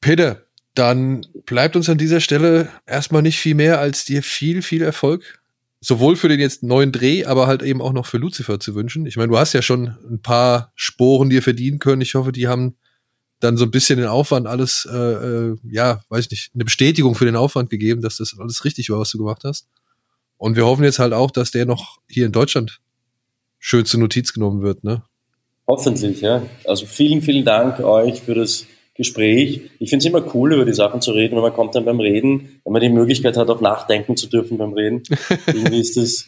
Peter, 0.00 0.42
dann 0.74 1.26
bleibt 1.46 1.76
uns 1.76 1.88
an 1.88 1.98
dieser 1.98 2.20
Stelle 2.20 2.68
erstmal 2.86 3.22
nicht 3.22 3.38
viel 3.38 3.54
mehr, 3.54 3.78
als 3.78 4.04
dir 4.04 4.22
viel, 4.22 4.62
viel 4.62 4.82
Erfolg 4.82 5.42
sowohl 5.82 6.14
für 6.14 6.28
den 6.28 6.38
jetzt 6.38 6.62
neuen 6.62 6.92
Dreh, 6.92 7.24
aber 7.24 7.48
halt 7.48 7.62
eben 7.62 7.82
auch 7.82 7.92
noch 7.92 8.06
für 8.06 8.16
Lucifer 8.16 8.60
zu 8.60 8.76
wünschen. 8.76 9.04
Ich 9.04 9.16
meine, 9.16 9.28
du 9.28 9.36
hast 9.38 9.52
ja 9.52 9.62
schon 9.62 9.96
ein 10.08 10.22
paar 10.22 10.72
Sporen 10.76 11.28
dir 11.28 11.42
verdienen 11.42 11.80
können. 11.80 12.00
Ich 12.00 12.14
hoffe, 12.14 12.30
die 12.30 12.46
haben 12.46 12.76
dann 13.40 13.56
so 13.56 13.64
ein 13.64 13.72
bisschen 13.72 13.98
den 13.98 14.06
Aufwand 14.06 14.46
alles, 14.46 14.88
äh, 14.90 14.96
äh, 14.96 15.56
ja, 15.64 16.00
weiß 16.08 16.30
nicht, 16.30 16.52
eine 16.54 16.64
Bestätigung 16.64 17.16
für 17.16 17.24
den 17.24 17.34
Aufwand 17.34 17.68
gegeben, 17.68 18.00
dass 18.00 18.18
das 18.18 18.36
alles 18.38 18.64
richtig 18.64 18.88
war, 18.90 19.00
was 19.00 19.10
du 19.10 19.18
gemacht 19.18 19.42
hast. 19.44 19.66
Und 20.36 20.54
wir 20.54 20.64
hoffen 20.64 20.84
jetzt 20.84 21.00
halt 21.00 21.12
auch, 21.12 21.32
dass 21.32 21.50
der 21.50 21.66
noch 21.66 21.98
hier 22.08 22.26
in 22.26 22.32
Deutschland 22.32 22.80
schön 23.58 23.84
zur 23.84 23.98
Notiz 23.98 24.32
genommen 24.32 24.62
wird, 24.62 24.84
ne? 24.84 25.02
Hoffentlich, 25.66 26.20
ja. 26.20 26.42
Also 26.64 26.86
vielen, 26.86 27.22
vielen 27.22 27.44
Dank 27.44 27.80
euch 27.80 28.20
für 28.20 28.34
das 28.34 28.66
Gespräch. 28.94 29.62
Ich 29.78 29.88
finde 29.88 30.04
es 30.04 30.06
immer 30.06 30.34
cool, 30.34 30.52
über 30.52 30.66
die 30.66 30.74
Sachen 30.74 31.00
zu 31.00 31.12
reden, 31.12 31.34
weil 31.36 31.42
man 31.42 31.54
kommt 31.54 31.74
dann 31.74 31.84
beim 31.84 31.98
Reden, 31.98 32.60
wenn 32.64 32.72
man 32.72 32.82
die 32.82 32.90
Möglichkeit 32.90 33.36
hat, 33.38 33.48
auch 33.48 33.62
nachdenken 33.62 34.16
zu 34.16 34.26
dürfen 34.28 34.58
beim 34.58 34.74
Reden. 34.74 35.02
Irgendwie 35.46 35.80
ist 35.80 35.96
das, 35.96 36.26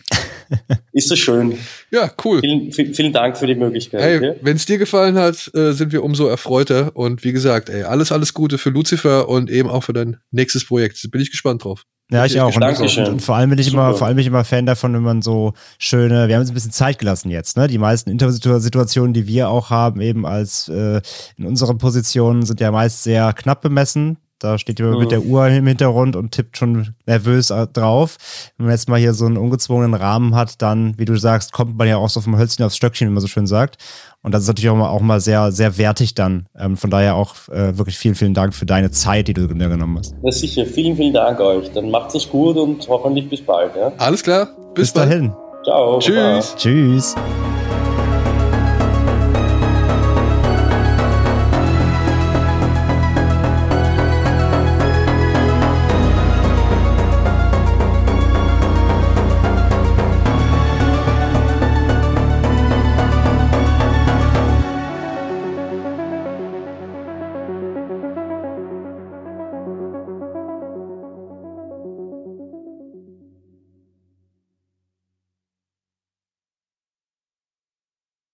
ist 0.92 1.10
das 1.10 1.18
schön. 1.18 1.58
Ja, 1.90 2.10
cool. 2.24 2.40
Vielen, 2.40 2.72
vielen 2.72 3.12
Dank 3.12 3.36
für 3.36 3.46
die 3.46 3.54
Möglichkeit. 3.54 4.00
Hey, 4.00 4.16
okay? 4.16 4.34
wenn 4.40 4.56
es 4.56 4.64
dir 4.64 4.78
gefallen 4.78 5.16
hat, 5.16 5.50
äh, 5.54 5.72
sind 5.72 5.92
wir 5.92 6.02
umso 6.02 6.26
erfreuter. 6.26 6.92
Und 6.94 7.22
wie 7.22 7.32
gesagt, 7.32 7.68
ey, 7.68 7.82
alles, 7.82 8.12
alles 8.12 8.32
Gute 8.32 8.56
für 8.56 8.70
Lucifer 8.70 9.28
und 9.28 9.50
eben 9.50 9.68
auch 9.68 9.82
für 9.82 9.92
dein 9.92 10.16
nächstes 10.30 10.66
Projekt. 10.66 11.06
Bin 11.10 11.20
ich 11.20 11.30
gespannt 11.30 11.64
drauf. 11.64 11.84
Ja, 12.14 12.24
ich 12.24 12.40
auch. 12.40 12.54
Und, 12.54 13.08
und, 13.08 13.22
vor 13.22 13.34
allem 13.34 13.50
bin 13.50 13.58
ich 13.58 13.72
immer, 13.72 13.94
vor 13.94 14.06
allem 14.06 14.16
bin 14.16 14.22
ich 14.22 14.28
immer 14.28 14.44
Fan 14.44 14.66
davon, 14.66 14.94
wenn 14.94 15.02
man 15.02 15.20
so 15.20 15.52
schöne, 15.78 16.28
wir 16.28 16.34
haben 16.36 16.42
uns 16.42 16.50
ein 16.50 16.54
bisschen 16.54 16.70
Zeit 16.70 17.00
gelassen 17.00 17.28
jetzt, 17.28 17.56
ne? 17.56 17.66
Die 17.66 17.78
meisten 17.78 18.08
Interviewsituationen, 18.08 19.12
die 19.12 19.26
wir 19.26 19.48
auch 19.48 19.70
haben, 19.70 20.00
eben 20.00 20.24
als 20.24 20.68
äh, 20.68 21.00
in 21.36 21.46
unseren 21.46 21.78
Positionen, 21.78 22.44
sind 22.44 22.60
ja 22.60 22.70
meist 22.70 23.02
sehr 23.02 23.32
knapp 23.32 23.62
bemessen. 23.62 24.18
Da 24.44 24.58
steht 24.58 24.78
jemand 24.78 24.96
mhm. 24.96 25.02
mit 25.04 25.10
der 25.10 25.22
Uhr 25.22 25.48
im 25.48 25.66
Hintergrund 25.66 26.16
und 26.16 26.32
tippt 26.32 26.58
schon 26.58 26.94
nervös 27.06 27.48
drauf. 27.72 28.18
Wenn 28.58 28.66
man 28.66 28.74
jetzt 28.74 28.90
mal 28.90 28.98
hier 28.98 29.14
so 29.14 29.24
einen 29.24 29.38
ungezwungenen 29.38 29.94
Rahmen 29.94 30.34
hat, 30.34 30.60
dann, 30.60 30.98
wie 30.98 31.06
du 31.06 31.16
sagst, 31.16 31.52
kommt 31.52 31.78
man 31.78 31.88
ja 31.88 31.96
auch 31.96 32.10
so 32.10 32.20
vom 32.20 32.36
Hölzchen 32.36 32.62
aufs 32.62 32.76
Stöckchen, 32.76 33.08
wie 33.08 33.12
man 33.12 33.22
so 33.22 33.26
schön 33.26 33.46
sagt. 33.46 33.78
Und 34.22 34.32
das 34.32 34.42
ist 34.42 34.48
natürlich 34.48 34.68
auch 34.68 34.76
mal, 34.76 34.90
auch 34.90 35.00
mal 35.00 35.20
sehr, 35.20 35.50
sehr 35.50 35.78
wertig 35.78 36.14
dann. 36.14 36.46
Ähm, 36.58 36.76
von 36.76 36.90
daher 36.90 37.14
auch 37.14 37.34
äh, 37.48 37.78
wirklich 37.78 37.96
vielen, 37.96 38.14
vielen 38.14 38.34
Dank 38.34 38.54
für 38.54 38.66
deine 38.66 38.90
Zeit, 38.90 39.28
die 39.28 39.32
du 39.32 39.46
dir 39.46 39.68
genommen 39.68 39.98
hast. 39.98 40.14
Ja, 40.22 40.30
sicher. 40.30 40.66
Vielen, 40.66 40.94
vielen 40.96 41.14
Dank 41.14 41.40
euch. 41.40 41.70
Dann 41.72 41.90
macht 41.90 42.14
es 42.14 42.28
gut 42.28 42.58
und 42.58 42.86
hoffentlich 42.86 43.30
bis 43.30 43.40
bald. 43.40 43.74
Ja? 43.76 43.92
Alles 43.96 44.22
klar. 44.22 44.48
Bis, 44.74 44.84
bis 44.84 44.92
dahin. 44.92 45.32
Ciao. 45.64 45.98
Tschüss. 45.98 46.14
Baba. 46.14 46.56
Tschüss. 46.56 47.14